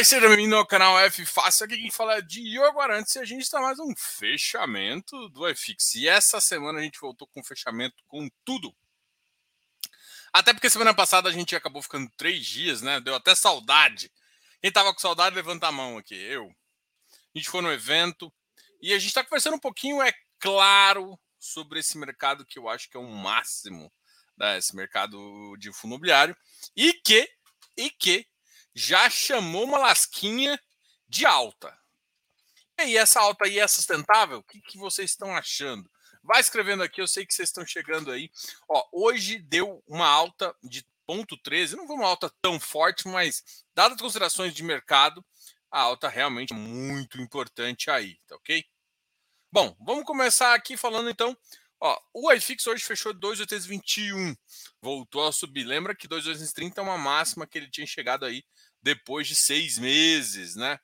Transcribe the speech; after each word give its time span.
Olá 0.00 0.04
seja 0.06 0.28
bem-vindo 0.28 0.56
ao 0.56 0.66
canal 0.66 0.98
F 0.98 1.26
Fácil. 1.26 1.66
Aqui 1.66 1.76
quem 1.76 1.90
fala 1.90 2.16
é 2.16 2.22
Diogo 2.22 2.80
Arantes 2.80 3.14
e 3.16 3.18
a 3.18 3.24
gente 3.26 3.42
está 3.42 3.60
mais 3.60 3.78
um 3.78 3.94
fechamento 3.94 5.28
do 5.28 5.42
FX. 5.54 5.96
E 5.96 6.08
essa 6.08 6.40
semana 6.40 6.78
a 6.78 6.82
gente 6.82 6.98
voltou 6.98 7.28
com 7.28 7.44
fechamento 7.44 8.02
com 8.08 8.26
tudo. 8.42 8.74
Até 10.32 10.54
porque 10.54 10.70
semana 10.70 10.94
passada 10.94 11.28
a 11.28 11.32
gente 11.32 11.54
acabou 11.54 11.82
ficando 11.82 12.10
três 12.16 12.46
dias, 12.46 12.80
né? 12.80 12.98
Deu 12.98 13.14
até 13.14 13.34
saudade. 13.34 14.10
Quem 14.62 14.72
tava 14.72 14.90
com 14.94 14.98
saudade, 14.98 15.36
levanta 15.36 15.66
a 15.66 15.72
mão 15.72 15.98
aqui. 15.98 16.14
Eu. 16.14 16.46
A 17.34 17.38
gente 17.38 17.50
foi 17.50 17.60
no 17.60 17.70
evento 17.70 18.32
e 18.80 18.94
a 18.94 18.98
gente 18.98 19.08
está 19.08 19.22
conversando 19.22 19.56
um 19.56 19.60
pouquinho, 19.60 20.00
é 20.00 20.14
claro, 20.38 21.20
sobre 21.38 21.78
esse 21.78 21.98
mercado 21.98 22.46
que 22.46 22.58
eu 22.58 22.70
acho 22.70 22.88
que 22.88 22.96
é 22.96 23.00
o 23.00 23.06
máximo, 23.06 23.92
né? 24.38 24.56
esse 24.56 24.74
mercado 24.74 25.54
de 25.58 25.70
fundo 25.74 25.90
imobiliário. 25.92 26.34
E 26.74 26.94
que, 26.94 27.30
e 27.76 27.90
que 27.90 28.29
já 28.74 29.08
chamou 29.10 29.64
uma 29.64 29.78
lasquinha 29.78 30.60
de 31.08 31.26
alta. 31.26 31.76
E 32.78 32.82
aí, 32.82 32.96
essa 32.96 33.20
alta 33.20 33.44
aí 33.44 33.58
é 33.58 33.68
sustentável? 33.68 34.38
O 34.38 34.42
que, 34.42 34.60
que 34.60 34.78
vocês 34.78 35.10
estão 35.10 35.34
achando? 35.36 35.90
Vai 36.22 36.40
escrevendo 36.40 36.82
aqui, 36.82 37.00
eu 37.00 37.08
sei 37.08 37.26
que 37.26 37.34
vocês 37.34 37.48
estão 37.48 37.66
chegando 37.66 38.10
aí. 38.10 38.30
Ó, 38.68 38.86
hoje 38.92 39.38
deu 39.38 39.82
uma 39.86 40.06
alta 40.06 40.54
de 40.62 40.86
ponto 41.06 41.36
13, 41.36 41.76
não 41.76 41.86
foi 41.86 41.96
uma 41.96 42.06
alta 42.06 42.30
tão 42.40 42.60
forte, 42.60 43.08
mas 43.08 43.42
dadas 43.74 43.96
as 43.96 44.02
considerações 44.02 44.54
de 44.54 44.62
mercado, 44.62 45.24
a 45.70 45.80
alta 45.80 46.08
realmente 46.08 46.52
é 46.52 46.56
muito 46.56 47.20
importante 47.20 47.90
aí, 47.90 48.16
tá 48.28 48.36
ok? 48.36 48.64
Bom, 49.50 49.76
vamos 49.80 50.04
começar 50.04 50.54
aqui 50.54 50.76
falando 50.76 51.10
então 51.10 51.36
Ó, 51.82 51.98
o 52.12 52.30
iFix 52.32 52.66
hoje 52.66 52.84
fechou 52.84 53.14
2,821, 53.14 54.36
voltou 54.82 55.26
a 55.26 55.32
subir. 55.32 55.64
Lembra 55.64 55.94
que 55.94 56.06
2,830 56.06 56.78
é 56.78 56.84
uma 56.84 56.98
máxima 56.98 57.46
que 57.46 57.56
ele 57.56 57.70
tinha 57.70 57.86
chegado 57.86 58.26
aí 58.26 58.44
depois 58.82 59.26
de 59.26 59.34
seis 59.34 59.78
meses, 59.78 60.56
né? 60.56 60.78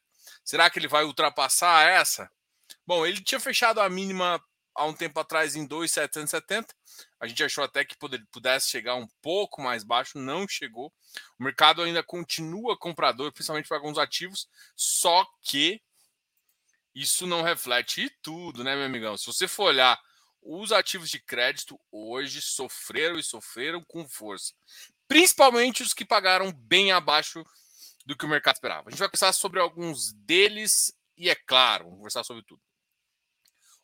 Será 0.45 0.71
que 0.71 0.79
ele 0.79 0.89
vai 0.89 1.05
ultrapassar 1.05 1.89
essa? 1.89 2.31
Bom, 2.87 3.05
ele 3.05 3.21
tinha 3.23 3.41
fechado 3.41 3.81
a 3.81 3.89
mínima 3.89 4.43
há 4.75 4.85
um 4.85 4.93
tempo 4.93 5.19
atrás 5.19 5.57
em 5.57 5.67
2,770. 5.67 6.75
A 7.19 7.27
gente 7.27 7.43
achou 7.43 7.65
até 7.65 7.85
que 7.85 7.97
pudesse 8.31 8.69
chegar 8.69 8.95
um 8.95 9.09
pouco 9.21 9.61
mais 9.61 9.83
baixo, 9.83 10.19
não 10.19 10.47
chegou. 10.47 10.93
O 11.39 11.45
mercado 11.45 11.83
ainda 11.83 12.03
continua 12.03 12.79
comprador, 12.79 13.33
principalmente 13.33 13.69
para 13.69 13.79
alguns 13.79 13.99
ativos, 13.99 14.49
só 14.77 15.27
que 15.43 15.81
isso 16.95 17.27
não 17.27 17.43
reflete 17.43 18.11
tudo, 18.23 18.63
né, 18.63 18.75
meu 18.75 18.87
amigão? 18.87 19.17
Se 19.17 19.27
você 19.27 19.49
for 19.49 19.65
olhar 19.65 20.01
os 20.47 20.71
ativos 20.71 21.11
de 21.11 21.19
crédito 21.19 21.79
hoje 21.91 22.41
sofreram 22.41 23.19
e 23.19 23.23
sofreram 23.23 23.83
com 23.83 24.09
força. 24.09 24.55
Principalmente 25.09 25.83
os 25.83 25.93
que 25.93 26.05
pagaram 26.05 26.53
bem 26.53 26.93
abaixo 26.93 27.45
do 28.07 28.17
que 28.17 28.25
o 28.25 28.29
mercado 28.29 28.55
esperava. 28.55 28.89
A 28.89 28.91
gente 28.91 29.01
vai 29.01 29.09
conversar 29.09 29.33
sobre 29.33 29.61
alguns 29.61 30.13
deles 30.13 30.97
e, 31.17 31.29
é 31.29 31.35
claro, 31.35 31.85
vamos 31.85 31.99
conversar 31.99 32.25
sobre 32.25 32.43
tudo. 32.45 32.63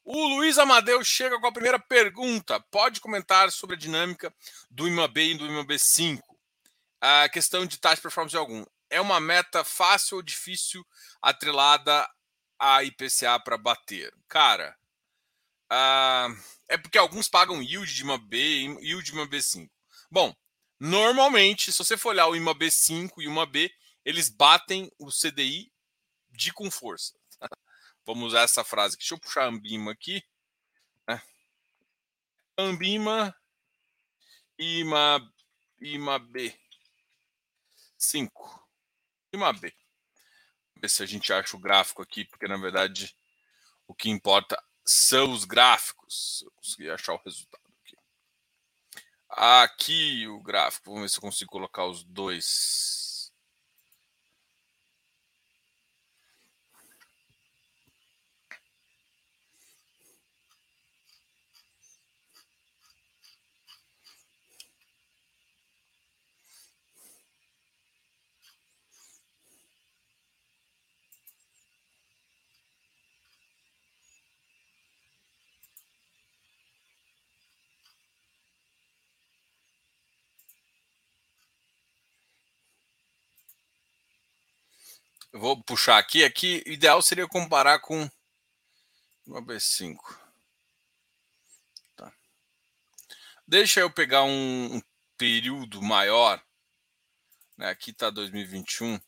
O 0.05 0.29
Luiz 0.29 0.59
Amadeu 0.59 1.05
chega 1.05 1.39
com 1.39 1.47
a 1.47 1.53
primeira 1.53 1.79
pergunta. 1.79 2.59
Pode 2.71 3.01
comentar 3.01 3.51
sobre 3.53 3.77
a 3.77 3.79
dinâmica 3.79 4.35
do 4.71 4.89
IMAB 4.89 5.19
e 5.19 5.35
do 5.37 5.47
IMAB 5.47 5.79
5? 5.79 6.39
A 7.01 7.29
questão 7.29 7.67
de 7.67 7.79
taxa 7.79 7.97
de 7.97 8.03
performance 8.03 8.33
de 8.33 8.39
algum. 8.39 8.65
É 8.89 9.01
uma 9.01 9.21
meta 9.21 9.65
fácil 9.65 10.17
ou 10.17 10.23
difícil 10.23 10.87
atrelada 11.21 12.09
a 12.59 12.83
IPCA 12.83 13.39
para 13.41 13.59
bater? 13.59 14.13
Cara, 14.29 14.77
Uh, 15.73 16.37
é 16.69 16.77
porque 16.77 16.99
alguns 16.99 17.29
pagam 17.29 17.63
yield 17.63 17.95
de 17.95 18.03
uma 18.05 18.19
B 18.19 18.37
e 18.37 18.89
yield 18.89 19.03
de 19.03 19.13
uma 19.13 19.27
B5. 19.27 19.71
Bom, 20.11 20.35
normalmente, 20.79 21.73
se 21.73 21.79
você 21.79 21.97
for 21.97 22.11
olhar 22.11 22.27
o 22.27 22.37
IMA 22.37 22.55
B5 22.55 23.11
e 23.17 23.27
uma 23.27 23.47
B, 23.47 23.73
eles 24.05 24.29
batem 24.29 24.91
o 24.99 25.09
CDI 25.09 25.73
de 26.31 26.53
com 26.53 26.71
força. 26.71 27.19
Vamos 28.05 28.29
usar 28.29 28.43
essa 28.43 28.65
frase 28.65 28.95
aqui. 28.95 29.03
Deixa 29.03 29.15
eu 29.15 29.21
puxar 29.21 29.45
a 29.45 29.49
Ambima 29.49 29.93
aqui. 29.93 30.23
Né? 31.07 31.23
Ambima 32.59 33.35
IMA, 34.59 36.19
B 36.19 36.57
5. 37.99 38.69
IMA 39.33 39.53
B. 39.53 39.75
Ver 40.77 40.89
se 40.89 41.03
a 41.03 41.07
gente 41.07 41.33
acha 41.33 41.57
o 41.57 41.61
gráfico 41.61 42.03
aqui, 42.03 42.25
porque 42.25 42.49
na 42.49 42.57
verdade 42.57 43.15
o 43.87 43.95
que 43.95 44.11
importa 44.11 44.61
são 44.85 45.33
os 45.33 45.45
gráficos. 45.45 46.43
Eu 46.45 46.51
consegui 46.53 46.91
achar 46.91 47.15
o 47.15 47.23
resultado 47.25 47.63
aqui. 47.81 47.97
Aqui 49.29 50.29
o 50.29 50.41
gráfico. 50.41 50.87
Vamos 50.87 51.03
ver 51.03 51.09
se 51.09 51.19
eu 51.19 51.23
consigo 51.23 51.51
colocar 51.51 51.87
os 51.87 52.05
dois. 52.05 53.02
Vou 85.33 85.63
puxar 85.63 85.99
aqui. 85.99 86.25
Aqui, 86.25 86.63
ideal 86.67 87.01
seria 87.01 87.27
comparar 87.27 87.79
com 87.79 88.09
uma 89.27 89.41
B5. 89.41 89.97
Tá. 91.97 92.13
Deixa 93.49 93.81
eu 93.81 93.91
pegar 93.91 94.25
um, 94.25 94.77
um 94.77 94.83
período 95.17 95.81
maior. 95.81 96.43
Né? 97.57 97.71
Aqui 97.71 97.91
está 97.91 98.11
2021. 98.11 99.01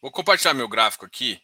Vou 0.00 0.12
compartilhar 0.12 0.54
meu 0.54 0.68
gráfico 0.68 1.04
aqui, 1.04 1.42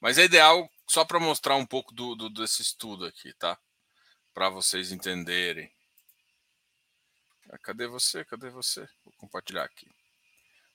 mas 0.00 0.18
é 0.18 0.24
ideal 0.24 0.68
só 0.88 1.04
para 1.04 1.20
mostrar 1.20 1.54
um 1.54 1.66
pouco 1.66 1.94
do, 1.94 2.16
do, 2.16 2.28
desse 2.28 2.60
estudo 2.60 3.04
aqui, 3.04 3.32
tá? 3.34 3.56
Para 4.34 4.48
vocês 4.48 4.90
entenderem. 4.90 5.70
Ah, 7.50 7.58
cadê 7.58 7.86
você? 7.86 8.24
Cadê 8.24 8.50
você? 8.50 8.80
Vou 9.04 9.14
compartilhar 9.16 9.64
aqui. 9.64 9.88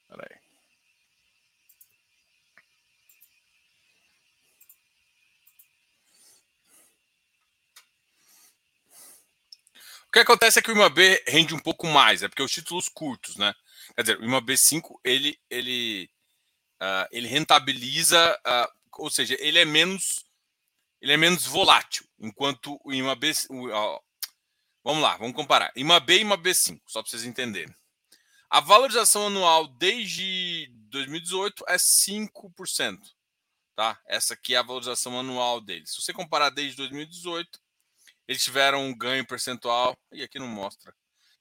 Espera 0.02 0.26
aí. 0.30 0.44
O 10.08 10.12
que 10.14 10.20
acontece 10.20 10.58
é 10.58 10.62
que 10.62 10.70
o 10.70 10.74
IMAB 10.74 11.22
rende 11.26 11.54
um 11.54 11.58
pouco 11.58 11.86
mais, 11.88 12.22
é 12.22 12.28
porque 12.28 12.42
os 12.42 12.52
títulos 12.52 12.88
curtos, 12.88 13.36
né? 13.36 13.52
Quer 13.94 14.02
dizer, 14.02 14.20
o 14.20 14.24
IMAB 14.24 14.56
5 14.56 15.00
ele, 15.04 15.38
ele 15.50 16.08
uh, 16.84 17.08
ele 17.10 17.26
rentabiliza, 17.26 18.38
uh, 18.46 19.02
ou 19.02 19.10
seja, 19.10 19.36
ele 19.40 19.58
é 19.58 19.64
menos 19.64 20.24
ele 21.00 21.12
é 21.12 21.16
menos 21.18 21.44
volátil, 21.44 22.06
enquanto 22.18 22.80
o 22.82 22.90
IMAB, 22.90 23.24
uh, 23.50 24.02
vamos 24.82 25.02
lá, 25.02 25.18
vamos 25.18 25.36
comparar, 25.36 25.70
IMAB 25.76 26.10
e 26.10 26.24
IMAB5, 26.24 26.80
só 26.86 27.02
para 27.02 27.10
vocês 27.10 27.24
entenderem. 27.24 27.74
A 28.48 28.60
valorização 28.60 29.26
anual 29.26 29.66
desde 29.66 30.66
2018 30.88 31.64
é 31.68 31.76
5%, 31.76 32.98
tá? 33.76 34.00
Essa 34.06 34.32
aqui 34.32 34.54
é 34.54 34.58
a 34.58 34.62
valorização 34.62 35.18
anual 35.18 35.60
deles. 35.60 35.90
Se 35.90 36.00
você 36.00 36.12
comparar 36.12 36.48
desde 36.48 36.76
2018, 36.78 37.60
eles 38.26 38.42
tiveram 38.42 38.86
um 38.86 38.96
ganho 38.96 39.26
percentual, 39.26 39.94
e 40.10 40.22
aqui 40.22 40.38
não 40.38 40.48
mostra 40.48 40.94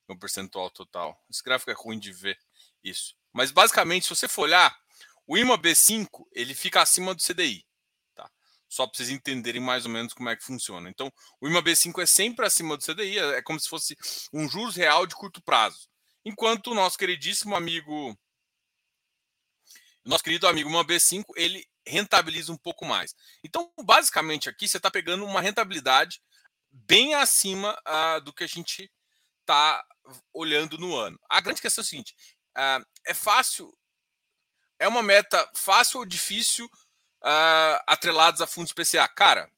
o 0.10 0.20
percentual 0.20 0.70
total. 0.70 1.18
Esse 1.30 1.42
gráfico 1.42 1.72
é 1.72 1.74
ruim 1.74 2.00
de 2.00 2.12
ver 2.12 2.38
isso. 2.84 3.16
Mas 3.32 3.50
basicamente, 3.52 4.04
se 4.04 4.10
você 4.10 4.28
for 4.28 4.44
olhar, 4.44 4.78
o 5.28 5.38
IMA 5.38 5.58
B5 5.58 6.08
ele 6.32 6.54
fica 6.54 6.82
acima 6.82 7.14
do 7.14 7.24
CDI, 7.24 7.66
tá? 8.16 8.30
Só 8.68 8.86
para 8.86 8.98
vocês 8.98 9.10
entenderem 9.10 9.62
mais 9.62 9.86
ou 9.86 9.92
menos 9.92 10.14
como 10.14 10.30
é 10.30 10.36
que 10.36 10.44
funciona. 10.44 10.90
Então, 10.90 11.12
o 11.40 11.48
IMA 11.48 11.62
B5 11.62 12.02
é 12.02 12.06
sempre 12.06 12.46
acima 12.46 12.78
do 12.78 12.84
CDI, 12.84 13.20
é, 13.20 13.38
é 13.38 13.42
como 13.42 13.60
se 13.60 13.70
fosse 13.70 13.96
um 14.34 14.50
juros 14.50 14.76
real 14.76 15.06
de 15.06 15.16
curto 15.16 15.42
prazo. 15.42 15.88
Enquanto 16.26 16.68
o 16.68 16.76
nosso 16.76 16.98
queridíssimo 16.98 17.56
amigo, 17.56 18.18
nosso 20.06 20.24
querido 20.24 20.48
amigo 20.48 20.70
IMA 20.70 20.86
B5, 20.86 21.24
ele 21.36 21.66
rentabiliza 21.86 22.52
um 22.52 22.58
pouco 22.58 22.86
mais. 22.86 23.16
Então, 23.44 23.72
basicamente 23.84 24.50
aqui 24.50 24.68
você 24.68 24.78
está 24.78 24.90
pegando 24.90 25.26
uma 25.26 25.42
rentabilidade 25.42 26.22
bem 26.72 27.14
acima 27.14 27.78
uh, 27.88 28.22
do 28.22 28.34
que 28.34 28.44
a 28.44 28.48
gente 28.48 28.92
está 29.42 29.84
olhando 30.34 30.78
no 30.78 30.96
ano. 30.96 31.20
A 31.30 31.40
grande 31.40 31.62
questão 31.62 31.82
é 31.82 31.86
a 31.86 31.88
seguinte: 31.88 32.16
uh, 32.58 32.86
é 33.06 33.14
fácil 33.14 33.76
é 34.80 34.88
uma 34.88 35.04
meta 35.04 35.50
fácil 35.54 36.00
ou 36.00 36.06
difícil 36.06 36.66
uh, 36.66 37.84
atrelados 37.88 38.42
a 38.42 38.48
fundos 38.48 38.74
PCA? 38.74 39.08
Cara, 39.08 39.50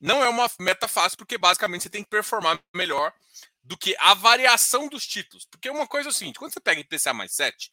não 0.00 0.22
é 0.22 0.28
uma 0.28 0.50
meta 0.58 0.88
fácil, 0.88 1.16
porque 1.16 1.38
basicamente 1.38 1.82
você 1.82 1.90
tem 1.90 2.02
que 2.02 2.10
performar 2.10 2.60
melhor 2.74 3.12
do 3.62 3.76
que 3.76 3.94
a 3.98 4.14
variação 4.14 4.88
dos 4.88 5.06
títulos. 5.06 5.44
Porque 5.44 5.70
uma 5.70 5.86
coisa 5.86 6.08
é 6.08 6.10
o 6.10 6.12
seguinte: 6.12 6.38
quando 6.38 6.52
você 6.52 6.60
pega 6.60 6.80
IPCA 6.80 7.14
mais 7.14 7.32
7, 7.32 7.72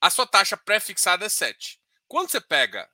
a 0.00 0.08
sua 0.10 0.26
taxa 0.26 0.56
pré-fixada 0.56 1.26
é 1.26 1.28
7. 1.28 1.78
Quando 2.08 2.30
você 2.30 2.40
pega 2.40 2.88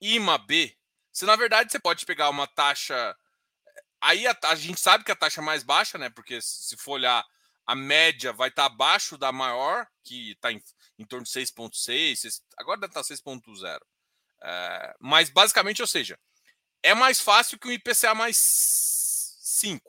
IMA 0.00 0.38
B, 0.38 0.76
você 1.10 1.24
na 1.24 1.36
verdade 1.36 1.72
você 1.72 1.78
pode 1.78 2.04
pegar 2.04 2.28
uma 2.28 2.46
taxa. 2.46 3.16
Aí 4.00 4.26
a, 4.26 4.36
a 4.44 4.54
gente 4.54 4.80
sabe 4.80 5.04
que 5.04 5.12
a 5.12 5.16
taxa 5.16 5.40
é 5.40 5.44
mais 5.44 5.62
baixa, 5.62 5.96
né? 5.96 6.10
Porque 6.10 6.40
se 6.42 6.76
for 6.76 6.92
olhar 6.92 7.24
a 7.66 7.74
média 7.74 8.32
vai 8.32 8.48
estar 8.48 8.66
abaixo 8.66 9.16
da 9.16 9.30
maior, 9.30 9.86
que 10.04 10.32
está 10.32 10.52
em, 10.52 10.62
em, 10.98 11.04
torno 11.04 11.24
de 11.24 11.30
6,6, 11.30 12.42
agora 12.58 12.80
deve 12.80 12.90
estar 12.90 13.02
6,0. 13.02 13.80
É, 14.44 14.94
mas 15.00 15.30
basicamente, 15.30 15.80
ou 15.80 15.86
seja, 15.86 16.18
é 16.82 16.94
mais 16.94 17.20
fácil 17.20 17.58
que 17.58 17.68
o 17.68 17.72
IPCA 17.72 18.14
mais 18.14 18.36
5. 18.36 19.88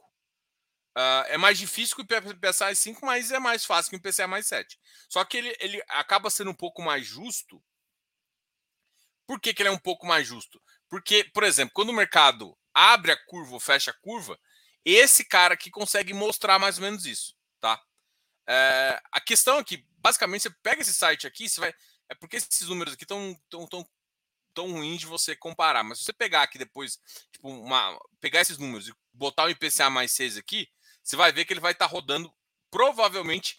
Uh, 0.96 1.26
é 1.26 1.38
mais 1.40 1.58
difícil 1.58 1.96
que 1.96 2.04
o 2.04 2.32
IPCA 2.32 2.66
mais 2.66 2.80
5, 2.80 3.04
mas 3.04 3.32
é 3.32 3.40
mais 3.40 3.66
fácil 3.66 3.90
que 3.90 3.96
o 3.96 4.00
IPCA 4.00 4.28
mais 4.28 4.46
7. 4.46 4.80
Só 5.10 5.26
que 5.26 5.38
ele, 5.38 5.58
ele 5.60 5.84
acaba 5.88 6.30
sendo 6.30 6.52
um 6.52 6.56
pouco 6.56 6.84
mais 6.84 7.06
justo. 7.06 7.64
Por 9.26 9.40
que, 9.40 9.54
que 9.54 9.64
ele 9.64 9.70
é 9.70 9.72
um 9.72 9.80
pouco 9.80 10.06
mais 10.06 10.28
justo? 10.28 10.62
Porque, 10.88 11.24
por 11.34 11.44
exemplo, 11.44 11.74
quando 11.74 11.90
o 11.90 11.94
mercado 11.94 12.56
abre 12.72 13.12
a 13.12 13.26
curva 13.26 13.54
ou 13.54 13.60
fecha 13.60 13.90
a 13.90 14.00
curva, 14.02 14.40
esse 14.86 15.26
cara 15.26 15.56
aqui 15.56 15.72
consegue 15.72 16.14
mostrar 16.14 16.60
mais 16.60 16.78
ou 16.78 16.84
menos 16.84 17.08
isso 17.08 17.34
tá? 17.34 17.42
É, 18.48 19.02
a 19.12 19.22
questão 19.22 19.60
é 19.60 19.64
que, 19.64 19.86
basicamente, 19.98 20.44
você 20.44 20.50
pega 20.62 20.82
esse 20.82 20.94
site 20.94 21.28
aqui, 21.28 21.48
você 21.48 21.60
vai. 21.60 21.74
É 22.10 22.16
porque 22.16 22.38
esses 22.38 22.68
números 22.68 22.94
aqui 22.94 23.04
estão 23.04 23.40
tão, 23.50 23.68
tão, 23.68 23.90
tão 24.54 24.72
ruins 24.72 25.00
de 25.00 25.06
você 25.06 25.36
comparar. 25.36 25.84
Mas 25.84 26.00
se 26.00 26.06
você 26.06 26.14
pegar 26.14 26.44
aqui 26.44 26.58
depois, 26.58 27.00
tipo, 27.32 27.50
uma, 27.50 28.00
pegar 28.20 28.42
esses 28.42 28.58
números 28.58 28.88
e 28.88 28.94
botar 29.14 29.46
o 29.46 29.50
IPCA 29.50 29.90
mais 29.90 30.12
6 30.12 30.38
aqui, 30.38 30.70
você 31.02 31.16
vai 31.16 31.32
ver 31.32 31.46
que 31.46 31.54
ele 31.54 31.60
vai 31.60 31.72
estar 31.72 31.88
tá 31.88 31.92
rodando 31.92 32.34
provavelmente 32.70 33.58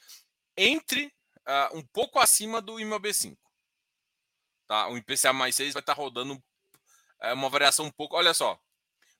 entre 0.56 1.06
uh, 1.46 1.76
um 1.76 1.82
pouco 1.82 2.18
acima 2.18 2.60
do 2.60 2.74
IMAB5. 2.74 3.36
Tá? 4.66 4.88
O 4.88 4.96
IPCA 4.96 5.32
mais 5.32 5.54
6 5.54 5.72
vai 5.72 5.80
estar 5.80 5.94
tá 5.94 6.00
rodando 6.00 6.42
é, 7.20 7.32
uma 7.32 7.48
variação 7.48 7.86
um 7.86 7.90
pouco. 7.90 8.16
Olha 8.16 8.34
só. 8.34 8.58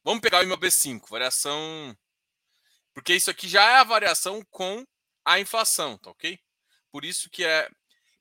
Vamos 0.03 0.21
pegar 0.21 0.41
o 0.41 0.47
IMAB5, 0.47 1.09
variação 1.09 1.97
porque 2.95 3.13
isso 3.13 3.31
aqui 3.31 3.49
já 3.49 3.69
é 3.69 3.77
a 3.77 3.85
variação 3.85 4.43
com 4.51 4.87
a 5.25 5.41
inflação, 5.41 5.97
tá 5.99 6.11
ok? 6.11 6.39
Por 6.91 7.05
isso 7.05 7.31
que 7.31 7.45
é. 7.45 7.69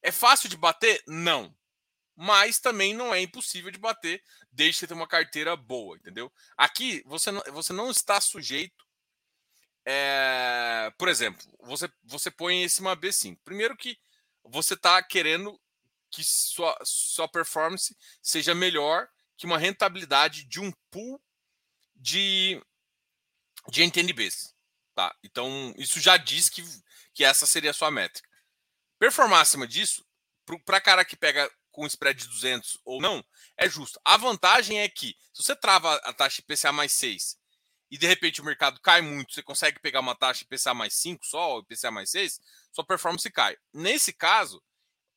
É 0.02 0.12
fácil 0.12 0.50
de 0.50 0.58
bater? 0.58 1.02
Não. 1.08 1.56
Mas 2.16 2.60
também 2.60 2.94
não 2.94 3.14
é 3.14 3.22
impossível 3.22 3.72
de 3.72 3.80
bater, 3.80 4.22
desde 4.52 4.74
que 4.74 4.80
você 4.80 4.88
tenha 4.88 5.00
uma 5.00 5.08
carteira 5.08 5.56
boa, 5.56 5.96
entendeu? 5.98 6.32
Aqui 6.58 7.02
você 7.06 7.32
não, 7.32 7.42
você 7.52 7.74
não 7.74 7.90
está 7.90 8.20
sujeito. 8.22 8.86
É, 9.86 10.92
por 10.98 11.08
exemplo, 11.08 11.42
você, 11.62 11.90
você 12.04 12.30
põe 12.30 12.64
esse 12.64 12.82
uma 12.82 12.96
B5. 12.96 13.40
Primeiro 13.44 13.76
que 13.76 13.98
você 14.44 14.76
está 14.76 15.02
querendo 15.02 15.60
que 16.12 16.24
sua, 16.24 16.78
sua 16.84 17.28
performance 17.28 17.98
seja 18.22 18.54
melhor 18.54 19.10
que 19.36 19.46
uma 19.46 19.58
rentabilidade 19.58 20.46
de 20.46 20.60
um 20.60 20.72
pool 20.92 21.22
de, 21.96 22.62
de 23.70 23.84
NTNBs. 23.84 24.53
Tá? 24.96 25.16
Então, 25.24 25.74
isso 25.78 26.00
já 26.00 26.18
diz 26.18 26.50
que, 26.50 26.64
que 27.14 27.24
essa 27.24 27.46
seria 27.46 27.72
a 27.72 27.74
sua 27.74 27.90
métrica. 27.90 28.30
Performar 29.00 29.42
acima 29.42 29.68
disso, 29.68 30.06
para 30.66 30.82
cara 30.82 31.04
que 31.04 31.16
pega 31.16 31.50
com 31.72 31.88
spread 31.88 32.22
de 32.22 32.28
200 32.28 32.80
ou 32.86 33.02
não, 33.02 33.26
é 33.58 33.68
justo. 33.68 34.00
A 34.06 34.16
vantagem 34.16 34.80
é 34.80 34.88
que, 34.88 35.16
se 35.34 35.44
você 35.44 35.56
trava 35.56 35.96
a 35.96 36.14
taxa 36.14 36.42
IPCA 36.42 36.72
mais 36.72 36.94
6 36.94 37.38
e 37.90 37.98
de 37.98 38.08
repente 38.08 38.42
o 38.42 38.46
mercado 38.46 38.80
cai 38.80 39.02
muito, 39.02 39.34
você 39.34 39.42
consegue 39.42 39.80
pegar 39.80 40.00
uma 40.00 40.16
taxa 40.16 40.44
IPCA 40.44 40.74
mais 40.74 40.94
5 40.94 41.26
só, 41.26 41.54
ou 41.54 41.60
IPCA 41.62 41.92
mais 41.92 42.12
6, 42.12 42.40
sua 42.72 42.86
performance 42.86 43.30
cai. 43.32 43.58
Nesse 43.74 44.14
caso, 44.14 44.64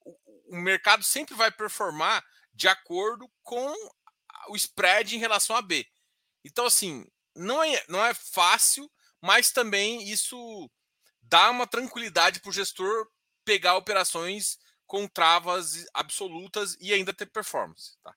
o, 0.05 0.57
o 0.57 0.57
mercado 0.57 1.05
sempre 1.05 1.35
vai 1.35 1.51
performar 1.51 2.25
de 2.55 2.67
acordo 2.69 3.31
com 3.43 3.75
o 4.49 4.57
spread 4.57 5.15
em 5.15 5.19
relação 5.19 5.55
a 5.55 5.61
B. 5.61 5.87
Então, 6.43 6.65
assim, 6.65 7.07
não 7.35 7.63
é, 7.63 7.85
não 7.89 8.05
é 8.05 8.15
fácil 8.15 8.91
mas 9.27 9.51
também 9.51 10.09
isso 10.09 10.71
dá 11.21 11.51
uma 11.51 11.67
tranquilidade 11.67 12.39
para 12.41 12.49
o 12.49 12.53
gestor 12.53 13.11
pegar 13.45 13.77
operações 13.77 14.57
com 14.87 15.09
travas 15.09 15.85
absolutas 15.93 16.77
e 16.81 16.95
ainda 16.95 17.13
ter 17.13 17.27
performance. 17.27 17.99
Tá? 18.05 18.15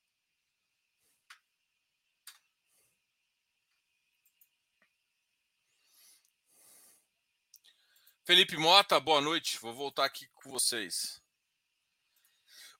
Felipe 8.23 8.55
Mota, 8.55 8.99
boa 8.99 9.19
noite. 9.19 9.57
Vou 9.57 9.73
voltar 9.73 10.05
aqui 10.05 10.27
com 10.35 10.51
vocês. 10.51 11.19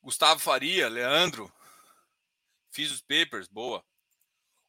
Gustavo 0.04 0.40
Faria, 0.40 0.88
Leandro, 0.88 1.52
fiz 2.70 2.92
os 2.92 3.02
papers, 3.02 3.48
boa. 3.48 3.84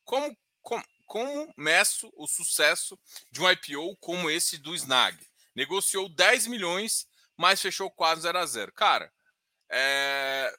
Como, 0.03 0.35
como, 0.63 0.83
como 1.11 1.53
meço 1.57 2.09
o 2.15 2.29
sucesso 2.29 2.97
de 3.33 3.43
um 3.43 3.51
IPO 3.51 3.97
como 3.97 4.31
esse 4.31 4.57
do 4.57 4.77
Snag? 4.77 5.19
Negociou 5.57 6.09
10 6.09 6.47
milhões, 6.47 7.05
mas 7.37 7.61
fechou 7.61 7.91
quase 7.91 8.23
0 8.23 8.39
a 8.39 8.47
0. 8.47 8.73
Cara, 8.73 9.13
é... 9.69 10.57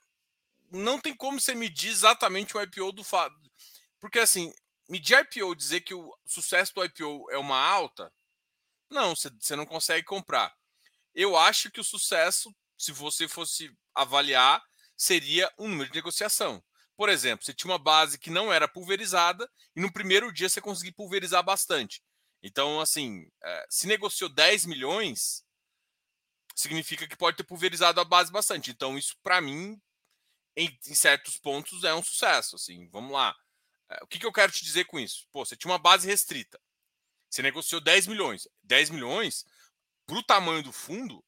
não 0.70 1.00
tem 1.00 1.16
como 1.16 1.40
você 1.40 1.56
medir 1.56 1.90
exatamente 1.90 2.58
o 2.58 2.62
IPO 2.62 2.92
do 2.92 3.02
fato. 3.02 3.34
Porque 3.98 4.20
assim, 4.20 4.54
medir 4.90 5.18
IPO, 5.20 5.56
dizer 5.56 5.82
que 5.82 5.94
o 5.94 6.14
sucesso 6.26 6.76
do 6.76 6.84
IPO 6.84 7.32
é 7.32 7.38
uma 7.38 7.58
alta, 7.58 8.12
não, 8.90 9.16
você 9.16 9.56
não 9.56 9.66
consegue 9.66 10.06
comprar. 10.06 10.54
Eu 11.16 11.38
acho 11.38 11.72
que 11.72 11.80
o 11.80 11.84
sucesso, 11.84 12.54
se 12.78 12.92
você 12.92 13.26
fosse 13.26 13.74
avaliar, 13.96 14.62
seria 14.98 15.50
um 15.58 15.70
número 15.70 15.90
de 15.90 15.96
negociação. 15.96 16.62
Por 16.96 17.10
exemplo, 17.10 17.46
você 17.46 17.54
tinha 17.54 17.72
uma 17.72 17.80
base 17.80 18.20
que 18.20 18.30
não 18.30 18.52
era 18.52 18.68
pulverizada 18.68 19.50
e 19.76 19.82
no 19.82 19.92
primeiro 19.92 20.32
dia 20.32 20.50
você 20.50 20.62
conseguiu 20.62 20.94
pulverizar 20.94 21.44
bastante. 21.44 22.02
Então, 22.44 22.80
assim, 22.80 23.28
é, 23.44 23.66
se 23.70 23.88
negociou 23.88 24.30
10 24.30 24.66
milhões, 24.66 25.44
significa 26.56 27.08
que 27.08 27.16
pode 27.16 27.38
ter 27.38 27.44
pulverizado 27.44 28.00
a 28.00 28.06
base 28.06 28.32
bastante. 28.32 28.72
Então, 28.72 28.98
isso, 28.98 29.16
para 29.22 29.42
mim, 29.42 29.80
em, 30.56 30.68
em, 30.88 30.96
certos 30.96 31.38
pontos, 31.38 31.84
é 31.84 31.94
um 31.94 32.04
sucesso. 32.04 32.56
Assim, 32.56 32.90
vamos 32.90 33.12
lá. 33.12 33.36
É, 33.90 34.04
o 34.04 34.08
que, 34.08 34.20
que 34.20 34.26
eu 34.26 34.34
quero 34.34 34.52
te 34.52 34.64
dizer 34.64 34.86
com 34.86 35.00
isso? 35.00 35.28
Pô, 35.32 35.46
você 35.46 35.56
tinha 35.56 35.72
uma 35.72 35.80
base 35.80 36.08
restrita. 36.08 36.60
Você 37.30 37.42
negociou 37.42 37.80
10 37.80 38.08
milhões. 38.08 38.48
10 38.64 38.90
milhões, 38.90 39.46
para 40.06 40.18
o 40.18 40.24
tamanho 40.24 40.64
do 40.64 40.72
fundo, 40.72 41.24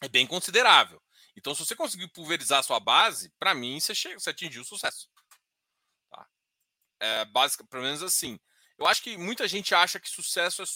é 0.00 0.08
bem 0.08 0.26
considerável. 0.26 1.02
Então, 1.36 1.54
se 1.54 1.64
você 1.64 1.74
conseguir 1.74 2.08
pulverizar 2.08 2.60
a 2.60 2.62
sua 2.62 2.78
base, 2.78 3.30
para 3.38 3.54
mim 3.54 3.80
você, 3.80 3.94
chega, 3.94 4.18
você 4.18 4.30
atingiu 4.30 4.62
o 4.62 4.64
sucesso. 4.64 5.10
Tá? 6.10 6.26
É, 7.00 7.24
básica, 7.26 7.64
pelo 7.64 7.82
menos 7.82 8.02
assim. 8.02 8.38
Eu 8.78 8.86
acho 8.86 9.02
que 9.02 9.16
muita 9.16 9.46
gente 9.48 9.74
acha 9.74 10.00
que 10.00 10.08
sucesso 10.08 10.62
é. 10.62 10.66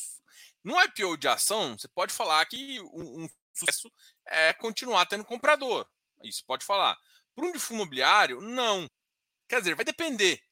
No 0.62 0.80
IPO 0.82 1.16
de 1.16 1.28
ação, 1.28 1.78
você 1.78 1.88
pode 1.88 2.12
falar 2.12 2.44
que 2.46 2.80
um, 2.80 3.24
um 3.24 3.28
sucesso 3.54 3.90
é 4.26 4.52
continuar 4.52 5.06
tendo 5.06 5.24
comprador. 5.24 5.88
Isso 6.22 6.44
pode 6.44 6.64
falar. 6.64 6.98
Para 7.34 7.46
um 7.46 7.58
fundo 7.58 7.76
imobiliário, 7.76 8.40
não. 8.40 8.90
Quer 9.48 9.60
dizer, 9.60 9.74
vai 9.76 9.84
depender. 9.84 10.42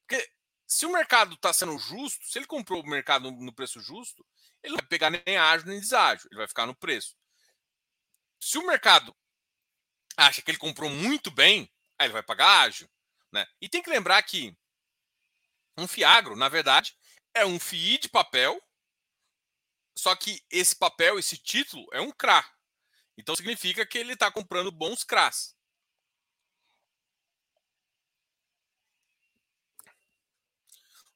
Porque 0.00 0.28
se 0.66 0.86
o 0.86 0.92
mercado 0.92 1.34
está 1.34 1.52
sendo 1.52 1.78
justo, 1.78 2.24
se 2.24 2.38
ele 2.38 2.46
comprou 2.46 2.82
o 2.82 2.88
mercado 2.88 3.30
no 3.30 3.52
preço 3.52 3.80
justo, 3.80 4.26
ele 4.62 4.72
não 4.72 4.78
vai 4.78 4.86
pegar 4.86 5.10
nem 5.10 5.36
ágio 5.36 5.68
nem 5.68 5.78
deságio, 5.78 6.28
ele 6.30 6.38
vai 6.38 6.48
ficar 6.48 6.66
no 6.66 6.74
preço. 6.74 7.14
Se 8.40 8.58
o 8.58 8.66
mercado 8.66 9.14
acha 10.22 10.42
que 10.42 10.50
ele 10.50 10.58
comprou 10.58 10.90
muito 10.90 11.30
bem, 11.30 11.70
aí 11.98 12.06
ele 12.06 12.12
vai 12.12 12.22
pagar 12.22 12.62
ágio. 12.62 12.88
Né? 13.30 13.46
E 13.60 13.68
tem 13.68 13.82
que 13.82 13.90
lembrar 13.90 14.22
que 14.22 14.56
um 15.76 15.88
fiagro, 15.88 16.36
na 16.36 16.48
verdade, 16.48 16.96
é 17.34 17.46
um 17.46 17.58
FII 17.58 17.98
de 17.98 18.08
papel, 18.08 18.62
só 19.96 20.14
que 20.16 20.42
esse 20.50 20.74
papel, 20.76 21.18
esse 21.18 21.36
título, 21.36 21.86
é 21.92 22.00
um 22.00 22.10
CRA. 22.10 22.44
Então 23.16 23.36
significa 23.36 23.86
que 23.86 23.98
ele 23.98 24.14
está 24.14 24.30
comprando 24.30 24.70
bons 24.70 25.04
CRAs. 25.04 25.54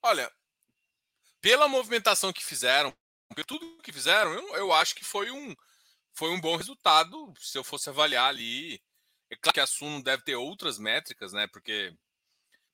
Olha, 0.02 0.32
pela 1.40 1.68
movimentação 1.68 2.32
que 2.32 2.44
fizeram, 2.44 2.96
por 3.34 3.44
tudo 3.44 3.82
que 3.82 3.92
fizeram, 3.92 4.32
eu, 4.32 4.56
eu 4.56 4.72
acho 4.72 4.94
que 4.94 5.04
foi 5.04 5.30
um, 5.30 5.54
foi 6.12 6.30
um 6.30 6.40
bom 6.40 6.56
resultado 6.56 7.32
se 7.38 7.58
eu 7.58 7.64
fosse 7.64 7.88
avaliar 7.88 8.28
ali. 8.28 8.82
É 9.30 9.36
claro 9.36 9.54
que 9.54 9.60
a 9.60 9.66
Suno 9.66 10.02
deve 10.02 10.22
ter 10.22 10.36
outras 10.36 10.78
métricas, 10.78 11.32
né? 11.32 11.46
Porque. 11.46 11.94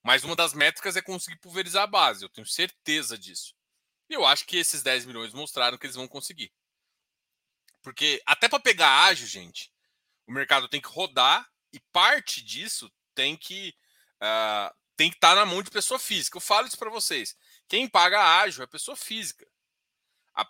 Mas 0.03 0.25
uma 0.25 0.35
das 0.35 0.53
métricas 0.53 0.97
é 0.97 1.03
conseguir 1.03 1.39
pulverizar 1.39 1.85
a 1.85 1.87
base, 1.87 2.25
eu 2.25 2.29
tenho 2.29 2.47
certeza 2.47 3.17
disso. 3.17 3.55
E 4.11 4.15
eu 4.15 4.27
acho 4.27 4.45
que 4.45 4.57
esses 4.57 4.83
10 4.83 5.07
milhões 5.07 5.33
mostraram 5.33 5.79
que 5.79 5.87
eles 5.87 5.97
vão 5.97 6.09
conseguir. 6.09 6.53
Porque 7.83 8.21
até 8.27 8.49
para 8.49 8.61
pegar 8.61 9.05
ágio, 9.05 9.27
gente, 9.27 9.73
o 10.27 10.33
mercado 10.33 10.69
tem 10.69 10.81
que 10.81 10.89
rodar 10.89 11.49
e 11.73 11.81
parte 11.93 12.43
disso 12.43 12.91
tem 13.15 13.37
que 13.37 13.75
uh, 14.21 14.75
tem 14.97 15.11
que 15.11 15.17
estar 15.17 15.31
tá 15.31 15.35
na 15.37 15.47
mão 15.47 15.63
de 15.63 15.71
pessoa 15.71 15.99
física. 15.99 16.37
Eu 16.37 16.41
falo 16.41 16.67
isso 16.67 16.79
para 16.79 16.91
vocês. 16.91 17.37
Quem 17.69 17.89
paga 17.89 18.41
ágil 18.41 18.63
é 18.63 18.67
pessoa 18.67 18.97
física. 18.97 19.47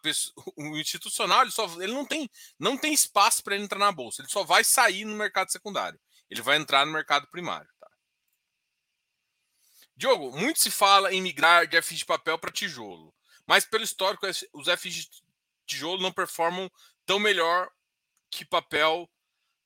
Pessoa, 0.02 0.34
o 0.56 0.76
institucional 0.76 1.42
ele, 1.42 1.50
só, 1.50 1.64
ele 1.82 1.92
não 1.92 2.04
tem 2.04 2.30
não 2.58 2.76
tem 2.76 2.92
espaço 2.92 3.42
para 3.42 3.56
entrar 3.56 3.78
na 3.78 3.92
bolsa. 3.92 4.22
Ele 4.22 4.28
só 4.28 4.44
vai 4.44 4.64
sair 4.64 5.04
no 5.04 5.16
mercado 5.16 5.50
secundário. 5.50 6.00
Ele 6.30 6.42
vai 6.42 6.56
entrar 6.56 6.86
no 6.86 6.92
mercado 6.92 7.26
primário. 7.28 7.68
Tá? 7.78 7.90
Diogo, 9.96 10.36
muito 10.36 10.60
se 10.60 10.70
fala 10.70 11.12
em 11.12 11.20
migrar 11.20 11.66
de 11.66 11.80
FIs 11.82 11.98
de 11.98 12.06
papel 12.06 12.38
para 12.38 12.50
tijolo, 12.50 13.14
mas 13.46 13.64
pelo 13.64 13.84
histórico 13.84 14.26
os 14.52 14.68
FIs 14.80 14.94
de 14.94 15.10
tijolo 15.66 16.02
não 16.02 16.12
performam 16.12 16.70
tão 17.04 17.18
melhor 17.18 17.70
que 18.30 18.44
papel, 18.44 19.10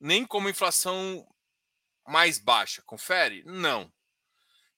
nem 0.00 0.26
como 0.26 0.49
inflação 0.49 1.26
mais 2.06 2.38
baixa. 2.38 2.82
Confere? 2.85 3.42
Não. 3.44 3.92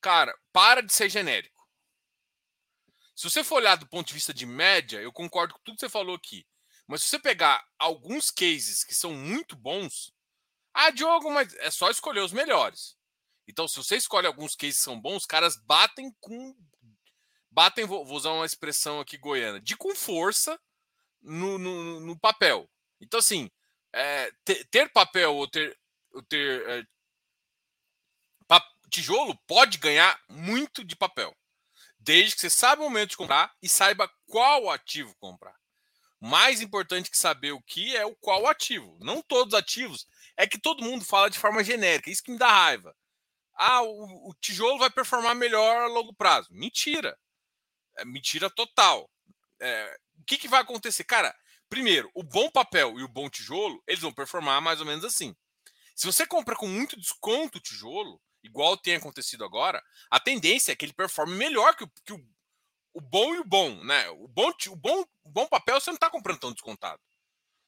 Cara, 0.01 0.37
para 0.53 0.83
de 0.83 0.93
ser 0.93 1.09
genérico. 1.09 1.58
Se 3.19 3.29
você 3.29 3.43
for 3.43 3.57
olhar 3.57 3.75
do 3.75 3.89
ponto 3.89 4.07
de 4.07 4.15
vista 4.15 4.33
de 4.33 4.47
média, 4.47 5.01
eu 5.01 5.13
concordo 5.13 5.53
com 5.53 5.61
tudo 5.65 5.75
que 5.75 5.81
você 5.81 5.89
falou 5.89 6.15
aqui. 6.15 6.47
Mas 6.87 7.03
se 7.03 7.09
você 7.09 7.19
pegar 7.19 7.67
alguns 7.77 8.31
cases 8.31 8.85
que 8.85 8.95
são 8.95 9.13
muito 9.13 9.57
bons, 9.57 10.13
ah, 10.73 10.91
Diogo, 10.91 11.29
mas 11.29 11.53
é 11.57 11.69
só 11.69 11.91
escolher 11.91 12.21
os 12.21 12.31
melhores. 12.31 12.97
Então, 13.49 13.67
se 13.67 13.77
você 13.77 13.97
escolhe 13.97 14.29
alguns 14.29 14.55
cases 14.55 14.77
que 14.77 14.85
são 14.85 15.01
bons, 15.01 15.23
os 15.23 15.27
caras 15.27 15.57
batem 15.57 16.15
com. 16.21 16.57
Batem, 17.51 17.87
vou, 17.87 18.07
usar 18.07 18.31
uma 18.31 18.47
expressão 18.47 19.01
aqui 19.01 19.19
goiana, 19.19 19.61
de 19.61 19.77
com 19.77 19.97
força 19.97 20.57
no, 21.21 21.59
no, 21.59 21.99
no 21.99 22.17
papel. 22.17 22.71
Então, 23.01 23.19
assim, 23.19 23.51
é, 23.93 24.31
ter, 24.45 24.65
ter, 24.67 24.93
papel 24.93 25.35
ou 25.35 25.49
ter, 25.49 25.77
ou 26.13 26.23
ter 26.23 26.65
é, 26.69 26.85
tijolo 28.89 29.37
pode 29.45 29.77
ganhar 29.79 30.23
muito 30.29 30.85
de 30.85 30.95
papel. 30.95 31.37
Desde 32.09 32.35
que 32.37 32.41
você 32.41 32.49
saiba 32.49 32.81
o 32.81 32.85
momento 32.87 33.11
de 33.11 33.19
comprar 33.19 33.55
e 33.63 33.69
saiba 33.69 34.11
qual 34.27 34.71
ativo 34.71 35.15
comprar. 35.17 35.55
Mais 36.19 36.63
importante 36.63 37.11
que 37.11 37.19
saber 37.19 37.53
o 37.53 37.61
que 37.61 37.95
é 37.95 38.07
o 38.07 38.17
qual 38.17 38.47
ativo. 38.47 38.97
Não 39.03 39.21
todos 39.21 39.53
os 39.53 39.59
ativos. 39.59 40.07
É 40.35 40.47
que 40.47 40.59
todo 40.59 40.83
mundo 40.83 41.05
fala 41.05 41.29
de 41.29 41.39
forma 41.39 41.63
genérica. 41.63 42.09
Isso 42.09 42.23
que 42.23 42.31
me 42.31 42.39
dá 42.39 42.51
raiva. 42.51 42.97
Ah, 43.55 43.83
o, 43.83 44.31
o 44.31 44.35
tijolo 44.41 44.79
vai 44.79 44.89
performar 44.89 45.35
melhor 45.35 45.83
a 45.83 45.87
longo 45.87 46.15
prazo. 46.15 46.49
Mentira. 46.51 47.15
É 47.99 48.07
mentira 48.07 48.49
total. 48.49 49.11
É, 49.61 49.99
o 50.19 50.25
que, 50.25 50.39
que 50.39 50.49
vai 50.49 50.63
acontecer? 50.63 51.05
Cara, 51.05 51.37
primeiro, 51.69 52.11
o 52.15 52.23
bom 52.23 52.51
papel 52.51 52.99
e 52.99 53.03
o 53.03 53.09
bom 53.09 53.29
tijolo, 53.29 53.83
eles 53.87 54.01
vão 54.01 54.15
performar 54.15 54.63
mais 54.63 54.81
ou 54.81 54.87
menos 54.87 55.05
assim. 55.05 55.37
Se 55.95 56.07
você 56.07 56.27
compra 56.27 56.57
com 56.57 56.67
muito 56.67 56.99
desconto 56.99 57.59
o 57.59 57.61
tijolo, 57.61 58.19
igual 58.43 58.77
tem 58.77 58.97
acontecido 58.97 59.45
agora, 59.45 59.83
a 60.11 60.21
tendência 60.21 60.73
é 60.73 60.77
que 60.77 60.85
ele 60.85 60.93
performe 60.93 61.35
melhor 61.35 61.75
que 61.77 61.85
o, 61.85 61.91
que 62.05 62.13
o, 62.13 62.29
o 62.95 63.01
bom 63.01 63.35
e 63.35 63.41
o 63.41 63.45
bom, 63.45 63.83
né? 63.85 64.09
O 64.11 64.29
bom, 64.29 64.51
o 64.69 64.77
bom, 64.77 65.05
o 65.25 65.31
bom 65.31 65.47
papel 65.47 65.81
você 65.81 65.91
não 65.91 65.97
está 65.97 66.11
comprando 66.11 66.41
tão 66.41 66.53
descontado. 66.53 67.01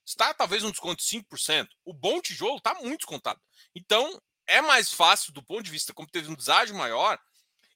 Está 0.04 0.34
talvez 0.34 0.64
um 0.64 0.70
desconto 0.70 1.02
de 1.02 1.08
5%. 1.08 1.68
O 1.84 1.92
bom 1.92 2.20
tijolo 2.20 2.56
está 2.56 2.74
muito 2.74 3.00
descontado. 3.00 3.40
Então, 3.74 4.20
é 4.46 4.60
mais 4.60 4.92
fácil, 4.92 5.32
do 5.32 5.42
ponto 5.42 5.62
de 5.62 5.70
vista 5.70 5.94
como 5.94 6.10
teve 6.10 6.30
um 6.30 6.34
deságio 6.34 6.74
maior, 6.74 7.18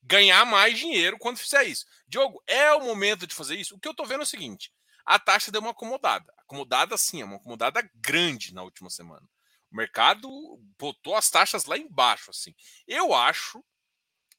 ganhar 0.03 0.45
mais 0.45 0.79
dinheiro 0.79 1.19
quando 1.19 1.39
fizer 1.39 1.65
isso. 1.65 1.87
Diogo, 2.07 2.43
é 2.47 2.73
o 2.73 2.85
momento 2.85 3.27
de 3.27 3.35
fazer 3.35 3.57
isso? 3.57 3.77
O 3.77 3.79
que 3.79 3.87
eu 3.89 3.93
estou 3.93 4.07
vendo 4.07 4.21
é 4.21 4.25
o 4.25 4.27
seguinte: 4.27 4.73
a 5.05 5.19
taxa 5.19 5.53
deu 5.53 5.61
uma 5.61 5.71
acomodada. 5.71 6.33
Acomodada, 6.39 6.97
sim, 6.97 7.23
é 7.23 7.25
uma 7.25 7.37
acomodada 7.37 7.89
grande 7.95 8.53
na 8.53 8.63
última 8.63 8.91
semana. 8.91 9.27
O 9.75 9.77
mercado 9.77 10.31
botou 10.79 11.17
as 11.17 11.29
taxas 11.29 11.65
lá 11.65 11.77
embaixo, 11.77 12.31
assim. 12.31 12.55
Eu 12.87 13.13
acho 13.13 13.61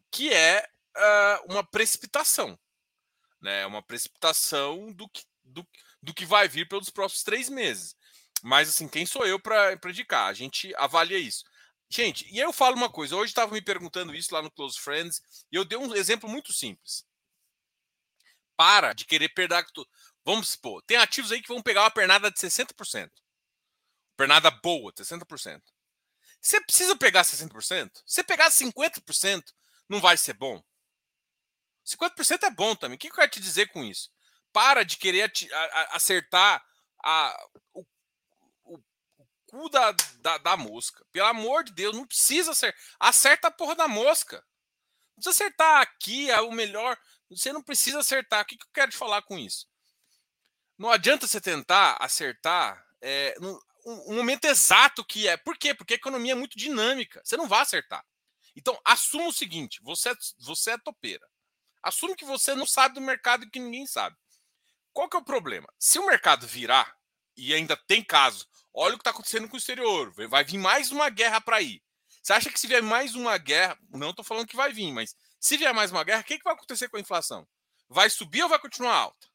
que 0.10 0.32
é 0.32 0.66
uh, 0.96 1.52
uma 1.52 1.62
precipitação, 1.62 2.58
né? 3.42 3.66
Uma 3.66 3.84
precipitação 3.84 4.94
do 4.94 5.10
que, 5.10 5.26
do, 5.44 5.68
do 6.02 6.14
que 6.14 6.26
vai 6.26 6.48
vir 6.48 6.70
pelos 6.70 6.90
próximos 6.90 7.24
três 7.24 7.50
meses. 7.50 7.98
Mas, 8.42 8.70
assim, 8.70 8.88
quem 8.88 9.06
sou 9.06 9.28
eu 9.28 9.38
para 9.38 9.78
indicar? 9.90 10.30
A 10.30 10.34
gente 10.34 10.74
avalia 10.78 11.20
isso. 11.20 11.44
Gente, 11.90 12.26
e 12.34 12.40
eu 12.40 12.54
falo 12.54 12.78
uma 12.78 12.90
coisa. 12.90 13.18
Hoje 13.18 13.32
estava 13.32 13.52
me 13.54 13.62
perguntando 13.62 14.16
isso 14.16 14.34
lá 14.34 14.42
no 14.42 14.50
Close 14.50 14.80
Friends 14.80 15.22
e 15.52 15.58
eu 15.58 15.66
dei 15.66 15.78
um 15.78 15.94
exemplo 15.94 16.30
muito 16.30 16.54
simples. 16.54 17.06
Para 18.56 18.94
de 18.94 19.04
querer 19.04 19.28
perder. 19.28 19.66
Vamos 20.24 20.52
supor, 20.52 20.82
tem 20.84 20.96
ativos 20.96 21.34
aí 21.34 21.42
que 21.42 21.50
vão 21.50 21.62
pegar 21.62 21.82
uma 21.82 21.92
pernada 21.92 22.32
de 22.32 22.40
60%. 22.40 23.12
Pernada 24.16 24.50
boa, 24.50 24.94
60%. 24.94 25.62
Você 26.42 26.62
precisa 26.62 26.96
pegar 26.96 27.24
60%? 27.24 28.04
Se 28.06 28.24
pegar 28.24 28.50
50%, 28.50 29.44
não 29.90 30.00
vai 30.00 30.16
ser 30.16 30.34
bom? 30.34 30.64
50% 31.86 32.44
é 32.44 32.50
bom 32.52 32.76
também. 32.76 32.96
O 32.96 33.00
que 33.00 33.08
eu 33.08 33.14
quero 33.14 33.32
te 33.32 33.40
dizer 33.40 33.68
com 33.72 33.84
isso? 33.84 34.12
Para 34.52 34.84
de 34.84 34.98
querer 34.98 35.32
acertar 35.92 36.64
a, 37.04 37.48
o, 37.74 37.86
o, 38.64 38.80
o 39.18 39.28
cu 39.48 39.70
da, 39.70 39.92
da, 40.20 40.38
da, 40.38 40.58
mosca. 40.58 41.06
Pelo 41.12 41.28
amor 41.28 41.64
de 41.64 41.74
Deus, 41.74 41.96
não 41.96 42.08
precisa 42.08 42.52
acertar. 42.52 42.82
Acerta 43.00 43.48
a 43.50 43.52
porra 43.52 43.76
da 43.76 43.88
mosca. 43.88 44.38
Não 44.38 45.16
precisa 45.16 45.32
acertar 45.32 45.82
aqui, 45.82 46.32
é 46.32 46.42
o 46.42 46.52
melhor. 46.52 46.98
Você 47.30 47.52
não 47.52 47.62
precisa 47.62 48.00
acertar. 48.00 48.44
O 48.44 48.46
que 48.46 48.56
eu 48.56 48.68
quero 48.74 48.92
te 48.92 48.98
falar 48.98 49.22
com 49.24 49.38
isso? 49.38 49.68
Não 50.78 50.90
adianta 50.92 51.28
você 51.28 51.40
tentar 51.40 51.98
acertar 52.00 52.84
é, 53.02 53.36
um, 53.86 54.16
momento 54.16 54.46
exato 54.46 55.06
que 55.06 55.28
é. 55.28 55.38
Por 55.38 55.58
quê? 55.58 55.74
Porque 55.74 55.94
a 55.94 55.98
economia 55.98 56.32
é 56.32 56.36
muito 56.36 56.58
dinâmica. 56.58 57.22
Você 57.24 57.38
não 57.38 57.48
vai 57.48 57.62
acertar. 57.62 58.04
Então, 58.56 58.80
assuma 58.84 59.28
o 59.28 59.34
seguinte: 59.34 59.80
você, 59.84 60.10
é, 60.10 60.16
você 60.40 60.72
é 60.72 60.78
topeira. 60.78 61.28
Assume 61.84 62.16
que 62.16 62.26
você 62.26 62.56
não 62.56 62.66
sabe 62.66 62.96
do 62.96 63.02
mercado 63.02 63.46
e 63.46 63.50
que 63.50 63.60
ninguém 63.60 63.86
sabe. 63.86 64.16
Qual 64.92 65.08
que 65.08 65.16
é 65.16 65.20
o 65.20 65.26
problema? 65.26 65.68
Se 65.78 66.00
o 66.00 66.06
mercado 66.06 66.48
virar, 66.48 66.96
e 67.38 67.54
ainda 67.54 67.76
tem 67.76 68.04
caso, 68.04 68.48
olha 68.74 68.96
o 68.96 68.98
que 68.98 69.02
está 69.02 69.12
acontecendo 69.12 69.48
com 69.48 69.56
o 69.56 69.60
exterior, 69.60 70.12
vai 70.30 70.44
vir 70.44 70.58
mais 70.58 70.92
uma 70.92 71.10
guerra 71.10 71.42
para 71.42 71.62
ir. 71.62 71.84
Você 72.24 72.34
acha 72.34 72.50
que 72.50 72.60
se 72.60 72.66
vier 72.66 72.82
mais 72.82 73.14
uma 73.14 73.38
guerra, 73.38 73.78
não 73.90 74.10
estou 74.10 74.26
falando 74.26 74.48
que 74.48 74.56
vai 74.56 74.74
vir, 74.74 74.92
mas 74.92 75.16
se 75.40 75.58
vier 75.58 75.74
mais 75.74 75.92
uma 75.92 76.04
guerra, 76.04 76.22
o 76.22 76.24
que, 76.24 76.38
que 76.38 76.44
vai 76.44 76.54
acontecer 76.54 76.90
com 76.90 76.98
a 76.98 77.00
inflação? 77.00 77.48
Vai 77.88 78.10
subir 78.10 78.42
ou 78.42 78.50
vai 78.50 78.58
continuar 78.58 78.96
alta? 78.96 79.28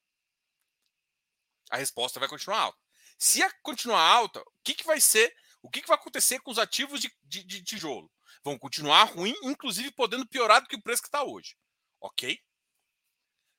A 1.70 1.76
resposta 1.76 2.18
vai 2.18 2.28
continuar 2.28 2.58
alta. 2.58 2.78
Se 3.20 3.42
a 3.42 3.52
continuar 3.60 4.00
alta, 4.00 4.40
o 4.40 4.44
que, 4.64 4.72
que 4.72 4.86
vai 4.86 4.98
ser? 4.98 5.36
O 5.60 5.68
que, 5.68 5.82
que 5.82 5.88
vai 5.88 5.96
acontecer 5.96 6.40
com 6.40 6.50
os 6.50 6.58
ativos 6.58 7.02
de, 7.02 7.14
de, 7.22 7.44
de 7.44 7.62
tijolo? 7.62 8.10
Vão 8.42 8.58
continuar 8.58 9.04
ruim, 9.04 9.34
inclusive 9.42 9.90
podendo 9.90 10.26
piorar 10.26 10.62
do 10.62 10.66
que 10.66 10.76
o 10.76 10.82
preço 10.82 11.02
que 11.02 11.08
está 11.08 11.22
hoje. 11.22 11.54
Ok? 12.00 12.40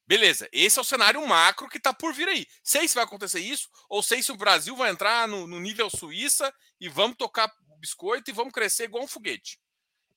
Beleza, 0.08 0.50
esse 0.52 0.80
é 0.80 0.82
o 0.82 0.86
cenário 0.86 1.26
macro 1.28 1.70
que 1.70 1.78
está 1.78 1.94
por 1.94 2.12
vir 2.12 2.28
aí. 2.28 2.48
Sei 2.64 2.88
se 2.88 2.96
vai 2.96 3.04
acontecer 3.04 3.40
isso, 3.40 3.70
ou 3.88 4.02
sei 4.02 4.24
se 4.24 4.32
o 4.32 4.36
Brasil 4.36 4.76
vai 4.76 4.90
entrar 4.90 5.28
no, 5.28 5.46
no 5.46 5.60
nível 5.60 5.92
Suíça 5.92 6.52
e 6.80 6.90
vamos 6.90 7.16
tocar 7.16 7.54
biscoito 7.78 8.32
e 8.32 8.34
vamos 8.34 8.54
crescer 8.54 8.86
igual 8.86 9.04
um 9.04 9.08
foguete. 9.08 9.60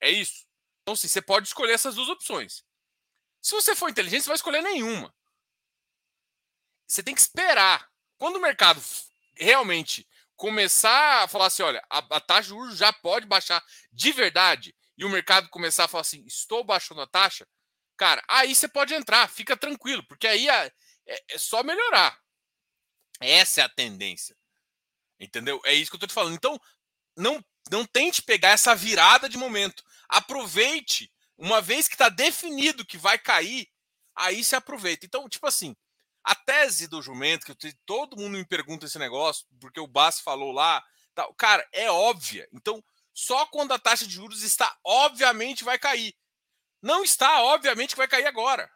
É 0.01 0.11
isso. 0.11 0.47
Então, 0.83 0.97
sim, 0.97 1.07
você 1.07 1.21
pode 1.21 1.49
escolher 1.49 1.75
essas 1.75 1.97
duas 1.97 2.09
opções. 2.09 2.65
Se 3.43 3.53
você 3.53 3.77
for 3.77 3.91
inteligente, 3.91 4.23
você 4.23 4.29
vai 4.29 4.37
escolher 4.37 4.63
nenhuma. 4.63 5.15
Você 6.87 7.03
tem 7.03 7.15
que 7.15 7.21
esperar. 7.21 7.91
Quando 8.17 8.37
o 8.37 8.41
mercado 8.41 8.83
realmente 9.37 10.09
começar 10.37 11.23
a 11.23 11.29
falar 11.29 11.47
assim, 11.47 11.63
olha, 11.63 11.85
a, 11.89 11.99
a 11.99 12.21
taxa 12.21 12.43
de 12.43 12.49
juros 12.49 12.77
já 12.77 12.93
pode 12.93 13.27
baixar 13.27 13.65
de 13.93 14.13
verdade, 14.13 14.75
e 14.97 15.05
o 15.05 15.09
mercado 15.09 15.49
começar 15.49 15.85
a 15.85 15.89
falar 15.89 16.03
assim, 16.03 16.25
estou 16.27 16.65
baixando 16.65 17.01
a 17.01 17.07
taxa, 17.07 17.47
cara, 17.97 18.23
aí 18.29 18.55
você 18.55 18.69
pode 18.69 18.95
entrar, 18.95 19.29
fica 19.29 19.57
tranquilo, 19.57 20.05
porque 20.07 20.27
aí 20.27 20.49
é, 20.49 20.73
é, 21.07 21.39
só 21.39 21.63
melhorar. 21.63 22.19
Essa 23.21 23.61
é 23.61 23.65
a 23.65 23.69
tendência. 23.69 24.37
Entendeu? 25.19 25.61
É 25.65 25.73
isso 25.73 25.91
que 25.91 25.95
eu 25.95 25.99
estou 25.99 26.09
te 26.09 26.15
falando. 26.15 26.35
Então, 26.35 26.61
não, 27.17 27.43
não 27.71 27.85
tente 27.85 28.23
pegar 28.23 28.51
essa 28.51 28.75
virada 28.75 29.29
de 29.29 29.39
momento. 29.39 29.85
Aproveite, 30.09 31.13
uma 31.39 31.61
vez 31.61 31.87
que 31.87 31.95
está 31.95 32.09
definido 32.09 32.85
que 32.85 32.99
vai 32.99 33.19
cair, 33.19 33.69
aí 34.15 34.43
se 34.45 34.57
aproveita. 34.57 35.07
Então, 35.07 35.29
tipo 35.29 35.47
assim, 35.47 35.77
a 36.25 36.35
tese 36.35 36.89
do 36.89 37.03
jumento, 37.03 37.55
que 37.55 37.73
todo 37.85 38.17
mundo 38.17 38.39
me 38.39 38.47
pergunta 38.47 38.87
esse 38.87 38.99
negócio, 38.99 39.47
porque 39.61 39.79
o 39.79 39.87
Bass 39.87 40.21
falou 40.21 40.53
lá, 40.53 40.83
tal, 41.15 41.35
cara, 41.35 41.67
é 41.71 41.91
óbvia. 41.91 42.49
Então, 42.53 42.83
só 43.13 43.47
quando 43.47 43.73
a 43.73 43.79
taxa 43.79 44.07
de 44.07 44.15
juros 44.15 44.43
está, 44.43 44.75
obviamente 44.83 45.63
vai 45.63 45.79
cair. 45.79 46.17
Não 46.83 47.05
está, 47.05 47.43
obviamente, 47.43 47.91
que 47.91 47.99
vai 47.99 48.09
cair 48.09 48.27
agora. 48.27 48.71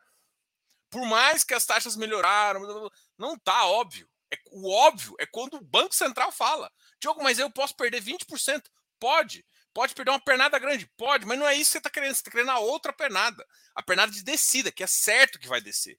Por 0.90 1.04
mais 1.06 1.42
que 1.42 1.54
as 1.54 1.66
taxas 1.66 1.96
melhoraram, 1.96 2.90
não 3.16 3.34
está 3.34 3.66
óbvio. 3.66 4.08
É, 4.30 4.38
o 4.50 4.70
óbvio 4.70 5.16
é 5.18 5.26
quando 5.26 5.54
o 5.54 5.64
Banco 5.64 5.94
Central 5.94 6.30
fala. 6.30 6.70
Diogo, 7.00 7.22
mas 7.22 7.38
eu 7.38 7.50
posso 7.50 7.74
perder 7.76 8.02
20%. 8.02 8.62
Pode. 9.00 9.44
Pode 9.72 9.94
perder 9.94 10.10
uma 10.10 10.20
pernada 10.20 10.58
grande? 10.58 10.86
Pode, 10.96 11.26
mas 11.26 11.38
não 11.38 11.46
é 11.46 11.54
isso 11.54 11.66
que 11.66 11.72
você 11.72 11.78
está 11.78 11.90
querendo. 11.90 12.14
Você 12.14 12.20
está 12.20 12.30
querendo 12.30 12.50
a 12.50 12.58
outra 12.58 12.92
pernada. 12.92 13.46
A 13.74 13.82
pernada 13.82 14.12
de 14.12 14.22
descida, 14.22 14.72
que 14.72 14.82
é 14.82 14.86
certo 14.86 15.38
que 15.38 15.48
vai 15.48 15.60
descer. 15.60 15.98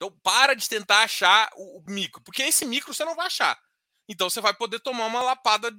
Então, 0.00 0.10
para 0.22 0.54
de 0.54 0.66
tentar 0.66 1.02
achar 1.02 1.50
o, 1.54 1.84
micro, 1.86 2.22
porque 2.22 2.42
esse 2.42 2.64
micro 2.64 2.94
você 2.94 3.04
não 3.04 3.14
vai 3.14 3.26
achar. 3.26 3.60
Então, 4.08 4.30
você 4.30 4.40
vai 4.40 4.54
poder 4.54 4.80
tomar 4.80 5.04
uma 5.04 5.20
lapada 5.20 5.70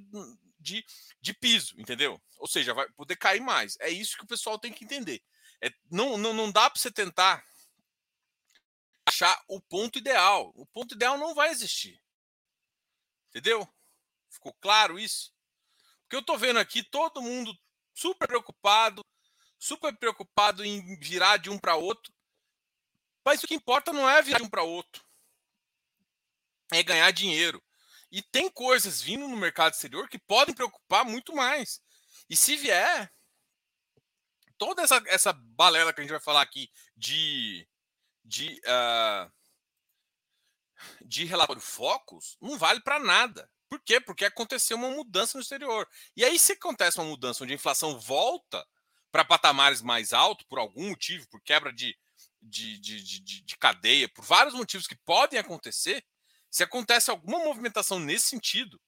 de, 0.60 0.86
de 1.20 1.34
piso, 1.34 1.74
entendeu? 1.76 2.22
Ou 2.38 2.46
seja, 2.46 2.72
vai 2.72 2.88
poder 2.90 3.16
cair 3.16 3.40
mais. 3.40 3.76
É 3.80 3.90
isso 3.90 4.16
que 4.16 4.22
o 4.22 4.28
pessoal 4.28 4.60
tem 4.60 4.72
que 4.72 4.84
entender. 4.84 5.20
É, 5.60 5.72
não, 5.90 6.16
não, 6.16 6.32
não 6.32 6.52
dá 6.52 6.70
para 6.70 6.80
você 6.80 6.88
tentar 6.88 7.44
achar 9.04 9.42
o 9.48 9.60
ponto 9.60 9.98
ideal. 9.98 10.52
O 10.54 10.64
ponto 10.66 10.94
ideal 10.94 11.18
não 11.18 11.34
vai 11.34 11.50
existir. 11.50 12.00
Entendeu? 13.30 13.68
Ficou 14.30 14.54
claro 14.60 15.00
isso? 15.00 15.34
Porque 16.02 16.14
eu 16.14 16.22
tô 16.22 16.38
vendo 16.38 16.60
aqui 16.60 16.84
todo 16.84 17.20
mundo 17.20 17.52
super 17.92 18.28
preocupado, 18.28 19.04
super 19.58 19.96
preocupado 19.98 20.64
em 20.64 20.96
virar 21.00 21.38
de 21.38 21.50
um 21.50 21.58
para 21.58 21.74
outro. 21.74 22.14
Mas 23.24 23.42
o 23.42 23.46
que 23.46 23.54
importa 23.54 23.92
não 23.92 24.08
é 24.08 24.20
virar 24.22 24.38
de 24.38 24.44
um 24.44 24.48
para 24.48 24.62
outro. 24.62 25.04
É 26.72 26.82
ganhar 26.82 27.10
dinheiro. 27.10 27.62
E 28.10 28.22
tem 28.22 28.50
coisas 28.50 29.00
vindo 29.00 29.26
no 29.26 29.36
mercado 29.36 29.72
exterior 29.72 30.08
que 30.08 30.18
podem 30.18 30.54
preocupar 30.54 31.04
muito 31.04 31.34
mais. 31.34 31.80
E 32.28 32.36
se 32.36 32.56
vier, 32.56 33.10
toda 34.58 34.82
essa, 34.82 35.02
essa 35.06 35.32
balela 35.32 35.92
que 35.92 36.00
a 36.00 36.04
gente 36.04 36.10
vai 36.10 36.20
falar 36.20 36.42
aqui 36.42 36.70
de, 36.96 37.66
de, 38.24 38.60
uh, 38.66 39.32
de 41.04 41.24
relatório 41.24 41.62
focos 41.62 42.36
não 42.40 42.58
vale 42.58 42.80
para 42.80 42.98
nada. 42.98 43.50
Por 43.68 43.80
quê? 43.80 43.98
Porque 43.98 44.26
aconteceu 44.26 44.76
uma 44.76 44.90
mudança 44.90 45.38
no 45.38 45.42
exterior. 45.42 45.88
E 46.14 46.22
aí, 46.24 46.38
se 46.38 46.52
acontece 46.52 46.98
uma 46.98 47.06
mudança 47.06 47.42
onde 47.42 47.54
a 47.54 47.56
inflação 47.56 47.98
volta 47.98 48.66
para 49.10 49.24
patamares 49.24 49.80
mais 49.80 50.12
altos, 50.12 50.46
por 50.46 50.58
algum 50.58 50.90
motivo, 50.90 51.26
por 51.28 51.40
quebra 51.40 51.72
de, 51.72 51.96
de, 52.42 52.78
de, 52.78 53.02
de, 53.02 53.42
de 53.42 53.56
cadeia, 53.56 54.08
por 54.08 54.24
vários 54.24 54.54
motivos 54.54 54.86
que 54.86 54.96
podem 54.96 55.38
acontecer, 55.38 56.04
se 56.50 56.62
acontece 56.62 57.10
alguma 57.10 57.38
movimentação 57.38 57.98
nesse 57.98 58.26
sentido, 58.26 58.80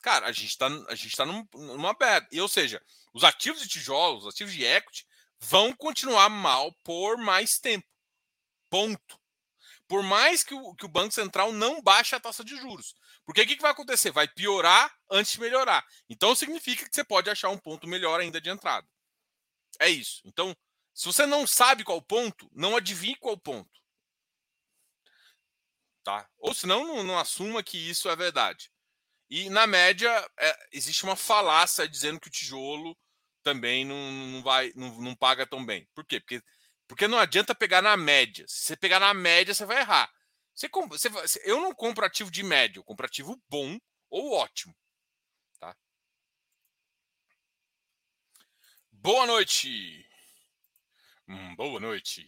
cara, 0.00 0.26
a 0.26 0.32
gente 0.32 0.48
está 0.48 0.66
a 0.88 0.94
gente 0.94 1.16
tá 1.16 1.24
num, 1.24 1.46
numa 1.54 1.94
bad. 1.94 2.26
E, 2.32 2.40
ou 2.40 2.48
seja, 2.48 2.82
os 3.12 3.22
ativos 3.22 3.62
de 3.62 3.68
tijolos, 3.68 4.24
os 4.24 4.34
ativos 4.34 4.52
de 4.52 4.64
equity 4.64 5.06
vão 5.40 5.72
continuar 5.72 6.28
mal 6.28 6.72
por 6.82 7.16
mais 7.18 7.58
tempo. 7.58 7.86
Ponto. 8.70 9.20
Por 9.86 10.02
mais 10.02 10.42
que 10.42 10.52
o, 10.54 10.74
que 10.74 10.84
o 10.84 10.88
Banco 10.88 11.14
Central 11.14 11.52
não 11.52 11.80
baixe 11.80 12.14
a 12.14 12.20
taxa 12.20 12.44
de 12.44 12.56
juros. 12.56 12.94
Porque 13.24 13.42
o 13.42 13.46
que, 13.46 13.56
que 13.56 13.62
vai 13.62 13.70
acontecer? 13.70 14.10
Vai 14.10 14.28
piorar 14.28 14.94
antes 15.10 15.32
de 15.32 15.40
melhorar. 15.40 15.86
Então 16.08 16.34
significa 16.34 16.88
que 16.88 16.94
você 16.94 17.04
pode 17.04 17.30
achar 17.30 17.50
um 17.50 17.58
ponto 17.58 17.86
melhor 17.86 18.20
ainda 18.20 18.40
de 18.40 18.50
entrada. 18.50 18.86
É 19.78 19.88
isso. 19.88 20.20
Então, 20.24 20.56
se 20.98 21.06
você 21.06 21.26
não 21.26 21.46
sabe 21.46 21.84
qual 21.84 22.02
ponto, 22.02 22.50
não 22.52 22.76
adivinhe 22.76 23.16
qual 23.16 23.38
ponto 23.38 23.78
tá? 26.08 26.26
Ou 26.38 26.54
senão 26.54 26.86
não, 26.86 27.02
não 27.02 27.18
assuma 27.18 27.62
que 27.62 27.76
isso 27.76 28.08
é 28.08 28.16
verdade. 28.16 28.72
E 29.28 29.50
na 29.50 29.66
média 29.66 30.08
é, 30.38 30.68
existe 30.72 31.04
uma 31.04 31.16
falácia 31.16 31.86
dizendo 31.86 32.18
que 32.18 32.28
o 32.28 32.30
tijolo 32.30 32.96
também 33.42 33.84
não, 33.84 34.10
não 34.10 34.42
vai 34.42 34.72
não, 34.74 34.88
não 35.02 35.14
paga 35.14 35.46
tão 35.46 35.64
bem. 35.66 35.86
Por 35.94 36.06
quê? 36.06 36.18
Porque, 36.18 36.42
porque 36.86 37.06
não 37.06 37.18
adianta 37.18 37.54
pegar 37.54 37.82
na 37.82 37.94
média. 37.94 38.46
Se 38.48 38.64
você 38.64 38.76
pegar 38.76 38.98
na 38.98 39.12
média, 39.12 39.52
você 39.52 39.66
vai 39.66 39.80
errar. 39.80 40.10
Você, 40.54 40.70
você, 41.10 41.42
eu 41.44 41.60
não 41.60 41.74
compro 41.74 42.06
ativo 42.06 42.30
de 42.30 42.42
médio, 42.42 42.80
eu 42.80 42.84
compro 42.84 43.04
ativo 43.04 43.38
bom 43.46 43.78
ou 44.08 44.32
ótimo. 44.32 44.74
Tá? 45.60 45.76
Boa 48.90 49.26
noite. 49.26 50.07
Hum, 51.28 51.54
boa 51.56 51.78
noite. 51.78 52.26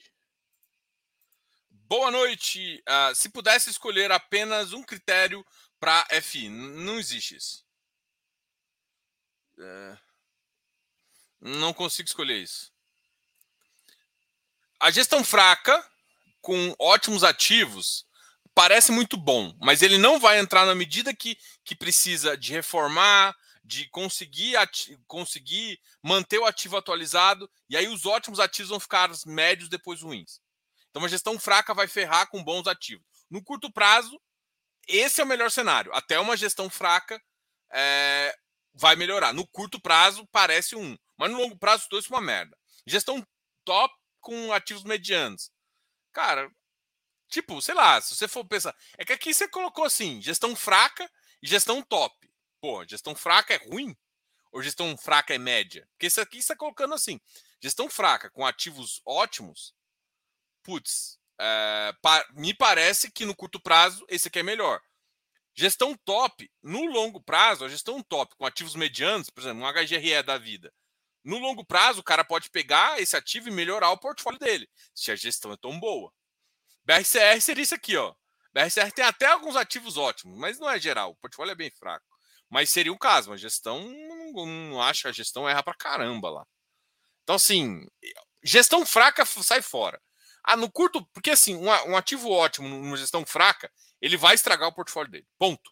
Boa 1.71 2.11
noite. 2.11 2.85
Uh, 2.87 3.14
se 3.14 3.30
pudesse 3.30 3.71
escolher 3.71 4.12
apenas 4.12 4.75
um 4.75 4.83
critério 4.83 5.45
para 5.80 6.07
FI, 6.21 6.50
não 6.50 6.99
existe 6.99 7.35
isso. 7.35 7.64
Uh, 9.57 9.99
não 11.40 11.73
consigo 11.73 12.07
escolher 12.07 12.42
isso. 12.42 12.71
A 14.78 14.91
gestão 14.91 15.25
fraca, 15.25 15.82
com 16.43 16.75
ótimos 16.78 17.25
ativos, 17.25 18.06
parece 18.54 18.93
muito 18.93 19.17
bom, 19.17 19.56
mas 19.63 19.80
ele 19.80 19.97
não 19.97 20.21
vai 20.21 20.39
entrar 20.39 20.67
na 20.67 20.75
medida 20.75 21.15
que, 21.15 21.39
que 21.65 21.75
precisa 21.75 22.36
de 22.36 22.52
reformar, 22.52 23.34
de 23.62 23.88
conseguir, 23.90 24.54
conseguir 25.06 25.80
manter 26.02 26.38
o 26.38 26.46
ativo 26.46 26.76
atualizado, 26.76 27.50
e 27.68 27.76
aí 27.76 27.88
os 27.88 28.06
ótimos 28.06 28.40
ativos 28.40 28.70
vão 28.70 28.80
ficar 28.80 29.10
médios 29.26 29.68
depois 29.68 30.02
ruins. 30.02 30.40
Então, 30.88 31.02
uma 31.02 31.08
gestão 31.08 31.38
fraca 31.38 31.73
vai 31.73 31.86
ferrar 31.86 32.28
com 32.28 32.42
bons 32.42 32.66
ativos. 32.66 33.06
No 33.30 33.42
curto 33.42 33.73
prazo, 33.73 34.20
esse 34.88 35.20
é 35.20 35.25
o 35.25 35.26
melhor 35.26 35.50
cenário. 35.50 35.92
Até 35.94 36.18
uma 36.18 36.36
gestão 36.36 36.68
fraca 36.68 37.20
é, 37.73 38.34
vai 38.75 38.96
melhorar. 38.96 39.32
No 39.32 39.46
curto 39.46 39.80
prazo, 39.80 40.26
parece 40.32 40.75
um. 40.75 40.99
Mas 41.16 41.30
no 41.30 41.38
longo 41.38 41.56
prazo, 41.56 41.84
tudo 41.88 42.00
isso 42.00 42.12
é 42.12 42.16
uma 42.16 42.23
merda. 42.23 42.56
Gestão 42.86 43.25
top 43.64 43.94
com 44.20 44.52
ativos 44.52 44.82
medianos. 44.82 45.52
Cara, 46.12 46.50
tipo, 47.28 47.62
sei 47.62 47.75
lá, 47.75 48.00
se 48.00 48.16
você 48.16 48.26
for 48.26 48.44
pensar. 48.44 48.75
É 48.99 49.04
que 49.04 49.12
aqui 49.12 49.32
você 49.32 49.49
colocou 49.49 49.84
assim: 49.84 50.20
gestão 50.20 50.56
fraca 50.56 51.08
e 51.42 51.46
gestão 51.46 51.82
top. 51.82 52.29
Pô, 52.60 52.84
gestão 52.86 53.14
fraca 53.14 53.54
é 53.54 53.56
ruim? 53.56 53.96
Ou 54.52 54.62
gestão 54.62 54.96
fraca 54.96 55.34
é 55.34 55.38
média? 55.38 55.86
Porque 55.92 56.06
isso 56.06 56.20
aqui 56.20 56.38
está 56.38 56.56
colocando 56.56 56.94
assim: 56.94 57.20
gestão 57.60 57.88
fraca 57.88 58.30
com 58.30 58.44
ativos 58.46 59.00
ótimos 59.06 59.75
putz, 60.62 61.18
é, 61.38 61.92
pa, 62.02 62.25
me 62.34 62.54
parece 62.54 63.10
que 63.10 63.25
no 63.25 63.34
curto 63.34 63.60
prazo 63.60 64.04
esse 64.08 64.28
aqui 64.28 64.38
é 64.38 64.42
melhor. 64.42 64.80
Gestão 65.54 65.96
top, 66.04 66.50
no 66.62 66.84
longo 66.86 67.20
prazo, 67.20 67.64
a 67.64 67.68
gestão 67.68 68.02
top 68.02 68.34
com 68.36 68.46
ativos 68.46 68.76
medianos, 68.76 69.28
por 69.30 69.40
exemplo, 69.40 69.62
um 69.62 69.66
HGRE 69.66 70.23
da 70.23 70.38
vida. 70.38 70.73
No 71.25 71.38
longo 71.38 71.64
prazo, 71.64 72.00
o 72.00 72.04
cara 72.04 72.25
pode 72.25 72.50
pegar 72.50 73.00
esse 73.00 73.16
ativo 73.16 73.49
e 73.49 73.52
melhorar 73.52 73.90
o 73.90 73.99
portfólio 73.99 74.38
dele, 74.38 74.68
se 74.94 75.10
a 75.10 75.16
gestão 75.16 75.52
é 75.52 75.56
tão 75.56 75.78
boa. 75.78 76.12
BRCR 76.84 77.40
seria 77.40 77.62
isso 77.62 77.75
aqui, 77.75 77.96
ó. 77.96 78.14
BRCR 78.54 78.92
tem 78.92 79.04
até 79.04 79.26
alguns 79.26 79.56
ativos 79.56 79.96
ótimos, 79.96 80.38
mas 80.38 80.58
não 80.58 80.70
é 80.70 80.78
geral, 80.78 81.10
o 81.10 81.16
portfólio 81.16 81.52
é 81.52 81.54
bem 81.56 81.70
fraco. 81.70 82.06
Mas 82.50 82.71
seria 82.71 82.93
um 82.93 82.99
caso, 82.99 83.32
a 83.32 83.36
gestão, 83.36 83.80
não, 83.80 84.47
não 84.47 84.93
que 84.93 85.08
a 85.08 85.13
gestão 85.13 85.49
erra 85.49 85.63
pra 85.63 85.73
caramba 85.73 86.28
lá. 86.28 86.47
Então, 87.23 87.36
assim, 87.36 87.86
gestão 88.43 88.84
fraca 88.84 89.25
sai 89.25 89.63
fora. 89.63 90.00
Ah, 90.43 90.56
no 90.56 90.71
curto, 90.71 91.06
porque 91.13 91.30
assim, 91.30 91.54
um, 91.54 91.67
um 91.67 91.97
ativo 91.97 92.28
ótimo 92.30 92.69
numa 92.69 92.97
gestão 92.97 93.25
fraca, 93.25 93.71
ele 94.00 94.17
vai 94.17 94.34
estragar 94.34 94.69
o 94.69 94.75
portfólio 94.75 95.13
dele. 95.13 95.26
Ponto. 95.39 95.71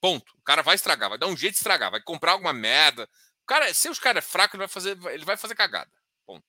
Ponto. 0.00 0.30
O 0.36 0.42
cara 0.42 0.62
vai 0.62 0.74
estragar, 0.74 1.08
vai 1.08 1.18
dar 1.18 1.26
um 1.26 1.36
jeito 1.36 1.54
de 1.54 1.58
estragar, 1.60 1.90
vai 1.90 2.02
comprar 2.02 2.32
alguma 2.32 2.52
merda. 2.52 3.08
O 3.42 3.46
cara, 3.46 3.72
se 3.72 3.88
o 3.88 3.96
cara 4.00 4.18
é 4.18 4.22
fraco, 4.22 4.56
ele 4.56 4.62
vai 4.62 4.68
fazer, 4.68 4.98
ele 5.06 5.24
vai 5.24 5.36
fazer 5.36 5.54
cagada. 5.54 5.90
Ponto. 6.26 6.44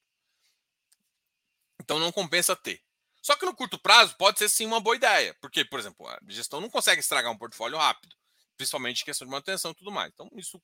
Então 1.81 1.99
não 1.99 2.11
compensa 2.11 2.55
ter. 2.55 2.81
Só 3.21 3.35
que 3.35 3.45
no 3.45 3.55
curto 3.55 3.79
prazo 3.79 4.15
pode 4.17 4.37
ser 4.37 4.49
sim 4.49 4.65
uma 4.65 4.79
boa 4.79 4.95
ideia, 4.95 5.35
porque, 5.41 5.65
por 5.65 5.79
exemplo, 5.79 6.07
a 6.07 6.19
gestão 6.27 6.61
não 6.61 6.69
consegue 6.69 6.99
estragar 6.99 7.31
um 7.31 7.37
portfólio 7.37 7.77
rápido, 7.77 8.15
principalmente 8.57 9.01
em 9.01 9.05
questão 9.05 9.25
de 9.25 9.31
manutenção 9.31 9.71
e 9.71 9.75
tudo 9.75 9.91
mais. 9.91 10.11
Então, 10.13 10.29
isso 10.35 10.61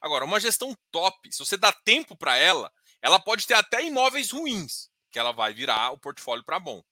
Agora, 0.00 0.24
uma 0.24 0.40
gestão 0.40 0.76
top, 0.90 1.32
se 1.32 1.38
você 1.38 1.56
dá 1.56 1.72
tempo 1.72 2.16
para 2.16 2.36
ela, 2.36 2.72
ela 3.00 3.18
pode 3.18 3.46
ter 3.46 3.54
até 3.54 3.84
imóveis 3.84 4.30
ruins 4.30 4.90
que 5.10 5.18
ela 5.18 5.32
vai 5.32 5.52
virar 5.52 5.90
o 5.92 5.98
portfólio 5.98 6.44
para 6.44 6.58
bom. 6.58 6.82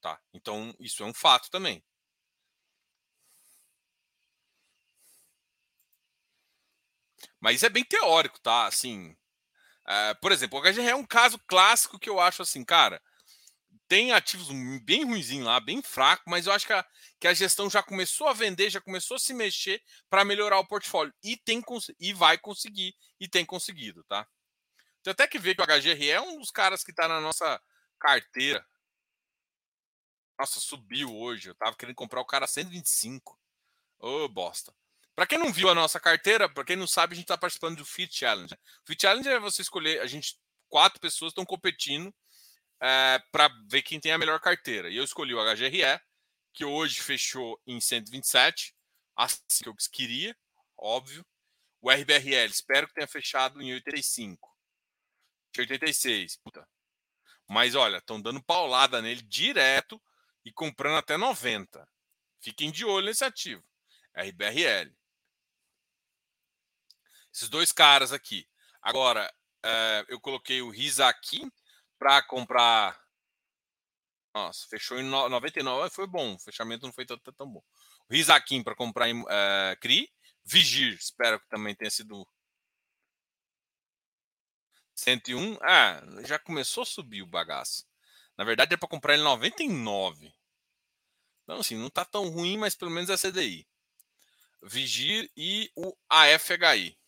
Tá? 0.00 0.20
Então, 0.34 0.74
isso 0.80 1.02
é 1.02 1.06
um 1.06 1.14
fato 1.14 1.50
também. 1.50 1.82
Mas 7.40 7.62
é 7.62 7.68
bem 7.68 7.84
teórico, 7.84 8.40
tá? 8.40 8.66
Assim, 8.66 9.16
é, 9.86 10.14
por 10.14 10.32
exemplo, 10.32 10.58
o 10.58 10.62
HGR 10.62 10.90
é 10.90 10.94
um 10.94 11.06
caso 11.06 11.38
clássico 11.46 11.98
que 11.98 12.08
eu 12.08 12.20
acho 12.20 12.42
assim, 12.42 12.64
cara, 12.64 13.02
tem 13.92 14.10
ativos 14.10 14.48
bem 14.82 15.04
ruinzinho 15.04 15.44
lá, 15.44 15.60
bem 15.60 15.82
fraco, 15.82 16.22
mas 16.26 16.46
eu 16.46 16.52
acho 16.54 16.66
que 16.66 16.72
a, 16.72 16.82
que 17.20 17.28
a 17.28 17.34
gestão 17.34 17.68
já 17.68 17.82
começou 17.82 18.26
a 18.26 18.32
vender, 18.32 18.70
já 18.70 18.80
começou 18.80 19.16
a 19.16 19.20
se 19.20 19.34
mexer 19.34 19.82
para 20.08 20.24
melhorar 20.24 20.58
o 20.60 20.66
portfólio 20.66 21.12
e 21.22 21.36
tem 21.36 21.62
e 22.00 22.14
vai 22.14 22.38
conseguir 22.38 22.96
e 23.20 23.28
tem 23.28 23.44
conseguido, 23.44 24.02
tá? 24.04 24.26
Tem 25.02 25.10
até 25.10 25.28
que 25.28 25.38
ver 25.38 25.54
que 25.54 25.60
o 25.60 25.66
HGRE 25.66 26.10
é 26.10 26.18
um 26.22 26.38
dos 26.38 26.50
caras 26.50 26.82
que 26.82 26.90
está 26.90 27.06
na 27.06 27.20
nossa 27.20 27.60
carteira. 27.98 28.66
Nossa, 30.38 30.58
subiu 30.58 31.14
hoje. 31.14 31.50
Eu 31.50 31.54
tava 31.54 31.76
querendo 31.76 31.94
comprar 31.94 32.22
o 32.22 32.26
cara 32.26 32.46
125. 32.46 33.38
Ô, 33.98 34.24
oh, 34.24 34.28
bosta. 34.30 34.74
Para 35.14 35.26
quem 35.26 35.36
não 35.36 35.52
viu 35.52 35.68
a 35.68 35.74
nossa 35.74 36.00
carteira, 36.00 36.48
para 36.48 36.64
quem 36.64 36.76
não 36.76 36.86
sabe, 36.86 37.12
a 37.12 37.16
gente 37.16 37.24
está 37.24 37.36
participando 37.36 37.76
do 37.76 37.84
Fit 37.84 38.16
Challenge. 38.16 38.54
O 38.54 38.86
Fit 38.86 39.02
Challenge 39.02 39.28
é 39.28 39.38
você 39.38 39.60
escolher, 39.60 40.00
a 40.00 40.06
gente, 40.06 40.40
quatro 40.70 40.98
pessoas 40.98 41.32
estão 41.32 41.44
competindo 41.44 42.10
é, 42.82 43.20
para 43.30 43.48
ver 43.68 43.82
quem 43.82 44.00
tem 44.00 44.10
a 44.10 44.18
melhor 44.18 44.40
carteira. 44.40 44.90
E 44.90 44.96
eu 44.96 45.04
escolhi 45.04 45.32
o 45.32 45.54
HGRE, 45.54 46.00
que 46.52 46.64
hoje 46.64 47.00
fechou 47.00 47.60
em 47.64 47.80
127, 47.80 48.74
assim 49.16 49.62
que 49.62 49.68
eu 49.68 49.74
queria, 49.92 50.36
óbvio. 50.76 51.24
O 51.80 51.90
RBRL, 51.90 52.50
espero 52.50 52.88
que 52.88 52.94
tenha 52.94 53.06
fechado 53.06 53.62
em 53.62 53.72
85. 53.74 54.48
86. 55.56 56.36
Puta. 56.38 56.68
Mas 57.48 57.74
olha, 57.74 57.98
estão 57.98 58.20
dando 58.20 58.42
paulada 58.42 59.00
nele 59.00 59.22
direto 59.22 60.00
e 60.44 60.52
comprando 60.52 60.96
até 60.96 61.16
90. 61.16 61.88
Fiquem 62.40 62.70
de 62.70 62.84
olho 62.84 63.06
nesse 63.06 63.24
ativo. 63.24 63.64
RBRL. 64.14 64.92
Esses 67.32 67.48
dois 67.48 67.72
caras 67.72 68.12
aqui. 68.12 68.48
Agora, 68.80 69.32
é, 69.64 70.04
eu 70.08 70.20
coloquei 70.20 70.62
o 70.62 70.72
aqui 71.06 71.50
para 72.02 72.20
comprar. 72.22 73.00
Nossa, 74.34 74.66
fechou 74.66 74.98
em 74.98 75.04
99, 75.04 75.88
foi 75.90 76.06
bom. 76.08 76.34
O 76.34 76.38
fechamento 76.38 76.84
não 76.84 76.92
foi 76.92 77.06
tão, 77.06 77.16
tão 77.16 77.46
bom. 77.46 77.62
O 78.10 78.64
para 78.64 78.74
comprar 78.74 79.08
é, 79.08 79.76
CRI. 79.76 80.10
Vigir, 80.44 80.94
espero 80.94 81.38
que 81.38 81.48
também 81.48 81.76
tenha 81.76 81.90
sido 81.90 82.26
101. 84.96 85.58
Ah, 85.62 86.02
já 86.26 86.40
começou 86.40 86.82
a 86.82 86.86
subir 86.86 87.22
o 87.22 87.26
bagaço. 87.26 87.86
Na 88.36 88.42
verdade, 88.42 88.74
é 88.74 88.76
para 88.76 88.88
comprar 88.88 89.14
ele 89.14 89.22
99. 89.22 90.34
Então, 91.44 91.60
assim, 91.60 91.76
não 91.76 91.88
tá 91.88 92.04
tão 92.04 92.28
ruim, 92.28 92.58
mas 92.58 92.74
pelo 92.74 92.90
menos 92.90 93.10
é 93.10 93.16
CDI. 93.16 93.64
Vigir 94.60 95.30
e 95.36 95.70
o 95.76 95.96
AFHI. 96.08 96.98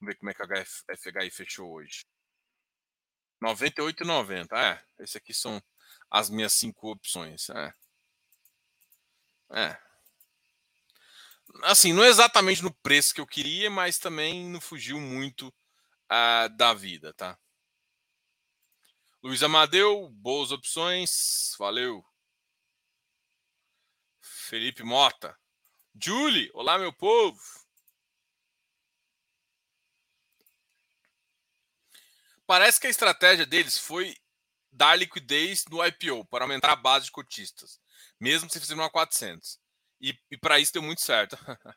Vamos 0.00 0.14
ver 0.14 0.14
como 0.16 0.30
é 0.30 0.34
que 0.34 0.42
a 0.42 0.46
AFHI 0.94 1.30
fechou 1.30 1.70
hoje. 1.70 2.06
98,90. 3.42 4.52
É, 4.56 4.82
esse 5.00 5.18
aqui 5.18 5.34
são 5.34 5.62
as 6.10 6.30
minhas 6.30 6.52
cinco 6.52 6.90
opções. 6.90 7.48
É. 7.50 7.72
É. 9.52 9.78
Assim, 11.62 11.92
não 11.92 12.04
é 12.04 12.08
exatamente 12.08 12.62
no 12.62 12.74
preço 12.74 13.14
que 13.14 13.20
eu 13.20 13.26
queria, 13.26 13.70
mas 13.70 13.98
também 13.98 14.48
não 14.48 14.60
fugiu 14.60 15.00
muito 15.00 15.48
uh, 15.48 16.48
da 16.56 16.74
vida, 16.74 17.14
tá? 17.14 17.38
Luiz 19.22 19.42
Amadeu, 19.42 20.08
boas 20.10 20.52
opções. 20.52 21.54
Valeu. 21.58 22.04
Felipe 24.20 24.82
Mota. 24.82 25.36
Julie, 26.00 26.50
olá, 26.52 26.78
meu 26.78 26.92
povo. 26.92 27.40
Parece 32.46 32.80
que 32.80 32.86
a 32.86 32.90
estratégia 32.90 33.44
deles 33.46 33.78
foi 33.78 34.14
dar 34.70 34.96
liquidez 34.96 35.64
no 35.70 35.84
IPO 35.84 36.24
para 36.26 36.44
aumentar 36.44 36.72
a 36.72 36.76
base 36.76 37.06
de 37.06 37.12
cotistas, 37.12 37.80
mesmo 38.20 38.50
se 38.50 38.60
fizer 38.60 38.74
uma 38.74 38.90
400. 38.90 39.58
E, 40.00 40.14
e 40.30 40.36
para 40.38 40.58
isso 40.58 40.72
deu 40.72 40.82
muito 40.82 41.00
certo. 41.00 41.36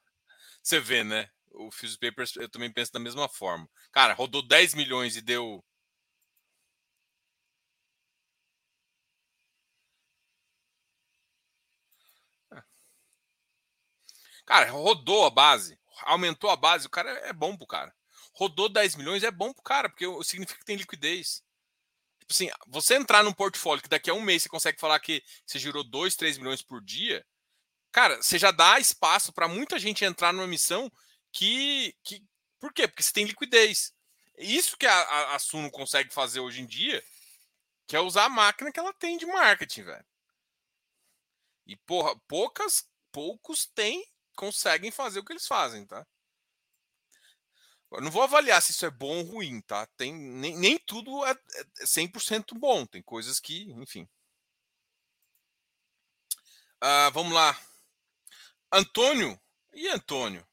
Você 0.64 0.80
vê, 0.80 1.04
né? 1.04 1.30
O 1.52 1.72
Fuse 1.72 1.98
Papers 1.98 2.36
eu 2.38 2.50
também 2.50 2.72
penso 2.72 2.92
da 2.94 3.00
mesma 3.00 3.30
forma. 3.30 3.70
Cara, 3.92 4.14
rodou 4.14 4.42
10 4.48 4.74
milhões 4.76 5.16
e 5.18 5.22
deu 5.22 5.64
Cara, 14.46 14.70
rodou 14.72 15.26
a 15.26 15.30
base, 15.30 15.80
aumentou 16.04 16.50
a 16.50 16.56
base, 16.58 16.88
o 16.88 16.90
cara 16.90 17.10
é 17.28 17.32
bom 17.34 17.56
pro 17.56 17.66
cara. 17.68 17.94
Rodou 18.40 18.70
10 18.70 18.96
milhões 18.96 19.22
é 19.22 19.30
bom 19.30 19.52
pro 19.52 19.62
cara, 19.62 19.90
porque 19.90 20.06
significa 20.24 20.58
que 20.58 20.66
tem 20.66 20.78
liquidez. 20.78 21.44
Tipo 22.20 22.32
assim, 22.32 22.50
você 22.68 22.96
entrar 22.96 23.22
num 23.22 23.34
portfólio 23.34 23.84
que 23.84 23.90
daqui 23.90 24.10
a 24.10 24.14
um 24.14 24.22
mês 24.22 24.44
você 24.44 24.50
consegue 24.50 24.80
falar 24.80 24.98
que 25.02 25.22
você 25.46 25.60
girou 25.60 25.84
2, 25.84 26.16
3 26.16 26.38
milhões 26.38 26.62
por 26.62 26.82
dia, 26.82 27.26
cara, 27.92 28.22
você 28.22 28.40
já 28.40 28.52
dá 28.52 28.80
espaço 28.80 29.34
para 29.34 29.50
muita 29.50 29.78
gente 29.78 30.06
entrar 30.06 30.32
numa 30.32 30.48
missão 30.48 30.90
que, 31.34 31.94
que. 32.02 32.24
Por 32.62 32.72
quê? 32.72 32.88
Porque 32.88 33.04
você 33.04 33.12
tem 33.12 33.26
liquidez. 33.26 33.94
Isso 34.38 34.78
que 34.78 34.88
a, 34.88 35.36
a, 35.36 35.40
Suno 35.40 35.70
consegue 35.70 36.14
fazer 36.14 36.40
hoje 36.40 36.62
em 36.62 36.66
dia, 36.66 37.04
que 37.86 37.96
é 37.96 38.00
usar 38.00 38.24
a 38.24 38.30
máquina 38.30 38.72
que 38.72 38.80
ela 38.80 38.94
tem 38.94 39.18
de 39.18 39.26
marketing, 39.26 39.84
velho. 39.84 40.06
E, 41.68 41.76
porra, 41.76 42.18
poucas, 42.26 42.88
poucos 43.12 43.66
têm 43.66 44.02
conseguem 44.34 44.92
fazer 44.92 45.20
o 45.20 45.26
que 45.26 45.34
eles 45.34 45.46
fazem, 45.46 45.86
tá? 45.86 46.08
Eu 47.92 48.02
não 48.02 48.12
vou 48.12 48.22
avaliar 48.22 48.62
se 48.62 48.72
isso 48.72 48.86
é 48.86 48.92
bom 48.92 49.18
ou 49.18 49.24
ruim, 49.24 49.62
tá? 49.62 49.86
Tem, 49.98 50.14
nem, 50.14 50.56
nem 50.58 50.78
tudo 50.78 51.26
é, 51.26 51.32
é 51.32 51.86
100% 51.86 52.58
bom. 52.58 52.86
Tem 52.86 53.02
coisas 53.02 53.40
que, 53.40 53.72
enfim. 53.72 54.08
Uh, 56.82 57.12
vamos 57.14 57.34
lá. 57.34 57.60
Antônio. 58.72 59.40
E 59.74 59.88
Antônio? 59.88 60.48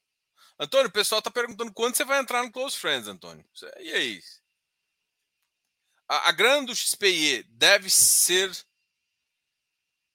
Antônio, 0.59 0.87
o 0.87 0.91
pessoal 0.91 1.21
tá 1.21 1.29
perguntando 1.29 1.71
quando 1.71 1.95
você 1.95 2.03
vai 2.03 2.19
entrar 2.19 2.43
no 2.43 2.51
Close 2.51 2.75
Friends, 2.77 3.07
Antônio. 3.07 3.45
E 3.79 3.93
aí? 3.93 4.23
A, 6.07 6.29
a 6.29 6.31
grana 6.31 6.65
do 6.65 6.75
XPE 6.75 7.43
deve 7.43 7.89
ser 7.89 8.51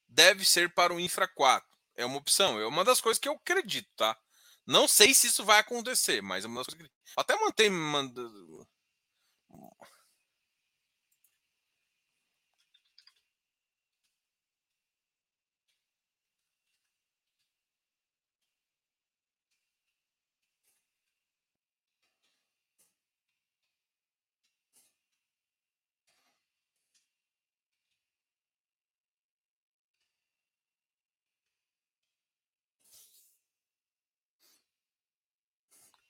deve 0.09 0.45
ser 0.45 0.73
para 0.75 0.93
o 0.93 1.01
Infra 1.01 1.27
4. 1.29 1.67
É 1.95 2.05
uma 2.05 2.19
opção, 2.19 2.59
é 2.59 2.67
uma 2.67 2.85
das 2.85 3.01
coisas 3.01 3.19
que 3.19 3.29
eu 3.29 3.35
acredito, 3.35 3.89
tá? 3.97 4.19
Não 4.66 4.87
sei 4.88 5.12
se 5.14 5.27
isso 5.29 5.44
vai 5.44 5.59
acontecer, 5.59 6.22
mas 6.22 6.44
é 6.44 6.48
uma 6.48 6.62
das 6.62 6.75
coisas 6.75 6.88
que 6.88 7.12
até 7.16 7.37
mantém 7.37 7.70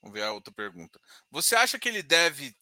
Vamos 0.03 0.19
ver 0.19 0.23
a 0.23 0.33
outra 0.33 0.53
pergunta. 0.53 0.99
Você 1.31 1.55
acha 1.55 1.79
que 1.79 1.87
ele 1.87 2.03
deve. 2.03 2.53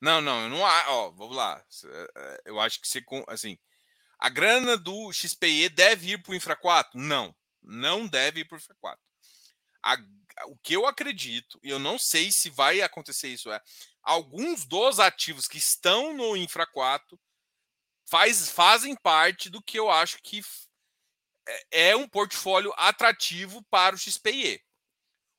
Não, 0.00 0.22
não, 0.22 0.44
eu 0.44 0.48
não. 0.48 0.60
Ó, 0.60 1.10
vamos 1.10 1.36
lá. 1.36 1.62
É, 1.84 2.08
é, 2.16 2.42
eu 2.46 2.58
acho 2.58 2.80
que 2.80 2.88
você. 2.88 3.04
Assim, 3.28 3.58
a 4.18 4.30
grana 4.30 4.78
do 4.78 5.12
XPE 5.12 5.68
deve 5.68 6.12
ir 6.12 6.22
para 6.22 6.32
o 6.32 6.34
Infra 6.34 6.56
4? 6.56 6.98
Não, 6.98 7.36
não 7.62 8.06
deve 8.06 8.40
ir 8.40 8.44
para 8.46 8.56
o 8.56 8.58
Infra 8.58 8.74
4. 8.80 9.00
A, 9.82 9.96
o 10.46 10.56
que 10.56 10.74
eu 10.74 10.86
acredito, 10.86 11.60
e 11.62 11.68
eu 11.68 11.78
não 11.78 11.98
sei 11.98 12.32
se 12.32 12.48
vai 12.48 12.80
acontecer 12.80 13.28
isso, 13.28 13.52
é 13.52 13.60
alguns 14.02 14.64
dos 14.64 14.98
ativos 14.98 15.46
que 15.46 15.58
estão 15.58 16.14
no 16.14 16.34
Infra 16.34 16.66
4 16.66 17.20
faz, 18.06 18.48
fazem 18.48 18.96
parte 18.96 19.50
do 19.50 19.62
que 19.62 19.78
eu 19.78 19.90
acho 19.90 20.18
que 20.22 20.40
é, 21.48 21.90
é 21.90 21.96
um 21.96 22.08
portfólio 22.08 22.72
atrativo 22.76 23.62
para 23.70 23.94
o 23.94 23.98
XPIE. 23.98 24.62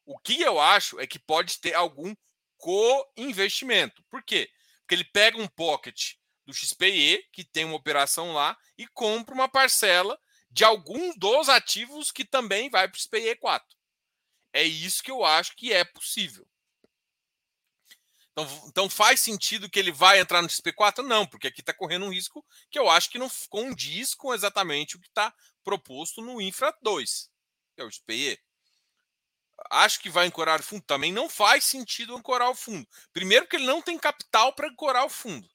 O 0.06 0.18
que 0.20 0.42
eu 0.42 0.60
acho 0.60 1.00
é 1.00 1.08
que 1.08 1.20
pode 1.20 1.60
ter 1.60 1.74
algum 1.74 2.14
co-investimento. 2.58 4.04
Por 4.10 4.24
quê? 4.24 4.50
Porque 4.82 4.96
ele 4.96 5.06
pega 5.06 5.38
um 5.38 5.48
pocket 5.48 6.14
do 6.46 6.54
XPIE, 6.54 7.26
que 7.32 7.44
tem 7.44 7.66
uma 7.66 7.76
operação 7.76 8.34
lá, 8.34 8.58
e 8.78 8.88
compra 8.88 9.34
uma 9.34 9.48
parcela 9.48 10.20
de 10.52 10.64
algum 10.64 11.18
dos 11.18 11.50
ativos 11.50 12.12
que 12.12 12.26
também 12.26 12.70
vai 12.70 12.88
para 12.88 12.98
o 12.98 13.00
XPIE 13.00 13.36
4. 13.38 13.78
É 14.54 14.64
isso 14.64 15.02
que 15.02 15.10
eu 15.10 15.24
acho 15.24 15.56
que 15.56 15.74
é 15.74 15.84
possível. 15.84 16.48
Então, 18.34 18.48
então 18.68 18.90
faz 18.90 19.22
sentido 19.22 19.70
que 19.70 19.78
ele 19.80 19.92
vai 19.92 20.20
entrar 20.20 20.42
no 20.42 20.50
XP4? 20.50 21.06
Não, 21.06 21.26
porque 21.26 21.48
aqui 21.48 21.62
está 21.62 21.74
correndo 21.74 22.06
um 22.06 22.12
risco 22.12 22.44
que 22.70 22.80
eu 22.80 22.90
acho 22.90 23.10
que 23.10 23.20
não 23.20 23.30
condiz 23.50 24.16
com 24.16 24.34
exatamente 24.34 24.96
o 24.96 25.00
que 25.00 25.08
está 25.08 25.34
proposto 25.64 26.22
no 26.22 26.42
Infra 26.42 26.76
2, 26.82 27.30
que 27.76 27.82
é 27.82 27.86
o 27.86 27.92
XPE. 27.92 28.40
Acho 29.72 30.00
que 30.00 30.10
vai 30.10 30.26
ancorar 30.28 30.60
o 30.60 30.64
fundo. 30.64 30.84
Também 30.84 31.12
não 31.12 31.28
faz 31.30 31.66
sentido 31.66 32.16
ancorar 32.16 32.50
o 32.50 32.56
fundo. 32.56 32.88
Primeiro, 33.12 33.46
porque 33.46 33.58
ele 33.58 33.66
não 33.66 33.82
tem 33.82 33.98
capital 34.00 34.54
para 34.54 34.68
ancorar 34.70 35.06
o 35.06 35.10
fundo. 35.10 35.50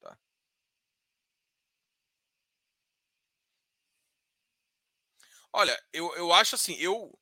Tá. 0.00 0.16
Olha, 5.52 5.78
eu, 5.92 6.14
eu 6.16 6.32
acho 6.32 6.54
assim, 6.54 6.74
eu 6.78 7.12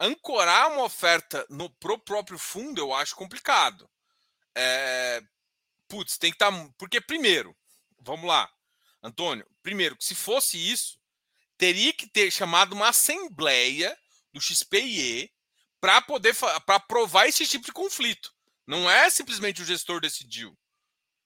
ancorar 0.00 0.72
uma 0.72 0.84
oferta 0.84 1.46
no 1.50 1.68
pro 1.68 1.98
próprio 1.98 2.38
fundo 2.38 2.80
eu 2.80 2.94
acho 2.94 3.14
complicado. 3.14 3.88
É, 4.54 5.22
putz, 5.86 6.16
tem 6.16 6.30
que 6.30 6.36
estar. 6.36 6.50
Tá, 6.50 6.70
porque, 6.78 7.00
primeiro, 7.00 7.54
vamos 7.98 8.26
lá, 8.26 8.50
Antônio, 9.02 9.46
primeiro, 9.62 9.96
se 10.00 10.14
fosse 10.14 10.56
isso, 10.56 10.98
teria 11.58 11.92
que 11.92 12.08
ter 12.08 12.30
chamado 12.30 12.72
uma 12.72 12.88
assembleia 12.88 13.96
do 14.32 14.40
XPIE 14.40 15.30
para 15.80 16.00
poder 16.00 16.34
para 16.34 16.76
aprovar 16.76 17.26
esse 17.26 17.46
tipo 17.46 17.66
de 17.66 17.72
conflito. 17.72 18.32
Não 18.66 18.90
é 18.90 19.10
simplesmente 19.10 19.62
o 19.62 19.64
gestor 19.64 20.00
decidiu. 20.00 20.56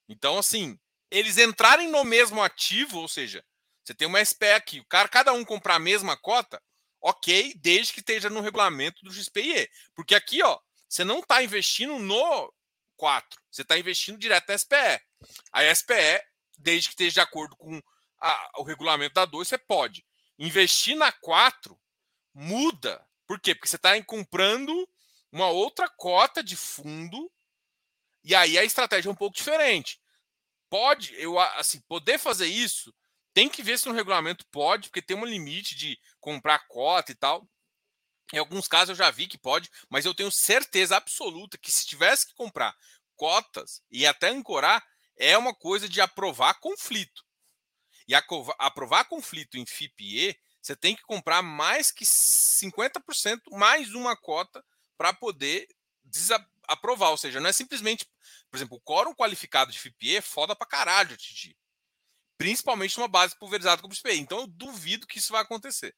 Então, 0.09 0.39
assim, 0.39 0.79
eles 1.11 1.39
entrarem 1.39 1.89
no 1.89 2.05
mesmo 2.05 2.43
ativo, 2.43 2.99
ou 2.99 3.09
seja, 3.09 3.45
você 3.83 3.95
tem 3.95 4.09
uma 4.09 4.25
SPE 4.25 4.53
aqui, 4.53 4.81
o 4.81 4.87
cara, 4.87 5.09
cada 5.09 5.33
um 5.33 5.45
comprar 5.45 5.77
a 5.77 5.81
mesma 5.81 6.17
cota, 6.17 6.63
ok, 7.05 7.53
desde 7.57 7.93
que 7.93 8.01
esteja 8.01 8.31
no 8.31 8.41
regulamento 8.41 9.05
do 9.05 9.13
XPIE. 9.13 9.69
Porque 9.95 10.15
aqui, 10.15 10.43
ó, 10.43 10.59
você 10.89 11.05
não 11.05 11.19
está 11.19 11.43
investindo 11.43 11.99
no 11.99 12.53
4, 12.97 13.39
você 13.51 13.61
está 13.61 13.77
investindo 13.77 14.19
direto 14.19 14.49
na 14.49 14.57
SPE. 14.57 15.01
A 15.53 15.75
SPE, 15.75 16.23
desde 16.57 16.89
que 16.89 16.95
esteja 16.95 17.13
de 17.13 17.21
acordo 17.21 17.55
com 17.57 17.79
a, 18.19 18.51
o 18.57 18.63
regulamento 18.63 19.13
da 19.13 19.27
2, 19.27 19.47
você 19.47 19.59
pode. 19.59 20.03
Investir 20.39 20.97
na 20.97 21.13
4 21.13 21.79
muda 22.33 23.07
Por 23.27 23.39
quê? 23.39 23.55
Porque 23.55 23.69
você 23.69 23.77
está 23.77 24.03
comprando 24.03 24.89
uma 25.31 25.49
outra 25.49 25.89
cota 25.89 26.43
de 26.43 26.57
fundo 26.57 27.31
e 28.25 28.35
aí 28.35 28.59
a 28.59 28.65
estratégia 28.65 29.11
é 29.11 29.13
um 29.13 29.17
pouco 29.17 29.37
diferente. 29.37 30.01
Pode, 30.71 31.15
eu 31.21 31.39
assim, 31.39 31.83
poder 31.83 32.19
fazer 32.19 32.47
isso, 32.47 32.95
tem 33.35 33.49
que 33.49 33.63
ver 33.63 33.79
se 33.79 33.89
no 33.89 33.95
regulamento 33.95 34.47
pode, 34.51 34.89
porque 34.89 35.03
tem 35.03 35.17
um 35.17 35.25
limite 35.25 35.75
de 35.75 35.99
comprar 36.25 36.67
cota 36.69 37.13
e 37.13 37.15
tal. 37.15 37.47
Em 38.33 38.39
alguns 38.39 38.67
casos 38.67 38.89
eu 38.89 38.95
já 38.95 39.11
vi 39.11 39.27
que 39.27 39.37
pode, 39.37 39.71
mas 39.91 40.07
eu 40.07 40.15
tenho 40.15 40.33
certeza 40.33 40.97
absoluta 40.97 41.59
que 41.59 41.71
se 41.71 41.87
tivesse 41.87 42.27
que 42.27 42.35
comprar 42.35 42.75
cotas 43.15 43.83
e 43.91 44.07
até 44.07 44.31
ancorar, 44.31 44.83
é 45.19 45.37
uma 45.37 45.55
coisa 45.55 45.87
de 45.87 46.01
aprovar 46.01 46.59
conflito. 46.61 47.23
E 48.09 48.15
aprovar 48.15 49.05
conflito 49.05 49.59
em 49.59 49.67
FIPE, 49.67 50.35
você 50.63 50.75
tem 50.75 50.97
que 50.97 51.03
comprar 51.03 51.43
mais 51.43 51.93
que 51.93 52.07
50% 52.07 53.43
mais 53.53 53.93
uma 53.95 54.17
cota 54.17 54.65
para 54.97 55.13
poder 55.13 55.69
aprovar. 56.67 57.11
Ou 57.11 57.19
seja, 57.19 57.39
não 57.39 57.51
é 57.51 57.53
simplesmente, 57.53 58.07
por 58.51 58.57
exemplo, 58.57 58.79
o 58.79 58.81
quórum 58.81 59.15
qualificado 59.15 59.71
de 59.71 59.79
FIPE 59.79 60.17
é 60.17 60.21
foda 60.23 60.57
para 60.57 60.67
caralho, 60.67 61.17
Titi. 61.19 61.55
Principalmente 62.39 62.97
numa 62.97 63.09
base 63.09 63.39
pulverizada 63.39 63.83
como 63.83 63.93
o 63.93 63.97
FIPE. 63.97 64.19
Então 64.19 64.41
eu 64.41 64.47
duvido 64.47 65.07
que 65.07 65.19
isso 65.19 65.33
vai 65.33 65.43
acontecer. 65.43 65.95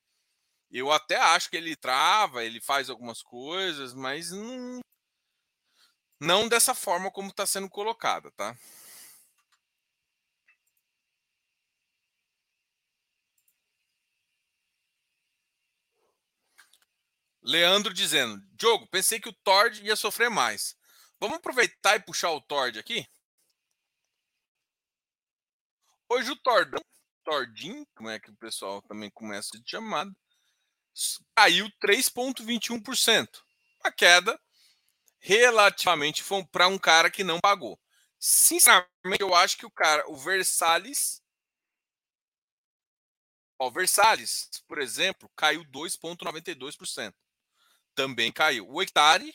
Eu 0.77 0.93
até 0.93 1.17
acho 1.17 1.49
que 1.49 1.57
ele 1.57 1.75
trava, 1.75 2.45
ele 2.45 2.61
faz 2.61 2.91
algumas 2.91 3.23
coisas, 3.23 3.95
mas 3.95 4.31
não, 4.31 4.81
não 6.21 6.47
dessa 6.47 6.75
forma 6.75 7.11
como 7.11 7.31
está 7.31 7.47
sendo 7.47 7.71
colocada, 7.71 8.31
tá? 8.33 8.55
Leandro 17.43 17.95
dizendo: 17.95 18.39
Diogo, 18.53 18.87
pensei 18.89 19.19
que 19.19 19.31
o 19.31 19.33
Tord 19.33 19.83
ia 19.83 19.97
sofrer 19.97 20.29
mais. 20.29 20.77
Vamos 21.19 21.39
aproveitar 21.39 21.97
e 21.97 22.01
puxar 22.03 22.33
o 22.33 22.41
Tord 22.43 22.79
aqui? 22.79 23.07
Hoje 26.11 26.31
o 26.33 26.37
Tordão, 26.37 26.83
Tordinho, 27.25 27.87
como 27.95 28.11
é 28.11 28.21
que 28.21 28.31
o 28.31 28.37
pessoal 28.37 28.83
também 28.83 29.11
começa 29.11 29.59
de 29.59 29.71
chamado, 29.71 30.15
caiu 31.35 31.71
3,21%. 31.83 33.29
A 33.83 33.93
queda 33.93 34.41
relativamente 35.19 36.23
para 36.51 36.69
um 36.69 36.79
cara 36.79 37.11
que 37.11 37.25
não 37.25 37.41
pagou. 37.41 37.79
Sinceramente, 38.19 39.21
eu 39.21 39.35
acho 39.35 39.57
que 39.57 39.67
o 39.67 39.71
cara, 39.71 40.09
o 40.11 40.17
Versalhes, 40.17 41.23
o 43.59 43.71
Versalhes, 43.71 44.49
por 44.67 44.79
exemplo, 44.79 45.31
caiu 45.37 45.65
2,92% 45.65 47.15
também 47.97 48.31
caiu. 48.31 48.71
O 48.71 48.81
hectare 48.81 49.35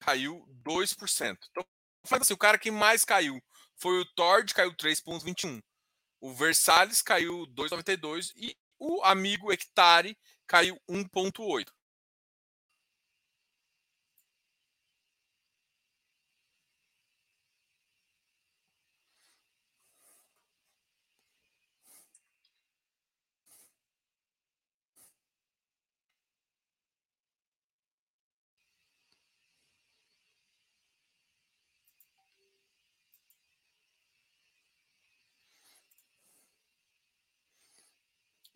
caiu 0.00 0.44
2%. 0.64 1.38
Então, 1.50 1.64
assim, 2.20 2.32
o 2.32 2.38
cara 2.38 2.58
que 2.58 2.70
mais 2.70 3.04
caiu 3.04 3.40
foi 3.76 4.00
o 4.00 4.06
Tord, 4.14 4.52
caiu 4.54 4.74
3,21. 4.74 5.62
O 6.26 6.32
Versalhes 6.32 7.02
caiu 7.02 7.46
2,92 7.54 8.32
e 8.34 8.56
o 8.80 9.00
amigo 9.04 9.52
hectare 9.52 10.18
caiu 10.44 10.76
1,8. 10.90 11.68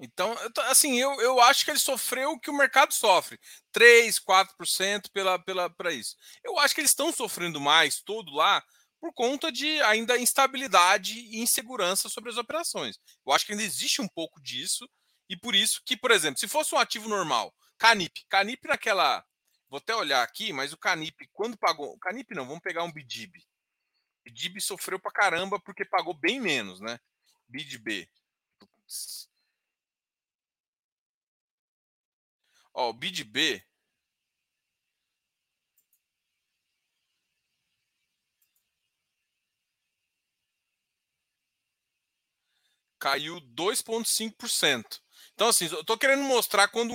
Então, 0.03 0.35
assim, 0.69 0.99
eu, 0.99 1.21
eu 1.21 1.41
acho 1.41 1.63
que 1.63 1.71
ele 1.71 1.79
sofreu 1.79 2.33
o 2.33 2.41
que 2.41 2.49
o 2.49 2.57
mercado 2.57 2.93
sofre. 2.93 3.39
3, 3.71 4.19
4% 4.19 5.11
pela, 5.13 5.39
pela, 5.39 5.69
para 5.69 5.93
isso. 5.93 6.17
Eu 6.43 6.59
acho 6.59 6.75
que 6.75 6.81
eles 6.81 6.91
estão 6.91 7.13
sofrendo 7.13 7.61
mais 7.61 8.01
todo 8.01 8.33
lá 8.33 8.65
por 8.99 9.13
conta 9.13 9.53
de 9.53 9.81
ainda 9.83 10.19
instabilidade 10.19 11.19
e 11.19 11.41
insegurança 11.41 12.09
sobre 12.09 12.31
as 12.31 12.39
operações. 12.39 12.99
Eu 13.27 13.33
acho 13.33 13.45
que 13.45 13.53
ainda 13.53 13.65
existe 13.65 14.01
um 14.01 14.09
pouco 14.09 14.41
disso, 14.43 14.89
e 15.29 15.37
por 15.37 15.55
isso 15.55 15.83
que, 15.85 15.97
por 15.97 16.11
exemplo, 16.11 16.41
se 16.41 16.49
fosse 16.49 16.75
um 16.75 16.79
ativo 16.79 17.09
normal, 17.09 17.55
Canip, 17.79 18.25
Canip 18.29 18.67
naquela. 18.67 19.25
Vou 19.69 19.79
até 19.79 19.95
olhar 19.95 20.23
aqui, 20.23 20.53
mas 20.53 20.73
o 20.73 20.79
Canip, 20.79 21.29
quando 21.33 21.57
pagou. 21.57 21.97
Canip 21.99 22.35
não, 22.35 22.47
vamos 22.47 22.63
pegar 22.63 22.83
um 22.85 22.93
Bidib. 22.93 23.37
Bidib 24.25 24.61
sofreu 24.61 24.99
pra 24.99 25.13
caramba 25.13 25.61
porque 25.61 25.85
pagou 25.85 26.13
bem 26.13 26.41
menos, 26.41 26.81
né? 26.81 26.99
Bidb. 27.49 28.09
Ó, 32.75 32.91
o 32.91 32.93
BidB 32.93 33.63
caiu 42.99 43.41
2,5%. 43.41 45.01
Então, 45.35 45.49
assim, 45.49 45.67
eu 45.67 45.81
estou 45.81 45.97
querendo 45.99 46.23
mostrar 46.23 46.69
quando 46.69 46.93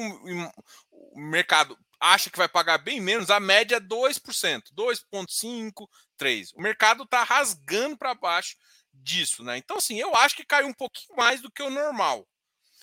o 0.92 1.20
mercado 1.20 1.78
acha 2.00 2.30
que 2.30 2.38
vai 2.38 2.48
pagar 2.48 2.78
bem 2.78 3.02
menos, 3.02 3.30
a 3.30 3.40
média 3.40 3.78
é 3.78 3.80
2%, 3.80 4.72
2,5%, 4.74 5.88
3%. 6.18 6.60
O 6.60 6.62
mercado 6.62 7.04
está 7.04 7.24
rasgando 7.24 7.98
para 7.98 8.14
baixo 8.14 8.56
disso, 8.94 9.44
né? 9.44 9.58
Então, 9.58 9.78
assim, 9.78 10.00
eu 10.00 10.16
acho 10.16 10.36
que 10.36 10.46
caiu 10.46 10.68
um 10.68 10.74
pouquinho 10.74 11.16
mais 11.16 11.42
do 11.42 11.52
que 11.52 11.64
o 11.64 11.70
normal. 11.70 12.28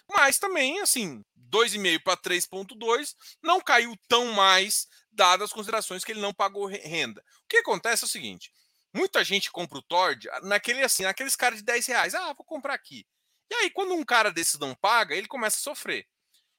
Mas 0.08 0.38
também, 0.38 0.80
assim, 0.80 1.22
2,5 1.36 2.02
para 2.02 2.16
3,2 2.16 3.14
não 3.42 3.60
caiu 3.60 3.96
tão 4.08 4.32
mais, 4.32 4.86
dadas 5.10 5.46
as 5.46 5.52
considerações 5.52 6.04
que 6.04 6.12
ele 6.12 6.20
não 6.20 6.32
pagou 6.32 6.66
renda. 6.66 7.22
O 7.44 7.48
que 7.48 7.58
acontece 7.58 8.04
é 8.04 8.06
o 8.06 8.10
seguinte: 8.10 8.50
muita 8.94 9.22
gente 9.22 9.50
compra 9.50 9.78
o 9.78 9.82
Tord 9.82 10.28
naquele 10.42 10.82
assim, 10.82 11.04
naqueles 11.04 11.36
caras 11.36 11.58
de 11.58 11.64
10 11.64 11.86
reais. 11.86 12.14
Ah, 12.14 12.32
vou 12.32 12.44
comprar 12.44 12.74
aqui. 12.74 13.06
E 13.50 13.54
aí, 13.54 13.70
quando 13.70 13.92
um 13.94 14.04
cara 14.04 14.30
desses 14.30 14.58
não 14.58 14.74
paga, 14.74 15.14
ele 15.14 15.26
começa 15.28 15.58
a 15.58 15.60
sofrer. 15.60 16.06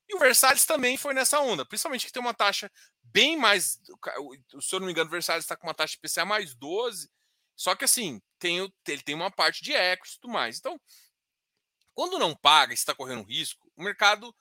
E 0.08 0.15
o 0.15 0.19
Versalhes 0.19 0.65
também 0.65 0.97
foi 0.97 1.13
nessa 1.13 1.39
onda, 1.39 1.65
principalmente 1.65 2.06
que 2.06 2.12
tem 2.12 2.21
uma 2.21 2.34
taxa 2.34 2.69
bem 3.01 3.38
mais. 3.38 3.79
Se 4.62 4.75
eu 4.75 4.79
não 4.79 4.86
me 4.86 4.91
engano, 4.91 5.08
o 5.08 5.12
Versalhes 5.12 5.45
está 5.45 5.56
com 5.56 5.65
uma 5.65 5.73
taxa 5.73 5.95
de 5.95 5.99
PCA 5.99 6.25
mais 6.25 6.53
12. 6.56 7.10
Só 7.56 7.75
que 7.75 7.86
assim, 7.86 8.21
tem, 8.39 8.60
ele 8.88 9.01
tem 9.03 9.15
uma 9.15 9.32
parte 9.32 9.63
de 9.63 9.73
equity 9.73 10.17
e 10.17 10.19
tudo 10.19 10.34
mais. 10.34 10.58
Então, 10.60 10.79
quando 11.93 12.19
não 12.19 12.36
paga 12.36 12.73
está 12.73 12.93
correndo 12.93 13.23
risco, 13.23 13.71
o 13.75 13.84
mercado, 13.84 14.36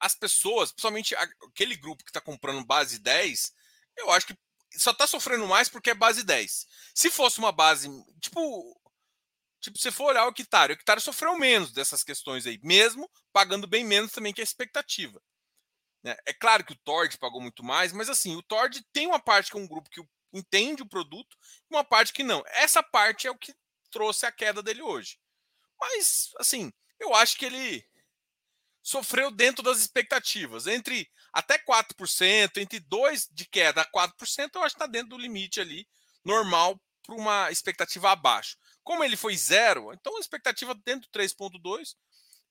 as 0.00 0.14
pessoas, 0.14 0.72
principalmente 0.72 1.14
aquele 1.14 1.76
grupo 1.76 2.04
que 2.04 2.10
está 2.10 2.20
comprando 2.20 2.64
base 2.64 2.98
10, 2.98 3.52
eu 3.96 4.10
acho 4.10 4.26
que 4.26 4.38
só 4.76 4.90
está 4.90 5.06
sofrendo 5.06 5.46
mais 5.46 5.68
porque 5.68 5.90
é 5.90 5.94
base 5.94 6.22
10. 6.22 6.66
Se 6.94 7.10
fosse 7.10 7.38
uma 7.38 7.52
base, 7.52 7.88
tipo, 8.20 8.80
tipo 9.60 9.78
se 9.78 9.90
for 9.90 10.06
olhar 10.06 10.26
o 10.26 10.30
Hectare, 10.30 10.72
o 10.72 10.74
Hectare 10.74 11.00
sofreu 11.00 11.36
menos 11.36 11.72
dessas 11.72 12.02
questões 12.02 12.46
aí, 12.46 12.58
mesmo 12.62 13.10
pagando 13.32 13.66
bem 13.66 13.84
menos 13.84 14.12
também 14.12 14.32
que 14.32 14.40
a 14.40 14.44
expectativa. 14.44 15.20
Né? 16.02 16.16
É 16.26 16.32
claro 16.32 16.64
que 16.64 16.72
o 16.72 16.78
Tord 16.84 17.16
pagou 17.18 17.40
muito 17.40 17.64
mais, 17.64 17.92
mas 17.92 18.08
assim, 18.08 18.36
o 18.36 18.42
Tord 18.42 18.82
tem 18.92 19.06
uma 19.06 19.20
parte 19.20 19.50
que 19.50 19.56
é 19.56 19.60
um 19.60 19.68
grupo 19.68 19.90
que 19.90 20.02
entende 20.32 20.82
o 20.82 20.88
produto 20.88 21.36
uma 21.70 21.84
parte 21.84 22.12
que 22.12 22.22
não. 22.22 22.42
Essa 22.46 22.82
parte 22.82 23.26
é 23.26 23.30
o 23.30 23.38
que 23.38 23.54
trouxe 23.90 24.26
a 24.26 24.32
queda 24.32 24.62
dele 24.62 24.82
hoje. 24.82 25.18
Mas, 25.78 26.30
assim, 26.38 26.72
eu 26.98 27.14
acho 27.14 27.36
que 27.36 27.44
ele 27.44 27.84
sofreu 28.82 29.30
dentro 29.30 29.62
das 29.62 29.78
expectativas. 29.78 30.66
Entre 30.66 31.10
até 31.32 31.58
4%, 31.58 32.56
entre 32.56 32.80
2% 32.80 33.28
de 33.32 33.46
queda 33.46 33.82
a 33.82 33.84
4%, 33.84 34.50
eu 34.54 34.62
acho 34.62 34.74
que 34.74 34.82
está 34.82 34.86
dentro 34.86 35.10
do 35.10 35.18
limite 35.18 35.60
ali, 35.60 35.86
normal, 36.24 36.80
para 37.02 37.14
uma 37.14 37.50
expectativa 37.50 38.10
abaixo. 38.10 38.56
Como 38.82 39.04
ele 39.04 39.16
foi 39.16 39.36
zero, 39.36 39.92
então 39.92 40.16
a 40.16 40.20
expectativa 40.20 40.74
dentro 40.74 41.08
do 41.08 41.18
3,2%, 41.18 41.94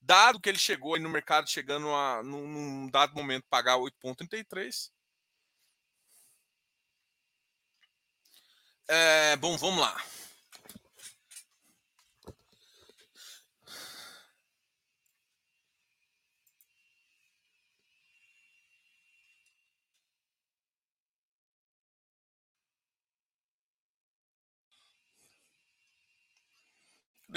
dado 0.00 0.40
que 0.40 0.48
ele 0.48 0.58
chegou 0.58 0.94
aí 0.94 1.00
no 1.00 1.08
mercado, 1.08 1.50
chegando 1.50 1.88
a, 1.88 2.22
num, 2.22 2.46
num 2.46 2.90
dado 2.90 3.14
momento, 3.14 3.44
pagar 3.50 3.76
8,33%. 3.76 4.90
É, 8.86 9.36
bom, 9.36 9.56
vamos 9.58 9.80
lá. 9.80 10.02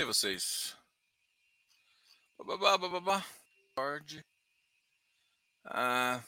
Cadê 0.02 0.06
vocês? 0.06 0.76
Babá, 2.44 2.76
babá, 2.76 3.24
Ford. 3.76 4.26
Ah, 5.64 6.24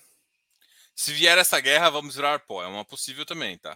se 0.94 1.12
vier 1.12 1.40
essa 1.40 1.60
guerra, 1.60 1.90
vamos 1.90 2.14
virar 2.14 2.38
pó. 2.42 2.62
É 2.62 2.68
uma 2.68 2.86
possível 2.86 3.26
também, 3.26 3.58
tá? 3.58 3.76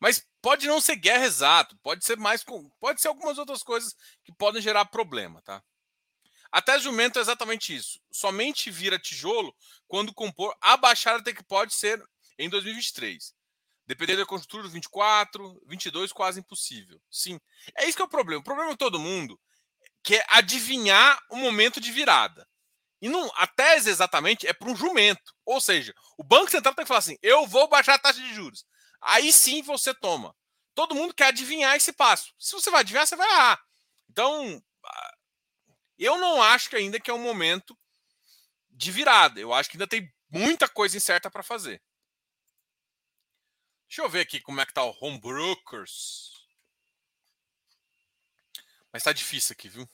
Mas 0.00 0.26
pode 0.42 0.66
não 0.66 0.80
ser 0.80 0.96
guerra 0.96 1.24
exato, 1.24 1.78
pode 1.84 2.04
ser 2.04 2.16
mais 2.16 2.44
pode 2.80 3.00
ser 3.00 3.06
algumas 3.06 3.38
outras 3.38 3.62
coisas 3.62 3.94
que 4.24 4.32
podem 4.32 4.60
gerar 4.60 4.84
problema, 4.86 5.40
tá? 5.42 5.62
Até 6.50 6.76
jumento 6.80 7.20
é 7.20 7.22
exatamente 7.22 7.72
isso. 7.72 8.00
Somente 8.10 8.72
vira 8.72 8.98
tijolo 8.98 9.54
quando 9.86 10.12
compor 10.12 10.52
a 10.60 10.76
baixada 10.76 11.20
até 11.20 11.32
que 11.32 11.44
pode 11.44 11.74
ser 11.74 12.04
em 12.36 12.50
2023. 12.50 13.32
Dependendo 13.90 14.20
da 14.20 14.26
conjuntura 14.26 14.68
24, 14.68 15.60
22 15.66 16.12
quase 16.12 16.38
impossível. 16.38 17.02
Sim. 17.10 17.40
É 17.76 17.86
isso 17.86 17.96
que 17.96 18.02
é 18.02 18.04
o 18.04 18.08
problema. 18.08 18.40
O 18.40 18.44
problema 18.44 18.70
de 18.70 18.76
todo 18.76 19.00
mundo 19.00 19.36
que 20.04 20.14
é 20.14 20.24
adivinhar 20.28 21.20
o 21.28 21.34
momento 21.34 21.80
de 21.80 21.90
virada. 21.90 22.46
E 23.02 23.08
não, 23.08 23.28
a 23.34 23.48
tese 23.48 23.90
exatamente 23.90 24.46
é 24.46 24.52
para 24.52 24.70
um 24.70 24.76
jumento. 24.76 25.34
Ou 25.44 25.60
seja, 25.60 25.92
o 26.16 26.22
Banco 26.22 26.52
Central 26.52 26.72
tem 26.72 26.84
que 26.84 26.88
falar 26.88 27.00
assim: 27.00 27.18
eu 27.20 27.48
vou 27.48 27.66
baixar 27.66 27.94
a 27.94 27.98
taxa 27.98 28.20
de 28.20 28.32
juros. 28.32 28.64
Aí 29.00 29.32
sim 29.32 29.60
você 29.60 29.92
toma. 29.92 30.36
Todo 30.72 30.94
mundo 30.94 31.12
quer 31.12 31.26
adivinhar 31.26 31.74
esse 31.74 31.92
passo. 31.92 32.32
Se 32.38 32.52
você 32.52 32.70
vai 32.70 32.82
adivinhar, 32.82 33.08
você 33.08 33.16
vai 33.16 33.28
errar. 33.28 33.60
Então, 34.08 34.62
eu 35.98 36.16
não 36.16 36.40
acho 36.40 36.70
que 36.70 36.76
ainda 36.76 37.00
que 37.00 37.10
é 37.10 37.14
um 37.14 37.18
momento 37.24 37.76
de 38.70 38.92
virada. 38.92 39.40
Eu 39.40 39.52
acho 39.52 39.68
que 39.68 39.76
ainda 39.76 39.88
tem 39.88 40.08
muita 40.30 40.68
coisa 40.68 40.96
incerta 40.96 41.28
para 41.28 41.42
fazer. 41.42 41.82
Deixa 43.90 44.02
eu 44.02 44.08
ver 44.08 44.20
aqui 44.20 44.40
como 44.40 44.60
é 44.60 44.64
que 44.64 44.72
tá 44.72 44.84
o 44.84 44.96
Homebrokers. 45.00 46.30
Mas 48.92 49.02
tá 49.02 49.12
difícil 49.12 49.52
aqui, 49.52 49.68
viu? 49.68 49.88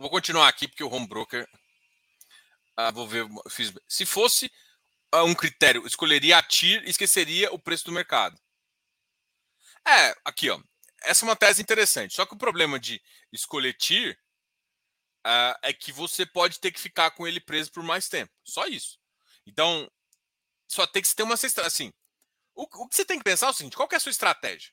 Vou 0.00 0.10
continuar 0.10 0.48
aqui 0.48 0.66
porque 0.66 0.82
o 0.82 0.92
home 0.92 1.06
broker. 1.06 1.48
Ah, 2.76 2.90
vou 2.90 3.06
ver. 3.06 3.24
Fiz, 3.48 3.72
se 3.88 4.04
fosse 4.04 4.50
ah, 5.12 5.22
um 5.22 5.36
critério, 5.36 5.86
escolheria 5.86 6.38
a 6.38 6.42
TIR 6.42 6.82
e 6.84 6.90
esqueceria 6.90 7.52
o 7.52 7.58
preço 7.58 7.84
do 7.84 7.92
mercado. 7.92 8.36
É, 9.86 10.12
aqui, 10.24 10.50
ó. 10.50 10.60
Essa 11.02 11.24
é 11.24 11.28
uma 11.28 11.36
tese 11.36 11.62
interessante. 11.62 12.14
Só 12.14 12.26
que 12.26 12.34
o 12.34 12.38
problema 12.38 12.80
de 12.80 13.00
escolher 13.32 13.74
TIR 13.74 14.18
ah, 15.30 15.58
é 15.62 15.74
que 15.74 15.92
você 15.92 16.24
pode 16.24 16.58
ter 16.58 16.72
que 16.72 16.80
ficar 16.80 17.10
com 17.10 17.26
ele 17.26 17.38
preso 17.38 17.70
por 17.70 17.82
mais 17.82 18.08
tempo. 18.08 18.32
Só 18.42 18.66
isso. 18.66 18.98
Então, 19.46 19.90
só 20.66 20.86
tem 20.86 21.02
que 21.02 21.14
ter 21.14 21.22
uma 21.22 21.34
assim. 21.34 21.92
O, 22.54 22.62
o 22.62 22.88
que 22.88 22.96
você 22.96 23.04
tem 23.04 23.18
que 23.18 23.24
pensar 23.24 23.48
é 23.48 23.50
o 23.50 23.52
seguinte: 23.52 23.76
qual 23.76 23.86
é 23.92 23.96
a 23.96 24.00
sua 24.00 24.10
estratégia? 24.10 24.72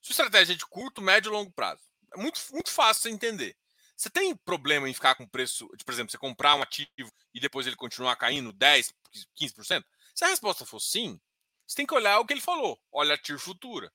Sua 0.00 0.12
estratégia 0.12 0.54
é 0.54 0.56
de 0.56 0.64
curto, 0.64 1.02
médio 1.02 1.28
e 1.28 1.32
longo 1.32 1.52
prazo. 1.52 1.82
É 2.14 2.16
muito, 2.16 2.40
muito 2.52 2.70
fácil 2.70 3.10
de 3.10 3.14
entender. 3.14 3.54
Você 3.94 4.08
tem 4.08 4.34
problema 4.34 4.88
em 4.88 4.94
ficar 4.94 5.14
com 5.14 5.28
preço, 5.28 5.68
de, 5.76 5.84
por 5.84 5.92
exemplo, 5.92 6.10
você 6.10 6.16
comprar 6.16 6.54
um 6.54 6.62
ativo 6.62 7.12
e 7.34 7.38
depois 7.38 7.66
ele 7.66 7.76
continuar 7.76 8.16
caindo 8.16 8.50
10, 8.50 8.94
15%? 9.38 9.84
Se 10.14 10.24
a 10.24 10.28
resposta 10.28 10.64
for 10.64 10.80
sim, 10.80 11.20
você 11.66 11.76
tem 11.76 11.86
que 11.86 11.94
olhar 11.94 12.18
o 12.18 12.24
que 12.24 12.32
ele 12.32 12.40
falou. 12.40 12.80
Olha 12.90 13.14
a 13.14 13.18
TIR 13.18 13.38
futura. 13.38 13.92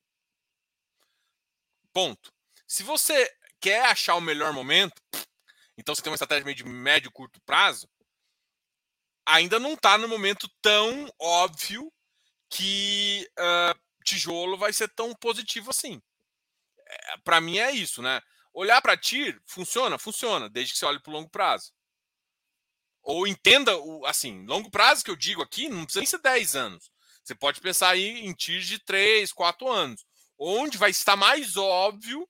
Ponto. 1.91 2.32
Se 2.67 2.84
você 2.84 3.34
quer 3.63 3.86
achar 3.86 4.15
o 4.15 4.22
melhor 4.22 4.52
momento, 4.52 5.02
então 5.78 5.94
você 5.94 6.02
tem 6.02 6.12
uma 6.12 6.16
estratégia 6.16 6.46
meio 6.46 6.56
de 6.56 6.64
médio 6.64 7.10
e 7.10 7.12
curto 7.12 7.42
prazo, 7.42 7.90
ainda 9.26 9.60
não 9.60 9.74
está 9.74 9.98
no 9.98 10.08
momento 10.08 10.50
tão 10.62 11.10
óbvio 11.20 11.92
que 12.50 13.28
uh, 13.40 13.80
tijolo 14.04 14.58
vai 14.58 14.72
ser 14.72 14.90
tão 14.90 15.14
positivo 15.16 15.70
assim. 15.70 16.02
É, 16.86 17.18
Para 17.24 17.42
mim 17.42 17.58
é 17.58 17.72
isso, 17.72 18.02
né? 18.02 18.22
Olhar 18.54 18.82
para 18.82 18.98
TIR 18.98 19.42
funciona? 19.48 19.98
Funciona, 19.98 20.50
desde 20.50 20.74
que 20.74 20.80
você 20.80 20.86
olhe 20.86 21.02
para 21.02 21.10
o 21.10 21.14
longo 21.14 21.30
prazo. 21.30 21.72
Ou 23.02 23.28
entenda, 23.28 23.76
o, 23.78 24.06
assim, 24.06 24.46
longo 24.46 24.70
prazo 24.70 25.04
que 25.04 25.10
eu 25.10 25.16
digo 25.16 25.42
aqui, 25.42 25.68
não 25.68 25.84
precisa 25.84 26.02
nem 26.02 26.08
ser 26.08 26.22
10 26.22 26.56
anos. 26.56 26.92
Você 27.24 27.34
pode 27.34 27.60
pensar 27.60 27.90
aí 27.90 28.20
em 28.20 28.34
TIR 28.34 28.62
de 28.62 28.80
3, 28.80 29.32
4 29.34 29.70
anos, 29.70 30.06
onde 30.38 30.78
vai 30.78 30.92
estar 30.92 31.16
mais 31.16 31.58
óbvio 31.58 32.28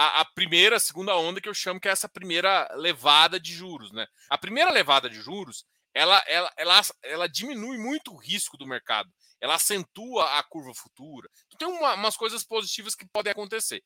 a, 0.00 0.20
a, 0.20 0.24
primeira, 0.24 0.76
a 0.76 0.80
segunda 0.80 1.16
onda 1.16 1.40
que 1.40 1.48
eu 1.48 1.54
chamo 1.54 1.80
que 1.80 1.88
é 1.88 1.90
essa 1.90 2.08
primeira 2.08 2.68
levada 2.74 3.40
de 3.40 3.52
juros, 3.52 3.90
né? 3.90 4.06
A 4.28 4.38
primeira 4.38 4.70
levada 4.70 5.10
de 5.10 5.20
juros, 5.20 5.64
ela, 5.92 6.22
ela, 6.26 6.52
ela, 6.56 6.80
ela 7.02 7.28
diminui 7.28 7.78
muito 7.78 8.12
o 8.12 8.16
risco 8.16 8.56
do 8.56 8.66
mercado, 8.66 9.12
ela 9.40 9.56
acentua 9.56 10.38
a 10.38 10.42
curva 10.44 10.72
futura. 10.74 11.28
Então, 11.46 11.68
tem 11.68 11.78
uma, 11.78 11.94
umas 11.94 12.16
coisas 12.16 12.44
positivas 12.44 12.94
que 12.94 13.08
podem 13.08 13.32
acontecer 13.32 13.82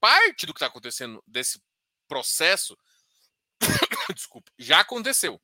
parte 0.00 0.46
do 0.46 0.52
que 0.52 0.58
está 0.58 0.66
acontecendo 0.66 1.22
desse 1.26 1.62
processo, 2.06 2.76
desculpa, 4.14 4.50
já 4.58 4.80
aconteceu. 4.80 5.40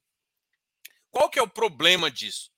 Qual 1.11 1.29
que 1.31 1.39
é 1.39 1.43
o 1.43 1.49
problema 1.49 2.11
disso? 2.11 2.51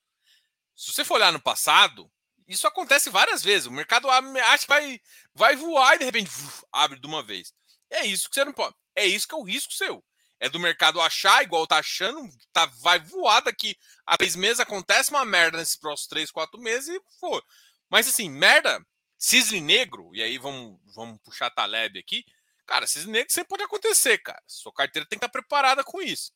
Se 0.75 0.91
você 0.91 1.03
for 1.03 1.15
olhar 1.15 1.31
no 1.31 1.41
passado, 1.41 2.11
isso 2.47 2.67
acontece 2.67 3.09
várias 3.09 3.43
vezes. 3.43 3.67
O 3.67 3.71
mercado 3.71 4.09
acha 4.09 4.59
que 4.59 4.67
vai, 4.67 4.99
vai 5.33 5.55
voar 5.55 5.95
e 5.95 5.99
de 5.99 6.05
repente 6.05 6.29
uf, 6.29 6.63
abre 6.71 6.99
de 6.99 7.07
uma 7.07 7.23
vez. 7.23 7.53
É 7.89 8.05
isso 8.05 8.29
que 8.29 8.35
você 8.35 8.45
não 8.45 8.53
pode. 8.53 8.75
É 8.95 9.05
isso 9.05 9.27
que 9.27 9.35
é 9.35 9.37
o 9.37 9.43
risco 9.43 9.73
seu. 9.73 10.03
É 10.39 10.49
do 10.49 10.59
mercado 10.59 11.01
achar, 11.01 11.43
igual 11.43 11.65
tá 11.65 11.77
achando, 11.77 12.29
tá, 12.53 12.65
vai 12.81 12.99
voar 12.99 13.41
daqui 13.41 13.75
a 14.05 14.15
três 14.17 14.35
meses, 14.35 14.59
acontece 14.59 15.09
uma 15.09 15.25
merda 15.25 15.57
nesses 15.57 15.75
próximos 15.75 16.07
três, 16.07 16.31
quatro 16.31 16.61
meses 16.61 16.89
e 16.89 17.01
for. 17.19 17.43
Mas 17.89 18.07
assim, 18.07 18.29
merda 18.29 18.85
Cisne 19.17 19.59
negro, 19.59 20.11
e 20.13 20.21
aí 20.21 20.37
vamos, 20.37 20.79
vamos 20.93 21.19
puxar 21.21 21.47
a 21.47 21.49
Taleb 21.49 21.97
aqui. 21.97 22.23
Cara, 22.67 22.85
cisne 22.85 23.11
negro 23.11 23.31
sempre 23.31 23.49
pode 23.49 23.63
acontecer, 23.63 24.19
cara. 24.19 24.41
Sua 24.45 24.71
carteira 24.71 25.07
tem 25.07 25.17
que 25.17 25.25
estar 25.25 25.31
preparada 25.31 25.83
com 25.83 26.01
isso. 26.01 26.31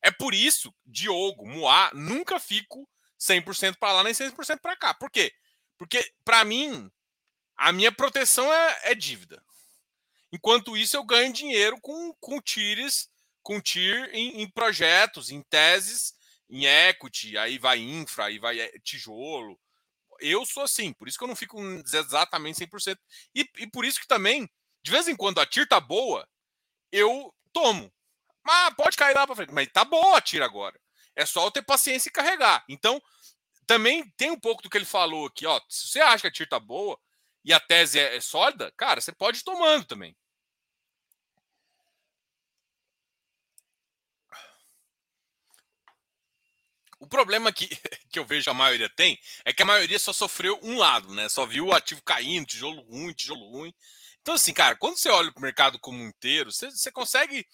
É 0.00 0.10
por 0.10 0.32
isso, 0.32 0.74
Diogo, 0.86 1.46
Moá, 1.46 1.90
nunca 1.92 2.40
fico 2.40 2.88
100% 3.20 3.76
para 3.78 3.92
lá 3.92 4.04
nem 4.04 4.14
100% 4.14 4.60
para 4.60 4.76
cá. 4.76 4.94
Por 4.94 5.10
quê? 5.10 5.32
Porque, 5.82 6.14
para 6.24 6.44
mim, 6.44 6.88
a 7.56 7.72
minha 7.72 7.90
proteção 7.90 8.52
é, 8.52 8.78
é, 8.84 8.94
dívida. 8.94 9.42
Enquanto 10.32 10.76
isso, 10.76 10.96
eu 10.96 11.02
ganho 11.02 11.32
dinheiro 11.32 11.76
com, 11.80 12.14
com 12.20 12.40
tires, 12.40 13.10
com 13.42 13.60
TIR 13.60 14.08
em, 14.12 14.42
em 14.42 14.48
projetos, 14.48 15.28
em 15.28 15.42
teses, 15.42 16.14
em 16.48 16.66
equity, 16.66 17.36
aí 17.36 17.58
vai 17.58 17.80
infra, 17.80 18.26
aí 18.26 18.38
vai 18.38 18.60
eh, 18.60 18.78
tijolo, 18.84 19.58
eu 20.20 20.46
sou 20.46 20.62
assim, 20.62 20.92
por 20.92 21.08
isso 21.08 21.18
que 21.18 21.24
eu 21.24 21.28
não 21.28 21.34
fico 21.34 21.60
exatamente 21.60 22.64
100%. 22.64 22.96
E, 23.34 23.50
e 23.58 23.66
por 23.66 23.84
isso 23.84 24.00
que 24.00 24.06
também, 24.06 24.48
de 24.84 24.90
vez 24.92 25.08
em 25.08 25.16
quando 25.16 25.40
a 25.40 25.46
TIR 25.46 25.66
tá 25.66 25.80
boa, 25.80 26.28
eu 26.92 27.34
tomo. 27.52 27.92
Mas 28.44 28.72
pode 28.74 28.96
cair 28.96 29.16
lá 29.16 29.26
para 29.26 29.34
frente. 29.34 29.52
Mas 29.52 29.66
tá 29.72 29.84
boa 29.84 30.18
a 30.18 30.20
TIR 30.20 30.42
agora. 30.42 30.80
É 31.16 31.26
só 31.26 31.44
eu 31.44 31.50
ter 31.50 31.62
paciência 31.62 32.08
e 32.08 32.12
carregar. 32.12 32.64
Então, 32.68 33.02
também 33.66 34.08
tem 34.16 34.30
um 34.30 34.38
pouco 34.38 34.62
do 34.62 34.70
que 34.70 34.76
ele 34.78 34.84
falou 34.84 35.26
aqui, 35.26 35.46
ó. 35.46 35.60
Se 35.68 35.88
você 35.88 36.00
acha 36.00 36.22
que 36.22 36.28
a 36.28 36.32
TIR 36.32 36.48
tá 36.48 36.60
boa 36.60 36.98
e 37.44 37.52
a 37.52 37.60
tese 37.60 37.98
é, 37.98 38.16
é 38.16 38.20
sólida, 38.20 38.72
cara, 38.76 39.00
você 39.00 39.12
pode 39.12 39.38
ir 39.38 39.44
tomando 39.44 39.84
também. 39.84 40.16
O 47.02 47.06
problema 47.08 47.52
que, 47.52 47.68
que 48.10 48.18
eu 48.18 48.24
vejo 48.24 48.48
a 48.48 48.54
maioria 48.54 48.88
tem 48.88 49.18
é 49.44 49.52
que 49.52 49.62
a 49.62 49.66
maioria 49.66 49.98
só 49.98 50.12
sofreu 50.12 50.58
um 50.62 50.78
lado, 50.78 51.12
né? 51.12 51.28
Só 51.28 51.44
viu 51.44 51.66
o 51.66 51.72
ativo 51.72 52.00
caindo, 52.02 52.46
tijolo 52.46 52.80
ruim, 52.82 53.12
tijolo 53.12 53.50
ruim. 53.50 53.74
Então, 54.20 54.34
assim, 54.34 54.52
cara, 54.54 54.76
quando 54.76 54.96
você 54.96 55.08
olha 55.08 55.32
para 55.32 55.40
o 55.40 55.42
mercado 55.42 55.78
como 55.80 56.00
inteiro, 56.00 56.52
você, 56.52 56.70
você 56.70 56.92
consegue 56.92 57.44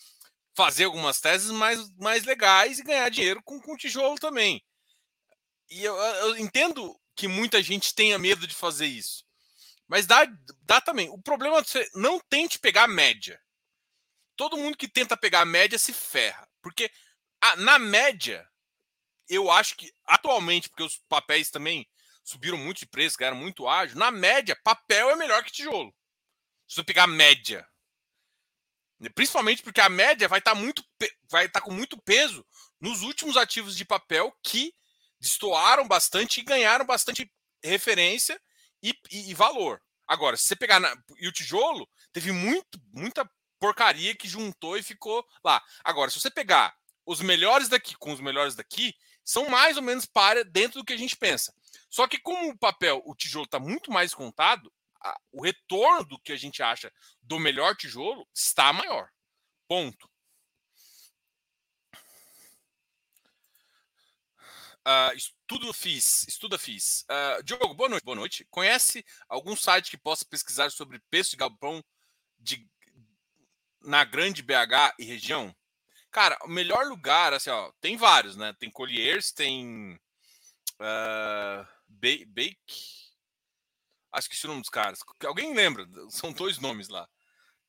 fazer 0.54 0.84
algumas 0.84 1.20
teses 1.20 1.50
mais, 1.50 1.90
mais 1.96 2.24
legais 2.24 2.78
e 2.78 2.84
ganhar 2.84 3.08
dinheiro 3.08 3.42
com, 3.42 3.58
com 3.60 3.76
tijolo 3.76 4.16
também. 4.16 4.62
E 5.70 5.84
eu, 5.84 5.94
eu 5.96 6.36
entendo 6.36 6.98
que 7.14 7.28
muita 7.28 7.62
gente 7.62 7.94
tenha 7.94 8.18
medo 8.18 8.46
de 8.46 8.54
fazer 8.54 8.86
isso. 8.86 9.26
Mas 9.86 10.06
dá, 10.06 10.24
dá 10.62 10.80
também. 10.80 11.08
O 11.08 11.20
problema 11.20 11.58
é 11.58 11.64
você 11.64 11.88
não 11.94 12.20
tente 12.20 12.58
pegar 12.58 12.84
a 12.84 12.88
média. 12.88 13.40
Todo 14.36 14.56
mundo 14.56 14.76
que 14.76 14.86
tenta 14.86 15.16
pegar 15.16 15.40
a 15.40 15.46
média 15.46 15.78
se 15.78 15.92
ferra. 15.92 16.48
Porque 16.62 16.90
a, 17.40 17.56
na 17.56 17.78
média, 17.78 18.48
eu 19.28 19.50
acho 19.50 19.76
que 19.76 19.92
atualmente, 20.04 20.68
porque 20.68 20.82
os 20.82 20.98
papéis 21.08 21.50
também 21.50 21.88
subiram 22.22 22.58
muito 22.58 22.80
de 22.80 22.86
preço, 22.86 23.16
ganharam 23.16 23.38
muito 23.38 23.66
ágil, 23.66 23.96
na 23.96 24.10
média, 24.10 24.58
papel 24.62 25.10
é 25.10 25.16
melhor 25.16 25.42
que 25.42 25.50
tijolo. 25.50 25.94
Se 26.68 26.76
você 26.76 26.84
pegar 26.84 27.04
a 27.04 27.08
média. 27.08 27.66
Principalmente 29.14 29.62
porque 29.62 29.80
a 29.80 29.88
média 29.88 30.28
vai 30.28 30.40
estar 30.40 30.54
tá 30.54 30.60
muito 30.60 30.84
vai 31.30 31.46
estar 31.46 31.60
tá 31.60 31.64
com 31.64 31.72
muito 31.72 31.96
peso 32.02 32.44
nos 32.80 33.02
últimos 33.02 33.36
ativos 33.36 33.76
de 33.76 33.84
papel 33.84 34.36
que 34.42 34.74
destoaram 35.20 35.86
bastante 35.86 36.40
e 36.40 36.44
ganharam 36.44 36.84
bastante 36.84 37.30
referência 37.62 38.40
e, 38.82 38.94
e, 39.10 39.30
e 39.30 39.34
valor. 39.34 39.82
Agora, 40.06 40.36
se 40.36 40.48
você 40.48 40.56
pegar 40.56 40.80
na, 40.80 40.94
e 41.18 41.28
o 41.28 41.32
tijolo, 41.32 41.88
teve 42.12 42.32
muito, 42.32 42.80
muita 42.92 43.28
porcaria 43.58 44.14
que 44.14 44.28
juntou 44.28 44.76
e 44.76 44.82
ficou 44.82 45.26
lá. 45.44 45.62
Agora, 45.84 46.10
se 46.10 46.20
você 46.20 46.30
pegar 46.30 46.74
os 47.04 47.20
melhores 47.20 47.68
daqui 47.68 47.94
com 47.96 48.12
os 48.12 48.20
melhores 48.20 48.54
daqui, 48.54 48.94
são 49.24 49.48
mais 49.48 49.76
ou 49.76 49.82
menos 49.82 50.06
para 50.06 50.44
dentro 50.44 50.80
do 50.80 50.84
que 50.84 50.92
a 50.92 50.96
gente 50.96 51.16
pensa. 51.16 51.54
Só 51.90 52.06
que 52.06 52.18
como 52.18 52.50
o 52.50 52.58
papel, 52.58 53.02
o 53.04 53.14
tijolo 53.14 53.44
está 53.44 53.58
muito 53.58 53.90
mais 53.90 54.14
contado, 54.14 54.72
a, 55.02 55.18
o 55.32 55.42
retorno 55.42 56.04
do 56.04 56.18
que 56.18 56.32
a 56.32 56.36
gente 56.36 56.62
acha 56.62 56.92
do 57.22 57.38
melhor 57.38 57.76
tijolo 57.76 58.26
está 58.34 58.72
maior. 58.72 59.08
Ponto. 59.68 60.08
Uh, 64.88 65.14
estudo 65.14 65.70
fiz, 65.74 66.26
estuda 66.26 66.56
fiz. 66.56 67.04
Uh, 67.10 67.42
Diogo, 67.42 67.74
boa 67.74 67.90
noite, 67.90 68.04
boa 68.04 68.16
noite. 68.16 68.46
Conhece 68.50 69.04
algum 69.28 69.54
site 69.54 69.90
que 69.90 69.98
possa 69.98 70.24
pesquisar 70.24 70.70
sobre 70.70 70.98
preço 71.10 71.32
de 71.32 71.36
galpão 71.36 71.84
de, 72.38 72.66
na 73.82 74.02
grande 74.02 74.42
BH 74.42 74.94
e 74.98 75.04
região? 75.04 75.54
Cara, 76.10 76.38
o 76.42 76.48
melhor 76.48 76.86
lugar, 76.86 77.34
assim, 77.34 77.50
ó, 77.50 77.70
tem 77.82 77.98
vários, 77.98 78.34
né? 78.34 78.54
Tem 78.58 78.70
Colliers, 78.70 79.30
tem 79.30 80.00
uh, 80.80 81.66
Bake. 81.86 82.56
Acho 84.10 84.26
que 84.26 84.34
esqueci 84.34 84.46
o 84.46 84.48
nome 84.48 84.62
dos 84.62 84.70
caras. 84.70 85.00
Alguém 85.26 85.54
lembra? 85.54 85.86
São 86.08 86.32
dois 86.32 86.58
nomes 86.58 86.88
lá. 86.88 87.06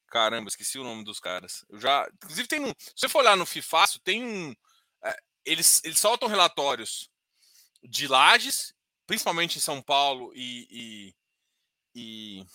Caramba, 0.08 0.48
esqueci 0.48 0.80
o 0.80 0.86
nome 0.86 1.04
dos 1.04 1.20
caras. 1.20 1.66
Eu 1.68 1.82
já, 1.82 2.10
inclusive 2.14 2.48
tem 2.48 2.62
um. 2.62 2.74
Se 2.80 2.94
você 2.96 3.10
for 3.10 3.20
olhar 3.20 3.36
no 3.36 3.46
FIFácio, 3.46 4.00
tem 4.00 4.24
um. 4.24 4.56
É, 5.04 5.20
eles, 5.50 5.82
eles 5.84 6.00
soltam 6.00 6.28
relatórios 6.28 7.10
de 7.84 8.08
lajes, 8.08 8.74
principalmente 9.08 9.58
em 9.58 9.62
São 9.62 9.82
Paulo 9.82 10.32
e, 10.36 10.68
e, 10.70 11.16
e, 11.96 12.46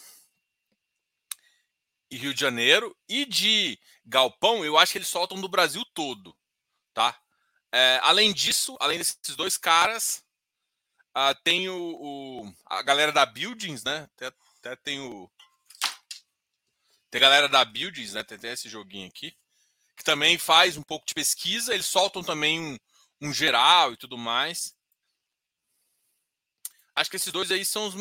e, 2.10 2.16
Rio 2.16 2.32
de 2.32 2.40
Janeiro, 2.40 2.96
e 3.08 3.24
de 3.24 3.78
galpão, 4.04 4.64
eu 4.64 4.78
acho 4.78 4.92
que 4.92 4.98
eles 4.98 5.08
soltam 5.08 5.40
do 5.40 5.48
Brasil 5.48 5.84
todo, 5.92 6.36
tá? 6.92 7.20
É, 7.72 7.98
além 8.02 8.32
disso, 8.32 8.76
além 8.78 8.98
desses 8.98 9.34
dois 9.36 9.56
caras, 9.56 10.24
uh, 11.16 11.34
tem 11.42 11.68
o, 11.68 11.76
o, 11.76 12.54
a 12.66 12.80
galera 12.82 13.10
da 13.10 13.26
Buildings, 13.26 13.82
né? 13.82 14.08
Até, 14.14 14.26
até 14.58 14.76
tem 14.76 15.00
o 15.00 15.28
tem 17.10 17.18
a 17.18 17.22
galera 17.22 17.48
da 17.48 17.64
Buildings, 17.64 18.14
né? 18.14 18.22
Tem, 18.22 18.38
tem 18.38 18.52
esse 18.52 18.68
joguinho 18.68 19.08
aqui 19.08 19.36
que 19.96 20.04
também 20.04 20.38
faz 20.38 20.76
um 20.76 20.82
pouco 20.82 21.06
de 21.06 21.14
pesquisa. 21.14 21.72
Eles 21.72 21.86
soltam 21.86 22.22
também 22.22 22.60
um, 22.60 22.78
um 23.20 23.32
geral 23.32 23.92
e 23.92 23.96
tudo 23.96 24.18
mais. 24.18 24.74
Acho 26.94 27.10
que 27.10 27.16
esses 27.16 27.32
dois 27.32 27.50
aí 27.50 27.64
são 27.64 27.86
os 27.86 27.94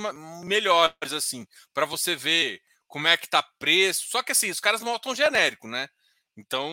melhores, 0.44 1.14
assim, 1.14 1.48
para 1.74 1.86
você 1.86 2.16
ver 2.16 2.62
como 2.88 3.08
é 3.08 3.18
que 3.18 3.28
tá 3.28 3.42
preço. 3.42 4.08
Só 4.08 4.22
que 4.22 4.32
assim, 4.32 4.52
os 4.52 4.60
caras 4.60 4.84
botam 4.84 5.16
genérico, 5.16 5.68
né? 5.68 5.90
Então, 6.38 6.72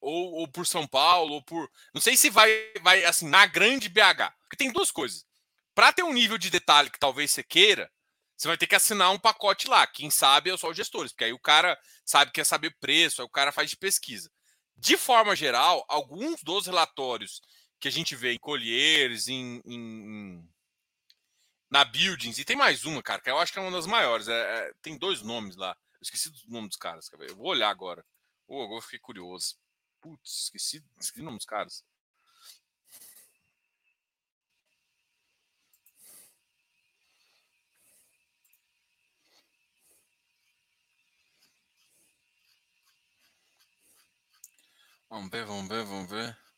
ou, 0.00 0.32
ou, 0.34 0.48
por 0.48 0.66
São 0.66 0.86
Paulo, 0.86 1.34
ou 1.34 1.42
por. 1.42 1.70
Não 1.92 2.00
sei 2.00 2.16
se 2.16 2.30
vai, 2.30 2.50
vai 2.80 3.04
assim, 3.04 3.28
na 3.28 3.46
grande 3.46 3.88
BH. 3.88 4.32
Porque 4.42 4.56
tem 4.56 4.72
duas 4.72 4.90
coisas. 4.90 5.26
Para 5.74 5.92
ter 5.92 6.02
um 6.02 6.12
nível 6.12 6.38
de 6.38 6.50
detalhe 6.50 6.90
que 6.90 6.98
talvez 6.98 7.30
você 7.30 7.42
queira, 7.42 7.90
você 8.40 8.48
vai 8.48 8.56
ter 8.56 8.66
que 8.66 8.74
assinar 8.74 9.10
um 9.10 9.18
pacote 9.18 9.68
lá. 9.68 9.86
Quem 9.86 10.08
sabe 10.08 10.48
é 10.48 10.56
só 10.56 10.70
os 10.70 10.76
gestores, 10.76 11.12
porque 11.12 11.24
aí 11.24 11.32
o 11.32 11.38
cara 11.38 11.78
sabe 12.06 12.30
que 12.30 12.36
quer 12.36 12.46
saber 12.46 12.74
preço, 12.80 13.20
aí 13.20 13.26
o 13.26 13.30
cara 13.30 13.52
faz 13.52 13.68
de 13.68 13.76
pesquisa. 13.76 14.32
De 14.74 14.96
forma 14.96 15.36
geral, 15.36 15.84
alguns 15.86 16.42
dos 16.42 16.66
relatórios 16.66 17.42
que 17.78 17.86
a 17.86 17.90
gente 17.90 18.16
vê 18.16 18.32
em 18.32 18.38
Colliers, 18.38 19.28
em, 19.28 19.60
em, 19.66 20.48
na 21.70 21.84
Buildings, 21.84 22.38
e 22.38 22.44
tem 22.46 22.56
mais 22.56 22.86
uma, 22.86 23.02
cara, 23.02 23.20
que 23.20 23.28
eu 23.28 23.36
acho 23.36 23.52
que 23.52 23.58
é 23.58 23.62
uma 23.62 23.70
das 23.70 23.86
maiores. 23.86 24.26
É, 24.26 24.32
é, 24.32 24.72
tem 24.80 24.96
dois 24.96 25.20
nomes 25.20 25.54
lá. 25.56 25.76
Eu 25.96 26.00
esqueci 26.00 26.30
o 26.30 26.50
nome 26.50 26.68
dos 26.68 26.78
caras. 26.78 27.10
Eu 27.12 27.36
vou 27.36 27.48
olhar 27.48 27.68
agora. 27.68 28.02
Oh, 28.48 28.62
agora 28.62 28.80
fiquei 28.80 29.00
curioso. 29.00 29.58
Putz, 30.00 30.44
esqueci, 30.44 30.82
esqueci 30.98 31.20
o 31.20 31.24
nome 31.24 31.36
dos 31.36 31.46
caras. 31.46 31.84
Vamos 45.10 45.30
ver, 45.30 45.44
vamos 45.44 45.68
ver, 45.68 45.84
vamos 45.84 46.08
ver. 46.08 46.49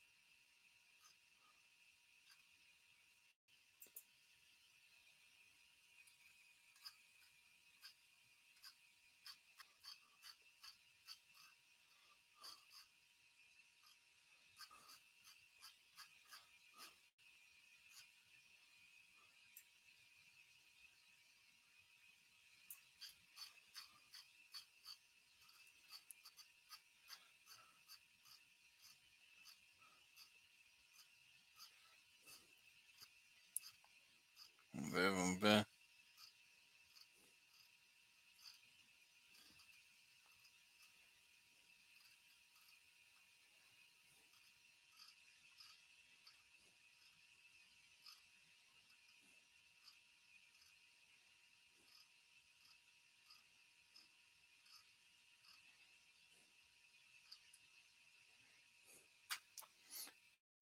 Ver. 35.38 35.66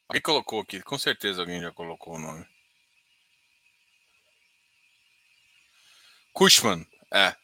Alguém 0.08 0.20
colocou 0.22 0.60
aqui, 0.60 0.82
com 0.82 0.98
certeza 0.98 1.40
alguém 1.40 1.60
já 1.60 1.70
colocou 1.72 2.16
o 2.16 2.18
nome. 2.18 2.44
Cushman, 6.40 6.86
é. 7.12 7.36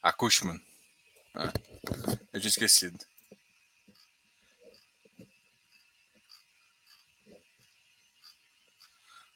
A 0.00 0.12
Cushman. 0.12 0.64
É. 1.34 1.46
Eu 2.32 2.40
tinha 2.40 2.48
esquecido. 2.48 2.96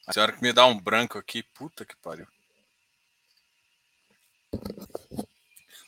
A 0.07 0.12
senhora 0.12 0.32
que 0.32 0.40
me 0.40 0.53
dá 0.53 0.64
um 0.64 0.78
branco 0.78 1.18
aqui, 1.18 1.42
puta 1.42 1.84
que 1.84 1.96
pariu. 1.96 2.28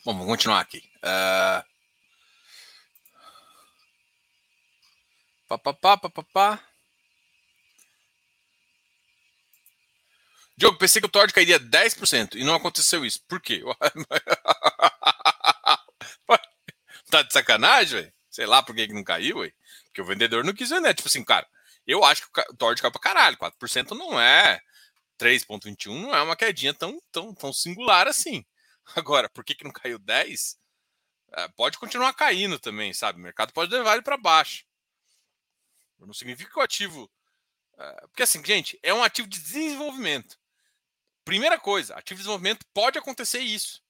Bom, 0.05 0.13
vamos 0.13 0.27
continuar 0.27 0.59
aqui. 0.59 0.91
Uh... 0.97 1.65
Pá, 5.47 5.59
pá, 5.59 5.73
pá, 5.73 5.97
pá, 5.97 6.11
pá, 6.11 6.23
pá. 6.25 6.70
Diogo, 10.61 10.77
pensei 10.77 11.01
que 11.01 11.07
o 11.07 11.11
Todd 11.11 11.33
cairia 11.33 11.59
10% 11.59 12.35
e 12.35 12.45
não 12.45 12.55
aconteceu 12.55 13.03
isso. 13.03 13.25
Por 13.27 13.41
quê? 13.41 13.63
tá 17.11 17.23
de 17.23 17.33
sacanagem, 17.33 18.03
velho? 18.03 18.13
Sei 18.29 18.45
lá 18.45 18.63
por 18.63 18.75
que, 18.75 18.87
que 18.87 18.93
não 18.93 19.03
caiu, 19.03 19.39
ué. 19.39 19.55
Porque 19.87 20.03
o 20.03 20.05
vendedor 20.05 20.45
não 20.45 20.53
quis 20.53 20.69
vender. 20.69 20.93
Tipo 20.93 21.09
assim, 21.09 21.25
cara, 21.25 21.49
eu 21.87 22.05
acho 22.05 22.31
que 22.31 22.41
o 22.43 22.57
Todd 22.59 22.79
caiu 22.79 22.93
pra 22.93 23.01
caralho. 23.01 23.39
4% 23.39 23.93
não 23.93 24.21
é. 24.21 24.61
3,21 25.19 25.99
não 25.99 26.15
é 26.15 26.21
uma 26.21 26.37
quedinha 26.37 26.75
tão, 26.75 27.01
tão, 27.11 27.35
tão 27.35 27.55
singular 27.55 28.07
assim. 28.07 28.45
Agora, 28.95 29.31
por 29.31 29.43
que, 29.43 29.55
que 29.55 29.65
não 29.65 29.73
caiu 29.73 29.99
10? 29.99 30.59
É, 31.33 31.49
pode 31.57 31.79
continuar 31.79 32.13
caindo 32.13 32.59
também, 32.59 32.93
sabe? 32.93 33.19
O 33.19 33.23
mercado 33.23 33.51
pode 33.55 33.73
levar 33.73 33.95
ele 33.95 34.03
para 34.03 34.19
baixo. 34.19 34.67
Não 35.99 36.13
significa 36.13 36.53
que 36.53 36.59
o 36.59 36.63
ativo. 36.63 37.11
É, 37.79 38.01
porque 38.09 38.25
assim, 38.25 38.45
gente, 38.45 38.79
é 38.83 38.93
um 38.93 39.03
ativo 39.03 39.27
de 39.27 39.41
desenvolvimento. 39.41 40.39
Primeira 41.25 41.59
coisa, 41.59 41.95
ativo 41.95 42.19
de 42.19 42.23
desenvolvimento 42.23 42.67
pode 42.73 42.99
acontecer 42.99 43.41
isso. 43.41 43.83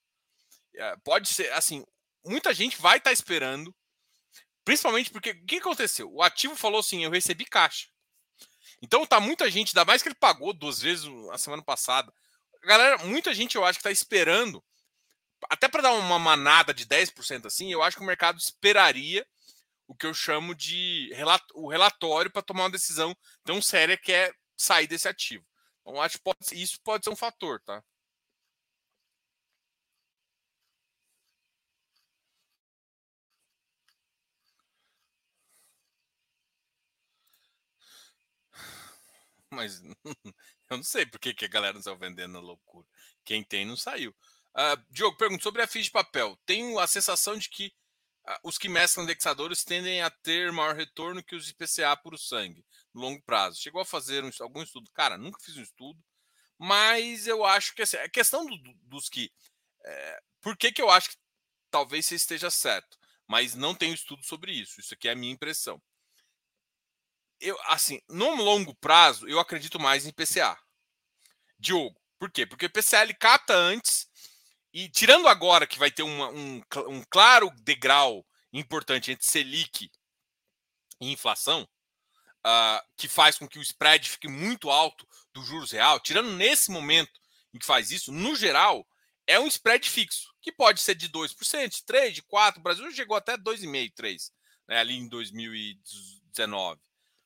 É, 0.75 0.95
pode 1.03 1.29
ser, 1.29 1.51
assim, 1.53 1.85
muita 2.25 2.53
gente 2.53 2.79
vai 2.81 2.97
estar 2.97 3.09
tá 3.09 3.13
esperando, 3.13 3.75
principalmente 4.63 5.09
porque 5.09 5.31
o 5.31 5.45
que 5.45 5.57
aconteceu? 5.57 6.11
O 6.11 6.21
ativo 6.21 6.55
falou 6.55 6.79
assim: 6.79 7.03
eu 7.03 7.11
recebi 7.11 7.45
caixa. 7.45 7.87
Então 8.81 9.05
tá 9.05 9.19
muita 9.19 9.49
gente, 9.49 9.69
ainda 9.69 9.85
mais 9.85 10.01
que 10.01 10.09
ele 10.09 10.15
pagou 10.15 10.53
duas 10.53 10.81
vezes 10.81 11.05
a 11.31 11.37
semana 11.37 11.63
passada. 11.63 12.11
Galera, 12.63 12.97
muita 12.99 13.33
gente 13.33 13.55
eu 13.55 13.65
acho 13.65 13.79
que 13.79 13.87
está 13.87 13.91
esperando, 13.91 14.63
até 15.49 15.67
para 15.67 15.83
dar 15.83 15.93
uma 15.93 16.19
manada 16.19 16.73
de 16.73 16.85
10% 16.85 17.45
assim, 17.45 17.71
eu 17.71 17.81
acho 17.81 17.97
que 17.97 18.03
o 18.03 18.05
mercado 18.05 18.39
esperaria 18.39 19.25
o 19.87 19.95
que 19.95 20.05
eu 20.05 20.13
chamo 20.13 20.55
de 20.55 21.11
o 21.53 21.67
relatório 21.67 22.31
para 22.31 22.41
tomar 22.41 22.63
uma 22.63 22.71
decisão 22.71 23.15
tão 23.43 23.61
séria 23.61 23.97
que 23.97 24.11
é 24.11 24.31
sair 24.55 24.87
desse 24.87 25.07
ativo. 25.07 25.45
Então, 25.91 26.01
acho 26.01 26.17
que 26.17 26.23
pode, 26.23 26.37
isso 26.53 26.79
pode 26.83 27.03
ser 27.03 27.09
um 27.09 27.15
fator, 27.17 27.59
tá? 27.61 27.83
mas 39.49 39.81
eu 40.69 40.77
não 40.77 40.83
sei 40.83 41.05
por 41.05 41.19
que, 41.19 41.33
que 41.33 41.43
a 41.43 41.47
galera 41.49 41.73
não 41.73 41.79
está 41.79 41.93
vendendo 41.93 42.31
na 42.33 42.39
loucura. 42.39 42.87
Quem 43.25 43.43
tem 43.43 43.65
não 43.65 43.75
saiu. 43.75 44.15
Uh, 44.55 44.81
Diogo, 44.89 45.17
pergunta 45.17 45.43
sobre 45.43 45.61
a 45.61 45.67
FII 45.67 45.83
de 45.83 45.91
papel. 45.91 46.39
Tenho 46.45 46.79
a 46.79 46.87
sensação 46.87 47.37
de 47.37 47.49
que 47.49 47.73
os 48.43 48.57
que 48.57 48.69
mesclam 48.69 49.03
indexadores 49.03 49.63
tendem 49.63 50.01
a 50.01 50.09
ter 50.09 50.51
maior 50.51 50.75
retorno 50.75 51.23
que 51.23 51.35
os 51.35 51.49
IPCA 51.49 51.95
por 51.97 52.17
sangue, 52.17 52.65
no 52.93 53.01
longo 53.01 53.21
prazo. 53.23 53.59
Chegou 53.59 53.81
a 53.81 53.85
fazer 53.85 54.23
um, 54.23 54.29
algum 54.41 54.61
estudo? 54.61 54.89
Cara, 54.91 55.17
nunca 55.17 55.39
fiz 55.43 55.57
um 55.57 55.61
estudo, 55.61 55.99
mas 56.57 57.27
eu 57.27 57.43
acho 57.45 57.73
que 57.73 57.81
assim, 57.81 57.97
a 57.97 58.09
questão 58.09 58.45
do, 58.45 58.57
dos 58.83 59.09
que. 59.09 59.31
É, 59.83 60.21
por 60.41 60.55
que, 60.57 60.71
que 60.71 60.81
eu 60.81 60.89
acho 60.89 61.09
que 61.09 61.17
talvez 61.69 62.05
você 62.05 62.15
esteja 62.15 62.51
certo? 62.51 62.97
Mas 63.27 63.55
não 63.55 63.73
tenho 63.73 63.93
estudo 63.93 64.23
sobre 64.23 64.51
isso. 64.51 64.79
Isso 64.79 64.93
aqui 64.93 65.07
é 65.07 65.11
a 65.11 65.15
minha 65.15 65.33
impressão. 65.33 65.81
Eu, 67.39 67.57
assim, 67.65 67.99
no 68.07 68.35
longo 68.35 68.75
prazo, 68.75 69.27
eu 69.27 69.39
acredito 69.39 69.79
mais 69.79 70.05
em 70.05 70.09
IPCA. 70.09 70.57
Diogo, 71.57 71.99
por 72.19 72.29
quê? 72.29 72.45
Porque 72.45 72.65
o 72.65 72.67
IPCA 72.67 73.01
ele 73.01 73.13
capta 73.15 73.55
antes 73.55 74.10
e 74.73 74.89
tirando 74.89 75.27
agora 75.27 75.67
que 75.67 75.79
vai 75.79 75.91
ter 75.91 76.03
uma, 76.03 76.29
um, 76.29 76.61
um 76.87 77.03
claro 77.09 77.51
degrau 77.63 78.25
importante 78.53 79.11
entre 79.11 79.25
Selic 79.25 79.89
e 80.99 81.11
inflação, 81.11 81.67
uh, 82.45 82.81
que 82.95 83.07
faz 83.07 83.37
com 83.37 83.47
que 83.47 83.59
o 83.59 83.61
spread 83.61 84.09
fique 84.09 84.27
muito 84.27 84.69
alto 84.69 85.07
do 85.33 85.43
juros 85.43 85.71
real, 85.71 85.99
tirando 85.99 86.31
nesse 86.31 86.71
momento 86.71 87.19
em 87.53 87.59
que 87.59 87.65
faz 87.65 87.91
isso, 87.91 88.11
no 88.11 88.35
geral, 88.35 88.85
é 89.27 89.39
um 89.39 89.47
spread 89.47 89.89
fixo, 89.89 90.33
que 90.41 90.51
pode 90.51 90.81
ser 90.81 90.95
de 90.95 91.09
2%, 91.09 91.69
de 91.69 91.83
3%, 91.83 92.11
de 92.11 92.23
4%. 92.23 92.57
O 92.57 92.61
Brasil 92.61 92.91
chegou 92.91 93.15
até 93.15 93.37
2,5%, 93.37 93.93
3%, 93.93 94.31
né, 94.67 94.79
ali 94.79 94.95
em 94.95 95.07
2019. 95.07 96.79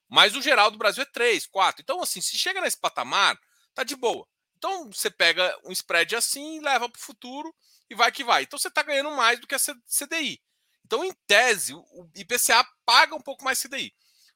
Mas 0.07 0.35
o 0.35 0.41
geral 0.41 0.69
do 0.69 0.77
Brasil 0.77 1.03
é 1.03 1.05
3, 1.05 1.47
4. 1.47 1.81
Então, 1.81 2.01
assim, 2.01 2.21
se 2.21 2.37
chega 2.37 2.61
nesse 2.61 2.79
patamar, 2.79 3.39
tá 3.73 3.83
de 3.83 3.95
boa. 3.95 4.27
Então, 4.65 4.91
você 4.91 5.11
pega 5.11 5.55
um 5.63 5.71
spread 5.71 6.15
assim, 6.15 6.59
leva 6.59 6.89
para 6.89 6.97
o 6.97 7.03
futuro 7.03 7.55
e 7.87 7.93
vai 7.93 8.11
que 8.11 8.23
vai. 8.23 8.41
Então, 8.41 8.57
você 8.57 8.67
está 8.67 8.81
ganhando 8.81 9.11
mais 9.11 9.39
do 9.39 9.45
que 9.45 9.53
a 9.53 9.59
CDI. 9.59 10.41
Então, 10.83 11.05
em 11.05 11.13
tese, 11.27 11.75
o 11.75 12.09
IPCA 12.15 12.67
paga 12.83 13.13
um 13.13 13.21
pouco 13.21 13.43
mais 13.43 13.61
CDI. 13.61 13.93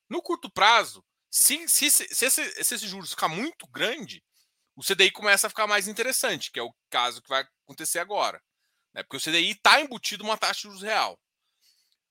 No 0.08 0.22
curto 0.22 0.48
prazo, 0.48 1.04
se, 1.32 1.68
se, 1.68 1.90
se, 1.90 2.26
esse, 2.26 2.64
se 2.64 2.76
esse 2.76 2.88
juros 2.88 3.10
ficar 3.10 3.28
muito 3.28 3.66
grande, 3.70 4.24
o 4.76 4.84
CDI 4.84 5.10
começa 5.10 5.48
a 5.48 5.50
ficar 5.50 5.66
mais 5.66 5.88
interessante, 5.88 6.52
que 6.52 6.60
é 6.60 6.64
o 6.64 6.76
caso 6.92 7.24
que 7.24 7.30
vai 7.30 7.44
acontecer 7.64 7.98
agora. 7.98 8.40
Né? 8.94 9.02
Porque 9.02 9.18
o 9.18 9.20
CDI 9.20 9.54
está 9.54 9.82
embutido 9.82 10.24
uma 10.24 10.38
taxa 10.38 10.58
de 10.58 10.62
juros 10.62 10.84
real. 10.84 11.20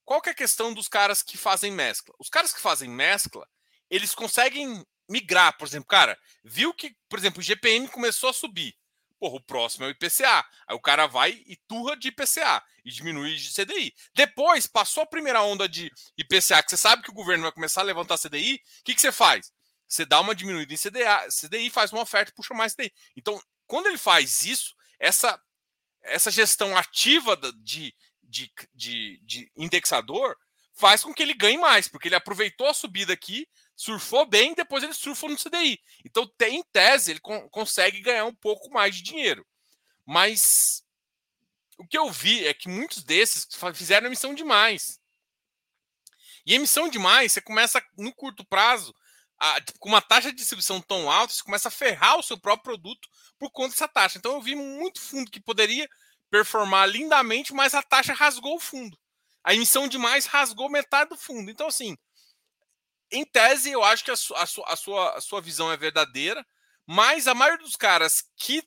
Qual 0.04 0.20
que 0.20 0.28
é 0.28 0.32
a 0.32 0.36
questão 0.36 0.74
dos 0.74 0.88
caras 0.88 1.22
que 1.22 1.38
fazem 1.38 1.70
mescla? 1.70 2.12
Os 2.18 2.28
caras 2.28 2.52
que 2.52 2.60
fazem 2.60 2.90
mescla, 2.90 3.48
eles 3.88 4.12
conseguem 4.12 4.84
migrar, 5.08 5.56
por 5.56 5.66
exemplo, 5.66 5.86
cara, 5.86 6.18
viu 6.44 6.72
que, 6.74 6.96
por 7.08 7.18
exemplo, 7.18 7.40
o 7.40 7.42
GPM 7.42 7.88
começou 7.88 8.30
a 8.30 8.32
subir. 8.32 8.76
Porra, 9.18 9.36
o 9.36 9.40
próximo 9.40 9.84
é 9.84 9.88
o 9.88 9.90
IPCA. 9.90 10.46
Aí 10.66 10.76
o 10.76 10.80
cara 10.80 11.06
vai 11.06 11.42
e 11.46 11.56
turra 11.66 11.96
de 11.96 12.08
IPCA 12.08 12.62
e 12.84 12.90
diminui 12.90 13.34
de 13.34 13.52
CDI. 13.52 13.92
Depois, 14.14 14.66
passou 14.66 15.02
a 15.02 15.06
primeira 15.06 15.42
onda 15.42 15.68
de 15.68 15.90
IPCA, 16.16 16.62
que 16.62 16.70
você 16.70 16.76
sabe 16.76 17.02
que 17.02 17.10
o 17.10 17.14
governo 17.14 17.42
vai 17.42 17.52
começar 17.52 17.80
a 17.80 17.84
levantar 17.84 18.18
CDI, 18.18 18.54
o 18.54 18.84
que, 18.84 18.94
que 18.94 19.00
você 19.00 19.10
faz? 19.10 19.52
Você 19.88 20.04
dá 20.04 20.20
uma 20.20 20.34
diminuída 20.34 20.72
em 20.72 20.76
CDA, 20.76 21.26
CDI, 21.30 21.70
faz 21.70 21.90
uma 21.92 22.02
oferta 22.02 22.30
e 22.30 22.34
puxa 22.34 22.54
mais 22.54 22.74
CDI. 22.74 22.92
Então, 23.16 23.40
quando 23.66 23.86
ele 23.86 23.98
faz 23.98 24.44
isso, 24.44 24.74
essa, 25.00 25.40
essa 26.02 26.30
gestão 26.30 26.76
ativa 26.76 27.36
de, 27.56 27.94
de, 28.22 28.52
de, 28.74 29.20
de 29.24 29.52
indexador 29.56 30.36
faz 30.74 31.02
com 31.02 31.12
que 31.12 31.22
ele 31.22 31.34
ganhe 31.34 31.58
mais, 31.58 31.88
porque 31.88 32.06
ele 32.06 32.14
aproveitou 32.14 32.68
a 32.68 32.74
subida 32.74 33.12
aqui, 33.12 33.48
surfou 33.78 34.26
bem, 34.26 34.54
depois 34.54 34.82
ele 34.82 34.92
surfou 34.92 35.30
no 35.30 35.36
CDI. 35.36 35.80
Então, 36.04 36.26
tem, 36.36 36.56
em 36.56 36.62
tese, 36.64 37.12
ele 37.12 37.20
con 37.20 37.48
consegue 37.48 38.00
ganhar 38.00 38.24
um 38.24 38.34
pouco 38.34 38.68
mais 38.70 38.96
de 38.96 39.02
dinheiro. 39.02 39.46
Mas 40.04 40.82
o 41.78 41.86
que 41.86 41.96
eu 41.96 42.10
vi 42.10 42.44
é 42.44 42.52
que 42.52 42.68
muitos 42.68 43.04
desses 43.04 43.46
fizeram 43.74 44.08
emissão 44.08 44.34
demais. 44.34 44.98
E 46.44 46.54
emissão 46.54 46.88
demais, 46.88 47.32
você 47.32 47.40
começa 47.40 47.80
no 47.96 48.12
curto 48.12 48.44
prazo, 48.44 48.92
a, 49.38 49.60
tipo, 49.60 49.78
com 49.78 49.88
uma 49.88 50.02
taxa 50.02 50.30
de 50.30 50.38
distribuição 50.38 50.80
tão 50.80 51.08
alta, 51.08 51.32
você 51.32 51.44
começa 51.44 51.68
a 51.68 51.70
ferrar 51.70 52.18
o 52.18 52.22
seu 52.22 52.36
próprio 52.36 52.64
produto 52.64 53.08
por 53.38 53.48
conta 53.52 53.70
dessa 53.70 53.86
taxa. 53.86 54.18
Então 54.18 54.32
eu 54.32 54.42
vi 54.42 54.56
muito 54.56 55.00
fundo 55.00 55.30
que 55.30 55.40
poderia 55.40 55.88
performar 56.28 56.88
lindamente, 56.88 57.54
mas 57.54 57.74
a 57.74 57.82
taxa 57.82 58.12
rasgou 58.12 58.56
o 58.56 58.60
fundo. 58.60 58.98
A 59.44 59.54
emissão 59.54 59.86
demais 59.86 60.26
rasgou 60.26 60.68
metade 60.68 61.10
do 61.10 61.16
fundo. 61.16 61.48
Então, 61.48 61.68
assim, 61.68 61.96
em 63.10 63.24
tese, 63.24 63.70
eu 63.70 63.82
acho 63.82 64.04
que 64.04 64.10
a, 64.10 64.14
a, 64.14 64.16
sua, 64.16 64.36
a, 64.66 64.76
sua, 64.76 65.16
a 65.16 65.20
sua 65.20 65.40
visão 65.40 65.70
é 65.72 65.76
verdadeira, 65.76 66.44
mas 66.86 67.26
a 67.26 67.34
maioria 67.34 67.64
dos 67.64 67.76
caras 67.76 68.24
que 68.36 68.62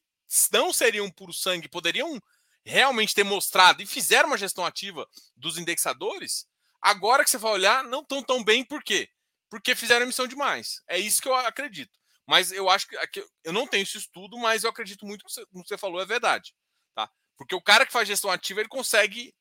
não 0.52 0.72
seriam 0.72 1.10
puro 1.12 1.34
sangue 1.34 1.68
poderiam 1.68 2.22
realmente 2.64 3.14
ter 3.14 3.24
mostrado 3.24 3.82
e 3.82 3.86
fizeram 3.86 4.28
uma 4.28 4.38
gestão 4.38 4.66
ativa 4.66 5.08
dos 5.36 5.58
indexadores, 5.58 6.46
agora 6.82 7.24
que 7.24 7.30
você 7.30 7.38
vai 7.38 7.52
olhar, 7.52 7.84
não 7.84 8.02
estão 8.02 8.24
tão 8.24 8.44
bem, 8.44 8.64
por 8.64 8.84
quê? 8.84 9.10
Porque 9.50 9.76
fizeram 9.76 10.04
emissão 10.04 10.28
demais. 10.28 10.82
É 10.88 10.98
isso 10.98 11.22
que 11.22 11.28
eu 11.28 11.36
acredito. 11.36 12.00
Mas 12.26 12.52
eu 12.52 12.70
acho 12.70 12.88
que 12.88 12.96
eu 13.44 13.52
não 13.52 13.68
tenho 13.68 13.84
esse 13.84 13.98
estudo, 13.98 14.38
mas 14.38 14.64
eu 14.64 14.70
acredito 14.70 15.06
muito 15.06 15.26
que 15.26 15.42
o 15.42 15.64
que 15.64 15.68
você 15.68 15.78
falou 15.78 16.00
é 16.02 16.06
verdade. 16.06 16.54
Tá? 16.96 17.10
Porque 17.36 17.56
o 17.56 17.62
cara 17.62 17.86
que 17.86 17.92
faz 17.92 18.08
gestão 18.08 18.32
ativa, 18.32 18.62
ele 18.62 18.70
consegue 18.70 19.34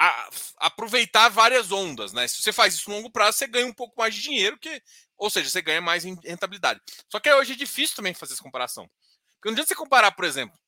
a, 0.00 0.30
aproveitar 0.56 1.28
várias 1.28 1.70
ondas, 1.70 2.14
né? 2.14 2.26
Se 2.26 2.40
você 2.40 2.52
faz 2.54 2.74
isso 2.74 2.88
no 2.88 2.96
longo 2.96 3.10
prazo, 3.10 3.36
você 3.36 3.46
ganha 3.46 3.66
um 3.66 3.72
pouco 3.72 3.94
mais 3.98 4.14
de 4.14 4.22
dinheiro, 4.22 4.58
que, 4.58 4.82
ou 5.18 5.28
seja, 5.28 5.50
você 5.50 5.60
ganha 5.60 5.82
mais 5.82 6.06
em 6.06 6.18
rentabilidade. 6.24 6.80
Só 7.06 7.20
que 7.20 7.30
hoje 7.30 7.52
é 7.52 7.56
difícil 7.56 7.96
também 7.96 8.14
fazer 8.14 8.32
essa 8.32 8.42
comparação. 8.42 8.90
Porque 9.34 9.48
não 9.48 9.52
adianta 9.52 9.68
você 9.68 9.74
comparar, 9.74 10.12
por 10.12 10.24
exemplo, 10.24 10.58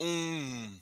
um, 0.00 0.80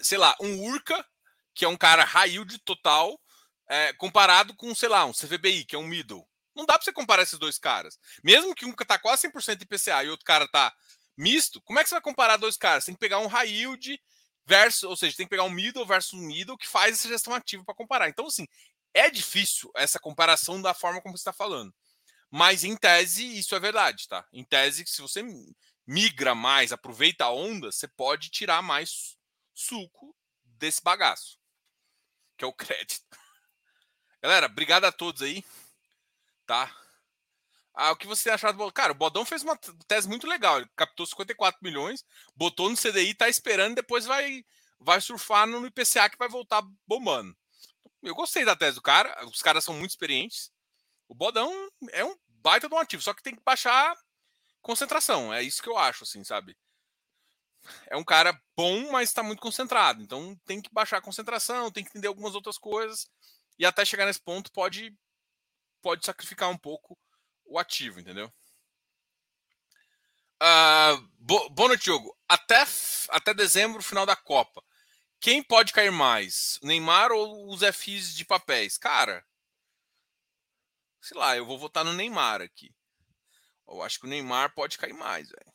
sei 0.00 0.16
lá, 0.16 0.34
um 0.40 0.58
Urca, 0.70 1.06
que 1.54 1.66
é 1.66 1.68
um 1.68 1.76
cara 1.76 2.02
high 2.02 2.30
yield 2.30 2.58
total, 2.60 3.20
é, 3.68 3.92
comparado 3.92 4.56
com, 4.56 4.74
sei 4.74 4.88
lá, 4.88 5.04
um 5.04 5.12
CVBI, 5.12 5.66
que 5.66 5.76
é 5.76 5.78
um 5.78 5.86
middle. 5.86 6.26
Não 6.56 6.64
dá 6.64 6.74
para 6.74 6.84
você 6.84 6.92
comparar 6.92 7.24
esses 7.24 7.38
dois 7.38 7.58
caras. 7.58 7.98
Mesmo 8.24 8.54
que 8.54 8.64
um 8.64 8.72
tá 8.72 8.98
quase 8.98 9.28
100% 9.28 9.62
IPCA 9.62 10.02
e 10.04 10.08
outro 10.08 10.24
cara 10.24 10.48
tá 10.48 10.72
misto, 11.14 11.60
como 11.60 11.78
é 11.78 11.82
que 11.82 11.90
você 11.90 11.94
vai 11.94 12.02
comparar 12.02 12.38
dois 12.38 12.56
caras? 12.56 12.86
Tem 12.86 12.94
que 12.94 13.00
pegar 13.00 13.18
um 13.18 13.26
high 13.26 13.48
yield 13.48 14.00
versus, 14.44 14.84
ou 14.84 14.96
seja, 14.96 15.16
tem 15.16 15.26
que 15.26 15.30
pegar 15.30 15.44
um 15.44 15.50
middle 15.50 15.86
versus 15.86 16.12
um 16.12 16.22
middle 16.22 16.56
que 16.58 16.68
faz 16.68 16.94
essa 16.94 17.08
gestão 17.08 17.34
ativa 17.34 17.64
para 17.64 17.74
comparar. 17.74 18.08
Então, 18.08 18.26
assim, 18.26 18.46
é 18.94 19.10
difícil 19.10 19.70
essa 19.76 19.98
comparação 19.98 20.60
da 20.60 20.74
forma 20.74 21.00
como 21.00 21.16
você 21.16 21.22
está 21.22 21.32
falando. 21.32 21.74
Mas 22.30 22.64
em 22.64 22.76
tese, 22.76 23.38
isso 23.38 23.54
é 23.54 23.60
verdade, 23.60 24.08
tá? 24.08 24.26
Em 24.32 24.44
tese, 24.44 24.84
se 24.86 25.02
você 25.02 25.22
migra 25.86 26.34
mais, 26.34 26.72
aproveita 26.72 27.24
a 27.24 27.30
onda, 27.30 27.70
você 27.70 27.86
pode 27.86 28.30
tirar 28.30 28.62
mais 28.62 29.16
suco 29.54 30.16
desse 30.44 30.82
bagaço, 30.82 31.38
que 32.36 32.44
é 32.44 32.46
o 32.48 32.52
crédito. 32.54 33.04
Galera, 34.22 34.46
obrigado 34.46 34.84
a 34.84 34.92
todos 34.92 35.20
aí, 35.20 35.44
tá? 36.46 36.74
Ah, 37.74 37.92
o 37.92 37.96
que 37.96 38.06
você 38.06 38.28
achou 38.28 38.52
do 38.52 38.72
Cara, 38.72 38.92
o 38.92 38.94
Bodão 38.94 39.24
fez 39.24 39.42
uma 39.42 39.56
tese 39.86 40.08
muito 40.08 40.26
legal. 40.26 40.58
Ele 40.58 40.68
captou 40.76 41.06
54 41.06 41.58
milhões, 41.62 42.04
botou 42.36 42.68
no 42.68 42.76
CDI, 42.76 43.14
tá 43.14 43.28
esperando, 43.28 43.76
depois 43.76 44.04
vai, 44.04 44.44
vai 44.78 45.00
surfar 45.00 45.46
no 45.46 45.66
IPCA 45.66 46.10
que 46.10 46.18
vai 46.18 46.28
voltar 46.28 46.62
bombando. 46.86 47.34
Eu 48.02 48.14
gostei 48.14 48.44
da 48.44 48.56
tese 48.56 48.74
do 48.74 48.82
cara. 48.82 49.24
Os 49.26 49.40
caras 49.40 49.64
são 49.64 49.74
muito 49.74 49.90
experientes. 49.90 50.52
O 51.08 51.14
Bodão 51.14 51.50
é 51.92 52.04
um 52.04 52.14
baita 52.26 52.68
de 52.68 52.74
um 52.74 52.78
ativo, 52.78 53.02
só 53.02 53.14
que 53.14 53.22
tem 53.22 53.34
que 53.34 53.42
baixar 53.44 53.96
concentração. 54.60 55.32
É 55.32 55.42
isso 55.42 55.62
que 55.62 55.68
eu 55.68 55.78
acho, 55.78 56.04
assim, 56.04 56.22
sabe? 56.24 56.56
É 57.86 57.96
um 57.96 58.04
cara 58.04 58.38
bom, 58.56 58.90
mas 58.90 59.08
está 59.08 59.22
muito 59.22 59.40
concentrado. 59.40 60.02
Então 60.02 60.36
tem 60.44 60.60
que 60.60 60.72
baixar 60.72 60.98
a 60.98 61.02
concentração, 61.02 61.70
tem 61.70 61.84
que 61.84 61.90
entender 61.90 62.08
algumas 62.08 62.34
outras 62.34 62.58
coisas. 62.58 63.08
E 63.58 63.64
até 63.64 63.84
chegar 63.84 64.06
nesse 64.06 64.20
ponto 64.20 64.50
pode, 64.52 64.94
pode 65.80 66.04
sacrificar 66.04 66.50
um 66.50 66.58
pouco 66.58 66.98
o 67.52 67.58
ativo, 67.58 68.00
entendeu? 68.00 68.32
Uh, 70.42 70.96
bo, 71.18 71.50
boa 71.50 71.68
noite, 71.68 71.84
Diogo. 71.84 72.16
Até, 72.28 72.64
até 73.10 73.34
dezembro, 73.34 73.82
final 73.82 74.06
da 74.06 74.16
Copa. 74.16 74.64
Quem 75.20 75.42
pode 75.42 75.72
cair 75.72 75.92
mais? 75.92 76.58
Neymar 76.62 77.12
ou 77.12 77.52
os 77.52 77.62
FIs 77.76 78.14
de 78.14 78.24
papéis? 78.24 78.76
Cara, 78.76 79.24
sei 81.00 81.16
lá, 81.16 81.36
eu 81.36 81.46
vou 81.46 81.58
votar 81.58 81.84
no 81.84 81.92
Neymar 81.92 82.40
aqui. 82.40 82.74
Eu 83.68 83.82
acho 83.82 84.00
que 84.00 84.06
o 84.06 84.08
Neymar 84.08 84.54
pode 84.54 84.78
cair 84.78 84.94
mais, 84.94 85.28
velho. 85.28 85.52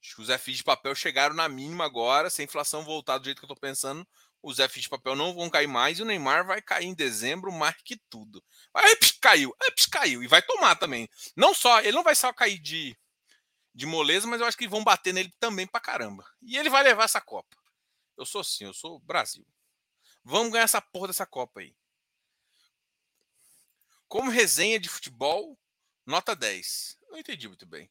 Acho 0.00 0.16
que 0.16 0.22
os 0.22 0.30
FIs 0.40 0.58
de 0.58 0.64
papel 0.64 0.94
chegaram 0.94 1.34
na 1.34 1.48
mínima 1.48 1.84
agora. 1.84 2.28
Se 2.28 2.42
a 2.42 2.44
inflação 2.44 2.84
voltar 2.84 3.18
do 3.18 3.24
jeito 3.24 3.38
que 3.38 3.44
eu 3.44 3.48
tô 3.48 3.56
pensando, 3.56 4.06
os 4.42 4.58
FIs 4.58 4.82
de 4.82 4.88
papel 4.88 5.14
não 5.14 5.34
vão 5.34 5.48
cair 5.48 5.68
mais 5.68 5.98
e 5.98 6.02
o 6.02 6.04
Neymar 6.04 6.44
vai 6.44 6.60
cair 6.60 6.86
em 6.86 6.94
dezembro 6.94 7.52
mais 7.52 7.76
que 7.82 7.96
tudo. 8.10 8.42
Aí 8.74 8.96
caiu, 9.20 9.54
aí 9.62 9.70
caiu 9.90 10.22
e 10.22 10.26
vai 10.26 10.42
tomar 10.42 10.74
também. 10.76 11.08
Não 11.36 11.54
só, 11.54 11.80
ele 11.80 11.92
não 11.92 12.02
vai 12.02 12.14
só 12.14 12.32
cair 12.32 12.58
de, 12.58 12.96
de 13.72 13.86
moleza, 13.86 14.26
mas 14.26 14.40
eu 14.40 14.46
acho 14.46 14.58
que 14.58 14.66
vão 14.66 14.82
bater 14.82 15.14
nele 15.14 15.32
também 15.38 15.66
pra 15.66 15.80
caramba. 15.80 16.24
E 16.42 16.56
ele 16.56 16.68
vai 16.68 16.82
levar 16.82 17.04
essa 17.04 17.20
Copa. 17.20 17.56
Eu 18.16 18.26
sou 18.26 18.40
assim, 18.40 18.64
eu 18.64 18.74
sou 18.74 18.98
Brasil. 19.00 19.46
Vamos 20.24 20.52
ganhar 20.52 20.64
essa 20.64 20.80
porra 20.80 21.08
dessa 21.08 21.26
Copa 21.26 21.60
aí. 21.60 21.74
Como 24.08 24.30
resenha 24.30 24.78
de 24.78 24.88
futebol, 24.88 25.58
nota 26.04 26.34
10. 26.34 26.98
Não 27.08 27.18
entendi 27.18 27.48
muito 27.48 27.64
bem. 27.64 27.90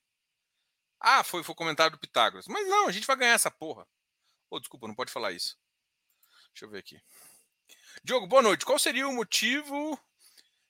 Ah, 1.00 1.24
foi, 1.24 1.44
foi 1.44 1.54
o 1.54 1.56
comentário 1.56 1.94
do 1.94 2.00
Pitágoras. 2.00 2.46
Mas 2.48 2.68
não, 2.68 2.88
a 2.88 2.92
gente 2.92 3.08
vai 3.08 3.16
ganhar 3.16 3.34
essa 3.34 3.50
porra. 3.50 3.88
Oh, 4.50 4.60
desculpa, 4.60 4.88
não 4.88 4.94
pode 4.94 5.12
falar 5.12 5.32
isso. 5.32 5.58
Deixa 6.54 6.66
eu 6.66 6.70
ver 6.70 6.80
aqui. 6.80 7.02
Diogo, 8.04 8.28
boa 8.28 8.42
noite. 8.42 8.66
Qual 8.66 8.80
seria 8.80 9.08
o 9.08 9.14
motivo 9.14 10.00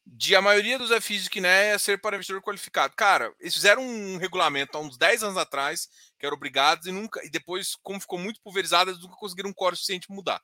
de 0.06 0.36
a 0.36 0.42
maioria 0.42 0.78
dos 0.78 0.92
FIs 1.04 1.24
de 1.24 1.30
Quinéia 1.30 1.78
ser 1.80 2.00
para 2.00 2.16
investidor 2.16 2.42
qualificado? 2.42 2.96
Cara, 2.96 3.34
eles 3.40 3.54
fizeram 3.54 3.84
um 3.84 4.18
regulamento 4.18 4.78
há 4.78 4.82
uns 4.82 4.98
10 4.98 5.24
anos 5.24 5.38
atrás, 5.38 5.88
que 6.18 6.26
eram 6.26 6.36
obrigados, 6.36 6.88
e 6.88 6.92
nunca 6.92 7.24
e 7.26 7.30
depois, 7.30 7.76
como 7.82 8.00
ficou 8.00 8.20
muito 8.20 8.42
pulverizado, 8.42 8.92
eles 8.92 9.02
nunca 9.02 9.16
conseguiram 9.16 9.50
um 9.50 9.54
core 9.54 9.76
suficiente 9.76 10.12
mudar. 10.12 10.42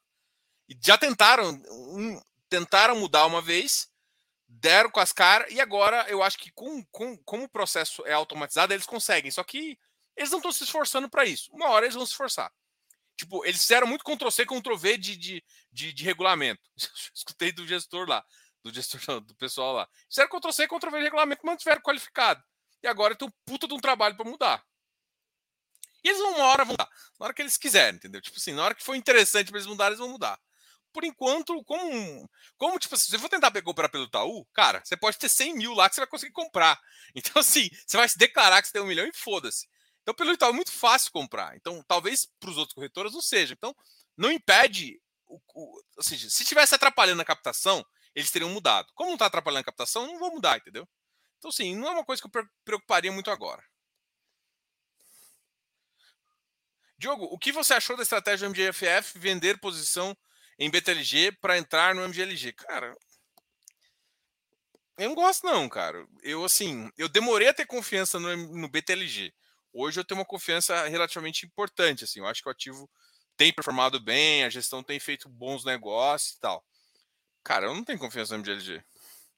E 0.68 0.78
já 0.84 0.98
tentaram, 0.98 1.50
um, 1.70 2.22
tentaram 2.50 3.00
mudar 3.00 3.26
uma 3.26 3.42
vez, 3.42 3.90
deram 4.48 4.90
com 4.90 5.00
as 5.00 5.12
caras, 5.14 5.52
e 5.52 5.60
agora 5.60 6.06
eu 6.10 6.24
acho 6.24 6.38
que 6.38 6.52
com, 6.52 6.84
com, 6.92 7.18
como 7.20 7.44
o 7.44 7.50
processo 7.50 8.06
é 8.06 8.14
automatizado, 8.14 8.74
eles 8.74 8.86
conseguem. 8.86 9.32
Só 9.32 9.44
que 9.44 9.78
eles 10.16 10.32
não 10.32 10.40
estão 10.40 10.52
se 10.52 10.64
esforçando 10.64 11.10
para 11.10 11.26
isso. 11.26 11.52
Uma 11.54 11.70
hora 11.70 11.86
eles 11.86 11.96
vão 11.96 12.06
se 12.06 12.12
esforçar. 12.12 12.52
Tipo, 13.18 13.44
eles 13.46 13.62
fizeram 13.62 13.88
muito 13.88 14.04
Ctrl-C, 14.04 14.46
Ctrl-V 14.46 14.98
de, 14.98 15.18
de, 15.18 15.44
de, 15.72 15.94
de, 15.94 16.04
regulamento. 16.04 16.62
Escutei 17.14 17.52
do 17.52 17.68
gestor 17.68 18.08
lá, 18.08 18.24
do 18.64 18.72
gestor 18.72 19.20
do 19.22 19.36
pessoal 19.36 19.74
lá. 19.74 19.90
Fizeram 20.10 20.30
Ctrl-C, 20.30 20.68
Ctrl-V 20.68 20.98
de 21.00 21.04
regulamento, 21.04 21.42
mas 21.44 21.54
não 21.54 21.58
tiveram 21.58 21.82
qualificado. 21.82 22.44
E 22.84 22.88
agora 22.88 23.16
tem 23.16 23.28
um 23.28 23.32
puta 23.46 23.68
de 23.68 23.74
um 23.74 23.80
trabalho 23.80 24.16
para 24.16 24.30
mudar. 24.30 24.64
E 26.04 26.10
eles 26.10 26.22
uma 26.22 26.46
hora 26.46 26.64
vão 26.64 26.74
mudar. 26.74 26.90
Na 27.20 27.26
hora 27.26 27.34
que 27.34 27.42
eles 27.42 27.58
quiserem, 27.58 27.96
entendeu? 27.96 28.22
Tipo 28.22 28.38
assim, 28.38 28.54
na 28.54 28.64
hora 28.64 28.76
que 28.76 28.84
for 28.84 28.96
interessante 28.96 29.50
para 29.50 29.58
eles 29.58 29.68
mudarem, 29.68 29.94
eles 29.94 30.00
vão 30.00 30.10
mudar 30.10 30.40
por 30.98 31.04
enquanto, 31.04 31.64
como, 31.64 32.28
como 32.58 32.80
tipo, 32.80 32.98
se 32.98 33.12
você 33.12 33.20
for 33.20 33.30
tentar 33.30 33.52
comprar 33.62 33.88
pelo 33.88 34.06
Itaú, 34.06 34.44
cara, 34.52 34.82
você 34.84 34.98
pode 34.98 35.16
ter 35.20 35.30
100 35.30 35.56
mil 35.56 35.74
lá 35.76 35.88
que 35.88 35.94
você 35.94 36.02
vai 36.02 36.08
conseguir 36.08 36.34
comprar. 36.34 36.80
Então, 37.16 37.40
assim, 37.40 37.70
você 37.86 37.98
vai 37.98 38.08
se 38.08 38.18
declarar 38.18 38.62
que 38.62 38.68
você 38.68 38.74
tem 38.74 38.82
um 38.82 38.88
milhão 38.88 39.06
e 39.08 39.14
foda-se. 39.14 39.68
Então, 40.08 40.16
pelo 40.16 40.32
Itaú 40.32 40.52
é 40.52 40.54
muito 40.54 40.72
fácil 40.72 41.12
comprar. 41.12 41.58
Então, 41.58 41.84
talvez 41.86 42.26
para 42.40 42.50
os 42.50 42.56
outros 42.56 42.74
corretores 42.74 43.12
não 43.12 43.22
seja. 43.22 43.54
Então, 43.54 43.76
não 44.16 44.32
impede. 44.32 45.02
O, 45.28 45.36
o, 45.54 45.82
ou 45.98 46.04
seja, 46.04 46.30
se 46.30 46.46
tivesse 46.46 46.74
atrapalhando 46.74 47.22
a 47.22 47.26
captação, 47.26 47.86
eles 48.16 48.32
teriam 48.32 48.50
mudado. 48.50 48.88
Como 48.96 49.10
não 49.10 49.16
está 49.16 49.26
atrapalhando 49.26 49.60
a 49.60 49.66
captação, 49.66 50.08
não 50.08 50.18
vão 50.18 50.30
mudar, 50.30 50.60
entendeu? 50.60 50.88
Então, 51.38 51.52
sim, 51.52 51.76
não 51.76 51.90
é 51.90 51.92
uma 51.92 52.06
coisa 52.06 52.22
que 52.22 52.38
eu 52.38 52.48
preocuparia 52.64 53.12
muito 53.12 53.30
agora. 53.30 53.62
Diogo, 56.98 57.26
o 57.26 57.38
que 57.38 57.52
você 57.52 57.74
achou 57.74 57.98
da 57.98 58.04
estratégia 58.04 58.48
do 58.48 58.52
MGFF 58.56 59.20
vender 59.20 59.60
posição 59.60 60.16
em 60.58 60.72
BTLG 60.72 61.34
para 61.34 61.58
entrar 61.58 61.94
no 61.94 62.08
MGLG. 62.08 62.54
Cara, 62.54 62.96
eu 64.98 65.10
não 65.10 65.16
gosto 65.16 65.46
não, 65.46 65.68
cara. 65.68 66.08
Eu 66.24 66.46
assim, 66.46 66.90
eu 66.98 67.10
demorei 67.10 67.50
a 67.50 67.54
ter 67.54 67.66
confiança 67.66 68.18
no, 68.18 68.34
no 68.56 68.70
BTLG. 68.70 69.34
Hoje 69.80 70.00
eu 70.00 70.04
tenho 70.04 70.20
uma 70.20 70.26
confiança 70.26 70.88
relativamente 70.88 71.46
importante, 71.46 72.04
assim. 72.04 72.20
Eu 72.20 72.26
acho 72.26 72.42
que 72.42 72.50
o 72.50 72.52
ativo 72.52 72.90
tem 73.38 73.54
performado 73.54 74.00
bem, 74.00 74.44
a 74.44 74.50
gestão 74.50 74.82
tem 74.82 75.00
feito 75.00 75.30
bons 75.30 75.64
negócios 75.64 76.36
e 76.36 76.40
tal. 76.40 76.66
Cara, 77.44 77.68
eu 77.68 77.76
não 77.76 77.84
tenho 77.84 78.00
confiança 78.00 78.34
no 78.34 78.40
MGLG. 78.40 78.84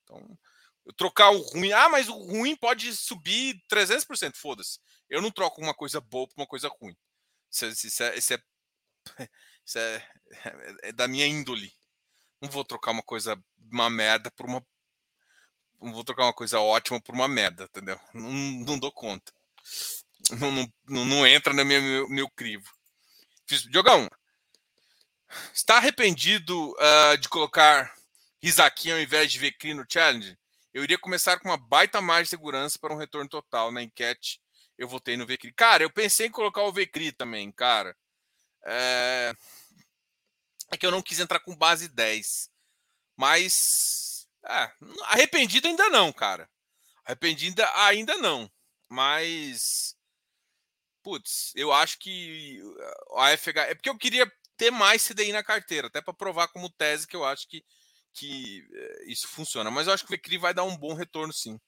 Então, 0.04 0.40
eu 0.86 0.94
trocar 0.94 1.32
o 1.32 1.42
ruim, 1.42 1.74
ah, 1.74 1.90
mas 1.90 2.08
o 2.08 2.14
ruim 2.14 2.56
pode 2.56 2.96
subir 2.96 3.62
300%, 3.70 4.38
foda-se. 4.38 4.80
Eu 5.10 5.22
não 5.22 5.30
troco 5.30 5.62
uma 5.62 5.74
coisa 5.74 6.00
boa 6.00 6.26
por 6.26 6.36
uma 6.38 6.48
coisa 6.48 6.70
ruim. 6.70 6.96
Isso, 7.52 7.66
é, 7.66 7.68
isso, 7.68 8.04
é, 8.04 8.18
isso 8.18 8.34
é 8.34 8.40
isso 9.66 9.78
é, 9.78 10.10
é, 10.84 10.92
da 10.94 11.06
minha 11.06 11.28
índole. 11.28 11.74
Não 12.42 12.50
vou 12.50 12.64
trocar 12.64 12.92
uma 12.92 13.04
coisa, 13.04 13.38
uma 13.72 13.90
merda 13.90 14.32
por 14.32 14.46
uma. 14.46 14.66
Não 15.82 15.92
vou 15.92 16.06
trocar 16.06 16.24
uma 16.24 16.34
coisa 16.34 16.62
ótima 16.62 17.02
por 17.02 17.14
uma 17.14 17.28
merda, 17.28 17.66
entendeu? 17.66 18.00
Não, 18.14 18.32
não 18.32 18.80
dou 18.80 18.92
conta. 18.92 19.34
Não, 20.40 20.52
não, 20.88 21.06
não 21.06 21.28
entra 21.28 21.54
no 21.54 21.66
meu, 21.66 21.82
meu, 21.82 22.10
meu 22.10 22.30
crivo. 22.30 22.70
Fiz, 23.48 23.64
Diogão, 23.64 24.10
está 25.54 25.78
arrependido 25.78 26.72
uh, 26.72 27.18
de 27.18 27.28
colocar 27.30 27.94
Risaki 28.42 28.92
ao 28.92 29.00
invés 29.00 29.32
de 29.32 29.40
Vecri 29.40 29.74
no 29.74 29.86
challenge? 29.90 30.38
Eu 30.74 30.84
iria 30.84 31.00
começar 31.00 31.40
com 31.40 31.50
uma 31.50 31.58
baita 31.58 32.00
margem 32.00 32.26
de 32.26 32.30
segurança 32.30 32.78
para 32.80 32.94
um 32.94 32.98
retorno 32.98 33.30
total. 33.30 33.72
Na 33.72 33.82
enquete, 33.82 34.40
eu 34.78 34.88
votei 34.88 35.18
no 35.18 35.26
Vecri. 35.26 35.52
Cara, 35.54 35.84
eu 35.84 35.90
pensei 35.90 36.28
em 36.28 36.32
colocar 36.32 36.62
o 36.64 36.72
Vecri 36.72 37.12
também, 37.12 37.52
cara. 37.52 37.96
É 38.66 39.34
é 40.72 40.78
que 40.78 40.86
eu 40.86 40.92
não 40.92 41.02
quis 41.02 41.20
entrar 41.20 41.40
com 41.40 41.56
base 41.56 41.88
10. 41.88 42.50
Mas. 43.18 44.28
É, 44.46 44.72
arrependido 45.06 45.68
ainda 45.68 45.90
não, 45.90 46.14
cara. 46.14 46.50
Arrependido 47.06 47.62
ainda 47.76 48.18
não. 48.18 48.50
Mas. 48.88 49.96
Putz, 51.04 51.54
eu 51.56 51.72
acho 51.72 51.98
que 52.00 52.62
a 53.16 53.32
FH. 53.32 53.58
É 53.70 53.76
porque 53.76 53.90
eu 53.90 53.98
queria 53.98 54.32
ter 54.58 54.72
mais 54.72 55.04
CDI 55.04 55.32
na 55.32 55.44
carteira, 55.44 55.88
até 55.88 56.02
para 56.02 56.14
provar 56.14 56.50
como 56.50 56.70
tese 56.70 57.08
que 57.08 57.16
eu 57.16 57.26
acho 57.26 57.48
que, 57.48 57.64
que 58.14 58.68
eh, 58.74 59.04
isso 59.08 59.28
funciona. 59.28 59.72
Mas 59.72 59.88
eu 59.88 59.94
acho 59.94 60.04
que 60.04 60.10
o 60.10 60.16
Vecri 60.16 60.38
vai 60.38 60.54
dar 60.54 60.64
um 60.64 60.78
bom 60.78 60.94
retorno, 60.94 61.34
sim. 61.34 61.60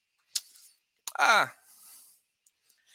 Ah, 1.18 1.54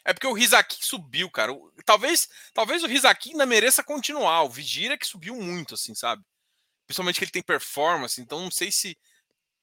é 0.07 0.12
porque 0.12 0.26
o 0.26 0.32
Rizaki 0.32 0.87
subiu, 0.87 1.28
cara. 1.28 1.53
Talvez, 1.84 2.28
talvez 2.55 2.84
o 2.84 2.87
Rizaki 2.87 3.32
ainda 3.32 3.45
mereça 3.45 3.82
continuar. 3.82 4.45
O 4.45 4.49
Vigira 4.49 4.97
que 4.97 5.05
subiu 5.07 5.34
muito, 5.34 5.74
assim, 5.74 5.97
sabe? 5.97 6.24
Principalmente 6.87 7.18
que 7.18 7.24
ele 7.24 7.32
tem 7.32 7.43
performance, 7.43 8.20
então 8.20 8.41
não 8.41 8.51
sei 8.51 8.70
se 8.70 8.97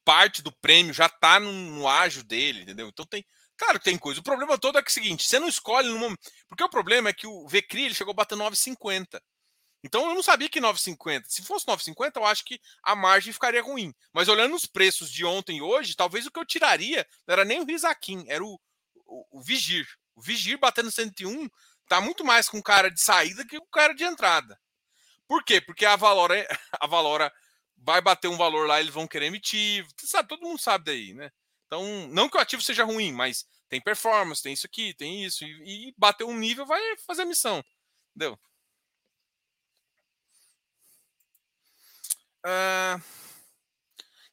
parte 0.03 0.41
do 0.41 0.51
prêmio 0.51 0.93
já 0.93 1.07
tá 1.07 1.39
no, 1.39 1.49
no 1.49 1.87
ágio 1.87 2.25
dele, 2.25 2.63
entendeu? 2.63 2.89
Então 2.89 3.05
tem. 3.05 3.25
Claro 3.63 3.79
que 3.79 3.85
tem 3.85 3.97
coisa. 3.97 4.19
O 4.19 4.23
problema 4.23 4.57
todo 4.57 4.77
é 4.77 4.81
que 4.81 4.89
é 4.89 4.91
o 4.91 4.93
seguinte: 4.93 5.23
você 5.23 5.39
não 5.39 5.47
escolhe 5.47 5.87
no 5.87 5.97
momento. 5.97 6.19
Porque 6.49 6.63
o 6.63 6.69
problema 6.69 7.09
é 7.09 7.13
que 7.13 7.25
o 7.25 7.47
Vecri 7.47 7.85
ele 7.85 7.95
chegou 7.95 8.11
a 8.11 8.15
bater 8.15 8.37
9,50. 8.37 9.21
Então 9.81 10.05
eu 10.09 10.13
não 10.13 10.21
sabia 10.21 10.49
que 10.49 10.59
9,50. 10.59 11.23
Se 11.27 11.41
fosse 11.43 11.65
9,50, 11.65 12.17
eu 12.17 12.25
acho 12.25 12.43
que 12.43 12.59
a 12.83 12.93
margem 12.93 13.31
ficaria 13.31 13.61
ruim. 13.61 13.93
Mas 14.11 14.27
olhando 14.27 14.53
os 14.53 14.65
preços 14.65 15.09
de 15.09 15.23
ontem 15.23 15.57
e 15.57 15.61
hoje, 15.61 15.95
talvez 15.95 16.25
o 16.25 16.31
que 16.31 16.39
eu 16.39 16.45
tiraria 16.45 17.07
não 17.25 17.33
era 17.33 17.45
nem 17.45 17.61
o 17.61 17.65
Rizakin, 17.65 18.25
era 18.27 18.43
o, 18.43 18.59
o, 19.05 19.39
o 19.39 19.41
Vigir. 19.41 19.87
O 20.13 20.21
Vigir 20.21 20.57
batendo 20.57 20.91
101 20.91 21.49
tá 21.87 22.01
muito 22.01 22.25
mais 22.25 22.49
com 22.49 22.61
cara 22.61 22.89
de 22.89 23.01
saída 23.01 23.45
que 23.45 23.59
com 23.59 23.67
cara 23.67 23.93
de 23.93 24.03
entrada. 24.03 24.59
Por 25.25 25.43
quê? 25.43 25.61
Porque 25.61 25.85
a 25.85 25.95
Valora, 25.95 26.35
a 26.79 26.85
Valora 26.85 27.31
vai 27.77 28.01
bater 28.01 28.27
um 28.27 28.37
valor 28.37 28.67
lá, 28.67 28.81
eles 28.81 28.93
vão 28.93 29.07
querer 29.07 29.27
emitir. 29.27 29.85
Sabe, 29.99 30.27
todo 30.27 30.43
mundo 30.43 30.59
sabe 30.59 30.85
daí, 30.85 31.13
né? 31.13 31.31
Então, 31.73 32.07
não 32.09 32.29
que 32.29 32.37
o 32.37 32.39
ativo 32.39 32.61
seja 32.61 32.83
ruim, 32.83 33.11
mas 33.11 33.47
tem 33.73 33.81
performance, 33.81 34.43
tem 34.43 34.53
isso 34.53 34.67
aqui, 34.67 34.93
tem 34.93 35.25
isso. 35.25 35.43
E, 35.43 35.89
e 35.89 35.95
bater 35.97 36.23
um 36.25 36.37
nível 36.37 36.63
vai 36.63 36.79
fazer 36.97 37.23
a 37.23 37.25
missão. 37.25 37.65
Entendeu? 38.15 38.39
Uh... 42.45 43.01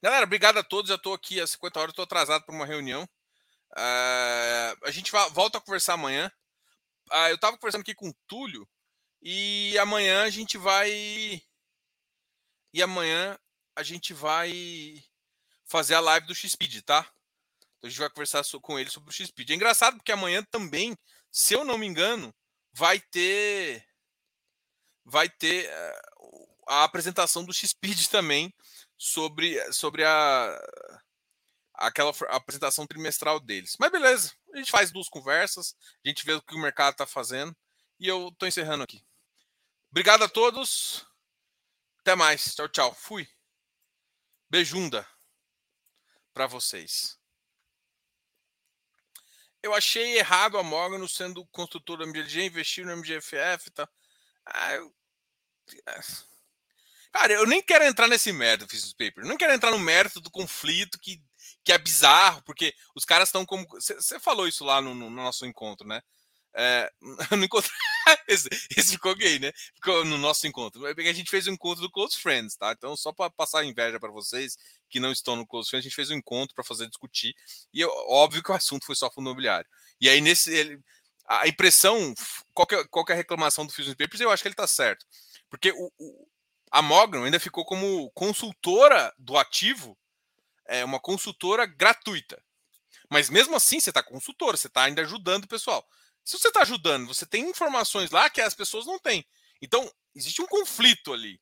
Galera, 0.02 0.24
obrigado 0.24 0.58
a 0.58 0.62
todos. 0.62 0.90
Já 0.90 0.96
estou 0.96 1.14
aqui 1.14 1.40
às 1.40 1.52
50 1.52 1.80
horas, 1.80 1.92
estou 1.92 2.02
atrasado 2.02 2.44
para 2.44 2.54
uma 2.54 2.66
reunião. 2.66 3.04
Uh, 3.72 4.76
a 4.84 4.90
gente 4.90 5.10
volta 5.32 5.56
a 5.56 5.60
conversar 5.60 5.94
amanhã. 5.94 6.30
Uh, 7.10 7.28
eu 7.30 7.36
estava 7.36 7.56
conversando 7.56 7.80
aqui 7.80 7.94
com 7.94 8.10
o 8.10 8.16
Túlio 8.26 8.68
e 9.22 9.78
amanhã 9.78 10.24
a 10.24 10.30
gente 10.30 10.58
vai. 10.58 10.90
E 12.74 12.82
amanhã 12.82 13.38
a 13.74 13.82
gente 13.82 14.12
vai 14.12 15.02
fazer 15.64 15.94
a 15.94 16.00
live 16.00 16.26
do 16.26 16.34
X-Speed, 16.34 16.82
tá? 16.82 17.10
Então 17.80 17.88
a 17.88 17.90
gente 17.90 17.98
vai 17.98 18.10
conversar 18.10 18.44
com 18.60 18.78
ele 18.78 18.90
sobre 18.90 19.08
o 19.08 19.12
X-Speed. 19.12 19.50
É 19.50 19.54
engraçado 19.54 19.96
porque 19.96 20.12
amanhã 20.12 20.44
também, 20.50 20.94
se 21.32 21.54
eu 21.54 21.64
não 21.64 21.78
me 21.78 21.86
engano, 21.86 22.32
vai 22.74 23.00
ter. 23.00 23.82
Vai 25.02 25.30
ter 25.30 25.66
uh, 25.66 26.48
a 26.68 26.84
apresentação 26.84 27.42
do 27.42 27.54
X-Speed 27.54 28.06
também 28.12 28.52
sobre, 28.98 29.72
sobre 29.72 30.04
a 30.04 30.60
aquela 31.72 32.12
apresentação 32.28 32.86
trimestral 32.86 33.40
deles. 33.40 33.76
Mas 33.80 33.90
beleza, 33.90 34.34
a 34.52 34.58
gente 34.58 34.70
faz 34.70 34.92
duas 34.92 35.08
conversas, 35.08 35.74
a 36.04 36.08
gente 36.08 36.26
vê 36.26 36.34
o 36.34 36.42
que 36.42 36.54
o 36.54 36.60
mercado 36.60 36.92
está 36.92 37.06
fazendo 37.06 37.56
e 37.98 38.06
eu 38.06 38.28
estou 38.28 38.46
encerrando 38.46 38.84
aqui. 38.84 39.02
Obrigado 39.90 40.22
a 40.22 40.28
todos. 40.28 41.06
Até 42.00 42.14
mais. 42.14 42.54
Tchau, 42.54 42.68
tchau. 42.68 42.94
Fui. 42.94 43.26
Beijunda 44.50 45.08
para 46.34 46.46
vocês. 46.46 47.19
Eu 49.62 49.74
achei 49.74 50.18
errado 50.18 50.56
a 50.58 50.62
Morgan 50.62 51.06
sendo 51.06 51.44
construtora 51.46 52.04
do 52.04 52.10
MGG, 52.10 52.46
investir 52.46 52.86
no 52.86 52.96
MGFF 52.96 53.70
tá. 53.70 53.88
Ah, 54.46 54.74
eu... 54.74 54.92
É. 55.86 56.00
Cara, 57.12 57.32
eu 57.32 57.46
nem 57.46 57.62
quero 57.62 57.84
entrar 57.84 58.08
nesse 58.08 58.32
mérito, 58.32 58.68
fiz 58.68 58.92
paper. 58.92 59.24
Eu 59.24 59.28
não 59.28 59.36
quero 59.36 59.52
entrar 59.52 59.70
no 59.70 59.78
mérito 59.78 60.20
do 60.20 60.30
conflito 60.30 60.98
que 60.98 61.22
que 61.64 61.72
é 61.72 61.78
bizarro, 61.78 62.42
porque 62.42 62.74
os 62.94 63.04
caras 63.04 63.28
estão 63.28 63.44
como. 63.44 63.66
Você 63.68 64.18
falou 64.18 64.48
isso 64.48 64.64
lá 64.64 64.80
no, 64.80 64.94
no, 64.94 65.10
nosso 65.10 65.46
encontro, 65.46 65.86
né? 65.86 66.00
É, 66.54 66.90
eu 67.30 67.36
não 67.36 67.44
encontrei. 67.44 67.72
esse, 68.28 68.48
esse, 68.76 68.92
ficou 68.92 69.14
gay, 69.14 69.38
né? 69.38 69.52
Ficou 69.74 70.04
no 70.04 70.18
nosso 70.18 70.46
encontro. 70.46 70.86
É 70.86 70.92
a 70.92 71.12
gente 71.12 71.30
fez 71.30 71.46
o 71.46 71.50
um 71.50 71.54
encontro 71.54 71.82
do 71.82 71.90
Close 71.90 72.18
Friends, 72.18 72.56
tá? 72.56 72.72
Então, 72.72 72.96
só 72.96 73.12
para 73.12 73.30
passar 73.30 73.64
inveja 73.64 74.00
para 74.00 74.10
vocês 74.10 74.56
que 74.90 75.00
não 75.00 75.12
estão 75.12 75.36
no 75.36 75.46
Close 75.46 75.70
Friends, 75.70 75.86
a 75.86 75.88
gente 75.88 75.96
fez 75.96 76.10
um 76.10 76.14
encontro 76.14 76.54
para 76.54 76.64
fazer 76.64 76.88
discutir. 76.88 77.34
E 77.72 77.80
eu, 77.80 77.88
óbvio 78.08 78.42
que 78.42 78.50
o 78.50 78.54
assunto 78.54 78.84
foi 78.84 78.96
só 78.96 79.10
fundo 79.10 79.28
imobiliário. 79.28 79.68
E 80.00 80.08
aí, 80.08 80.20
nesse. 80.20 80.52
Ele, 80.52 80.80
a 81.26 81.46
impressão, 81.46 82.12
qual 82.52 82.66
que, 82.66 82.74
é, 82.74 82.84
qual 82.88 83.04
que 83.04 83.12
é 83.12 83.14
a 83.14 83.18
reclamação 83.18 83.64
do 83.64 83.72
Fusion 83.72 83.94
Papers, 83.94 84.20
eu 84.20 84.30
acho 84.30 84.42
que 84.42 84.48
ele 84.48 84.54
tá 84.54 84.66
certo. 84.66 85.06
Porque 85.48 85.70
o, 85.70 85.92
o, 85.96 86.28
a 86.72 86.82
Mogno 86.82 87.22
ainda 87.22 87.38
ficou 87.38 87.64
como 87.64 88.10
consultora 88.10 89.14
do 89.16 89.38
ativo, 89.38 89.96
é 90.66 90.84
uma 90.84 90.98
consultora 90.98 91.66
gratuita. 91.66 92.42
Mas 93.08 93.30
mesmo 93.30 93.54
assim, 93.54 93.78
você 93.78 93.90
está 93.90 94.02
consultora, 94.02 94.56
você 94.56 94.66
está 94.66 94.84
ainda 94.84 95.02
ajudando 95.02 95.44
o 95.44 95.48
pessoal. 95.48 95.86
Se 96.24 96.38
você 96.38 96.48
está 96.48 96.62
ajudando, 96.62 97.06
você 97.06 97.24
tem 97.24 97.48
informações 97.48 98.10
lá 98.10 98.28
que 98.28 98.40
as 98.40 98.54
pessoas 98.54 98.86
não 98.86 98.98
têm. 98.98 99.24
Então, 99.62 99.90
existe 100.14 100.42
um 100.42 100.46
conflito 100.46 101.12
ali. 101.12 101.40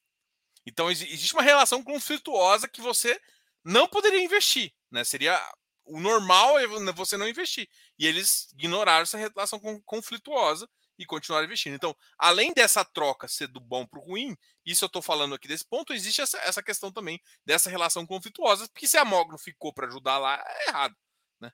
Então, 0.66 0.90
existe 0.90 1.32
uma 1.32 1.42
relação 1.42 1.82
conflituosa 1.82 2.68
que 2.68 2.80
você 2.80 3.18
não 3.64 3.88
poderia 3.88 4.22
investir. 4.22 4.72
Né? 4.90 5.04
Seria 5.04 5.40
o 5.88 6.00
normal 6.00 6.58
é 6.58 6.66
você 6.92 7.16
não 7.16 7.28
investir. 7.28 7.68
E 7.98 8.06
eles 8.06 8.48
ignoraram 8.52 9.02
essa 9.02 9.18
relação 9.18 9.60
conflituosa 9.84 10.68
e 10.98 11.06
continuaram 11.06 11.46
investindo. 11.46 11.74
Então, 11.74 11.96
além 12.18 12.52
dessa 12.52 12.84
troca 12.84 13.28
ser 13.28 13.46
do 13.48 13.60
bom 13.60 13.86
para 13.86 14.00
o 14.00 14.04
ruim, 14.04 14.36
isso 14.66 14.84
eu 14.84 14.88
estou 14.88 15.00
falando 15.00 15.34
aqui 15.34 15.46
desse 15.48 15.64
ponto, 15.64 15.92
existe 15.94 16.20
essa, 16.20 16.38
essa 16.38 16.62
questão 16.62 16.92
também 16.92 17.20
dessa 17.44 17.70
relação 17.70 18.06
conflituosa, 18.06 18.68
porque 18.68 18.86
se 18.86 18.98
a 18.98 19.04
Mogno 19.04 19.38
ficou 19.38 19.72
para 19.72 19.86
ajudar 19.86 20.18
lá, 20.18 20.42
é 20.44 20.68
errado. 20.68 20.96
Né? 21.40 21.52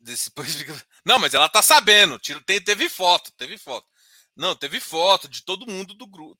Não, 1.04 1.18
mas 1.18 1.34
ela 1.34 1.48
tá 1.48 1.60
sabendo. 1.60 2.18
Teve 2.18 2.88
foto, 2.88 3.32
teve 3.32 3.58
foto. 3.58 3.86
Não, 4.36 4.54
teve 4.54 4.78
foto 4.80 5.28
de 5.28 5.42
todo 5.42 5.66
mundo 5.66 5.94
do 5.94 6.06
grupo. 6.06 6.38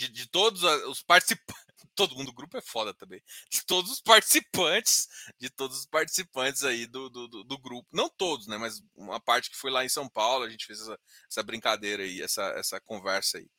De, 0.00 0.08
de 0.08 0.26
todos 0.26 0.62
os 0.62 1.02
participantes 1.02 1.54
todo 1.94 2.16
mundo 2.16 2.28
do 2.28 2.32
grupo 2.32 2.56
é 2.56 2.62
foda 2.62 2.94
também. 2.94 3.22
De 3.50 3.62
todos 3.66 3.90
os 3.90 4.00
participantes, 4.00 5.06
de 5.38 5.50
todos 5.50 5.80
os 5.80 5.86
participantes 5.86 6.64
aí 6.64 6.86
do, 6.86 7.10
do, 7.10 7.28
do, 7.28 7.44
do, 7.44 7.58
grupo. 7.58 7.86
Não 7.92 8.08
todos, 8.08 8.46
né? 8.46 8.56
Mas 8.56 8.82
uma 8.94 9.20
parte 9.20 9.50
que 9.50 9.56
foi 9.56 9.70
lá 9.70 9.84
em 9.84 9.90
São 9.90 10.08
Paulo, 10.08 10.44
a 10.44 10.48
gente 10.48 10.64
fez 10.64 10.80
essa, 10.80 10.98
essa 11.28 11.42
brincadeira 11.42 12.02
aí, 12.02 12.22
essa, 12.22 12.42
essa 12.56 12.80
conversa 12.80 13.36
aí. 13.36 13.50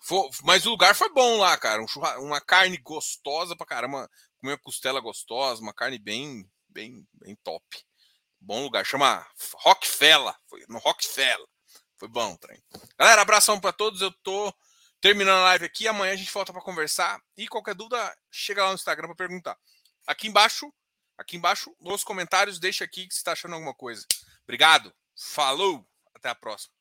Foi, 0.00 0.30
mas 0.44 0.64
o 0.64 0.70
lugar 0.70 0.94
foi 0.94 1.12
bom 1.12 1.36
lá, 1.36 1.58
cara. 1.58 1.82
Um 1.82 1.88
churra, 1.88 2.18
uma 2.18 2.40
carne 2.40 2.78
gostosa 2.78 3.54
pra 3.54 3.66
caramba. 3.66 4.08
Comer 4.38 4.52
uma 4.52 4.58
costela 4.58 4.98
gostosa, 4.98 5.60
uma 5.60 5.74
carne 5.74 5.98
bem, 5.98 6.50
bem, 6.66 7.06
bem 7.12 7.36
top. 7.44 7.62
Bom 8.40 8.62
lugar. 8.62 8.86
Chama 8.86 9.26
Rockefeller. 9.56 10.34
Foi 10.48 10.64
no 10.66 10.78
Rockefeller. 10.78 11.46
Foi 11.98 12.08
bom, 12.08 12.34
trem. 12.36 12.58
Galera, 12.98 13.20
abração 13.20 13.60
para 13.60 13.72
todos. 13.72 14.00
Eu 14.00 14.10
tô 14.22 14.52
Terminando 15.02 15.40
a 15.40 15.44
live 15.46 15.64
aqui, 15.64 15.88
amanhã 15.88 16.12
a 16.12 16.16
gente 16.16 16.32
volta 16.32 16.52
para 16.52 16.62
conversar. 16.62 17.20
E 17.36 17.48
qualquer 17.48 17.74
dúvida, 17.74 18.16
chega 18.30 18.62
lá 18.62 18.68
no 18.68 18.76
Instagram 18.76 19.08
para 19.08 19.16
perguntar. 19.16 19.58
Aqui 20.06 20.28
embaixo, 20.28 20.72
aqui 21.18 21.36
embaixo, 21.36 21.74
nos 21.80 22.04
comentários, 22.04 22.60
deixa 22.60 22.84
aqui 22.84 23.08
que 23.08 23.12
você 23.12 23.18
está 23.18 23.32
achando 23.32 23.56
alguma 23.56 23.74
coisa. 23.74 24.06
Obrigado. 24.44 24.94
Falou. 25.34 25.84
Até 26.14 26.28
a 26.28 26.36
próxima. 26.36 26.72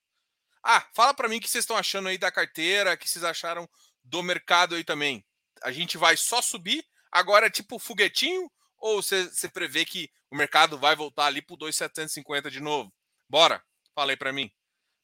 Ah, 0.64 0.88
fala 0.94 1.16
para 1.16 1.28
mim 1.28 1.38
o 1.38 1.42
que 1.42 1.50
vocês 1.50 1.64
estão 1.64 1.76
achando 1.76 2.10
aí 2.10 2.18
da 2.20 2.32
carteira, 2.32 2.94
o 2.94 2.98
que 2.98 3.10
vocês 3.10 3.24
acharam 3.24 3.68
do 4.04 4.22
mercado 4.22 4.76
aí 4.76 4.84
também. 4.84 5.26
A 5.64 5.72
gente 5.72 5.98
vai 5.98 6.16
só 6.16 6.44
subir, 6.44 6.86
agora 7.12 7.48
é 7.48 7.50
tipo 7.50 7.80
foguetinho, 7.80 8.52
ou 8.78 9.02
você, 9.02 9.50
prevê 9.52 9.84
que 9.84 10.12
o 10.30 10.36
mercado 10.36 10.78
vai 10.78 10.96
voltar 10.96 11.26
ali 11.26 11.42
para 11.42 11.56
2,750 11.56 12.52
de 12.52 12.60
novo? 12.60 12.94
Bora. 13.28 13.64
Fala 13.96 14.12
aí 14.12 14.18
para 14.18 14.32
mim. 14.32 14.52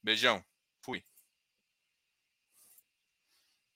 Beijão. 0.03 0.45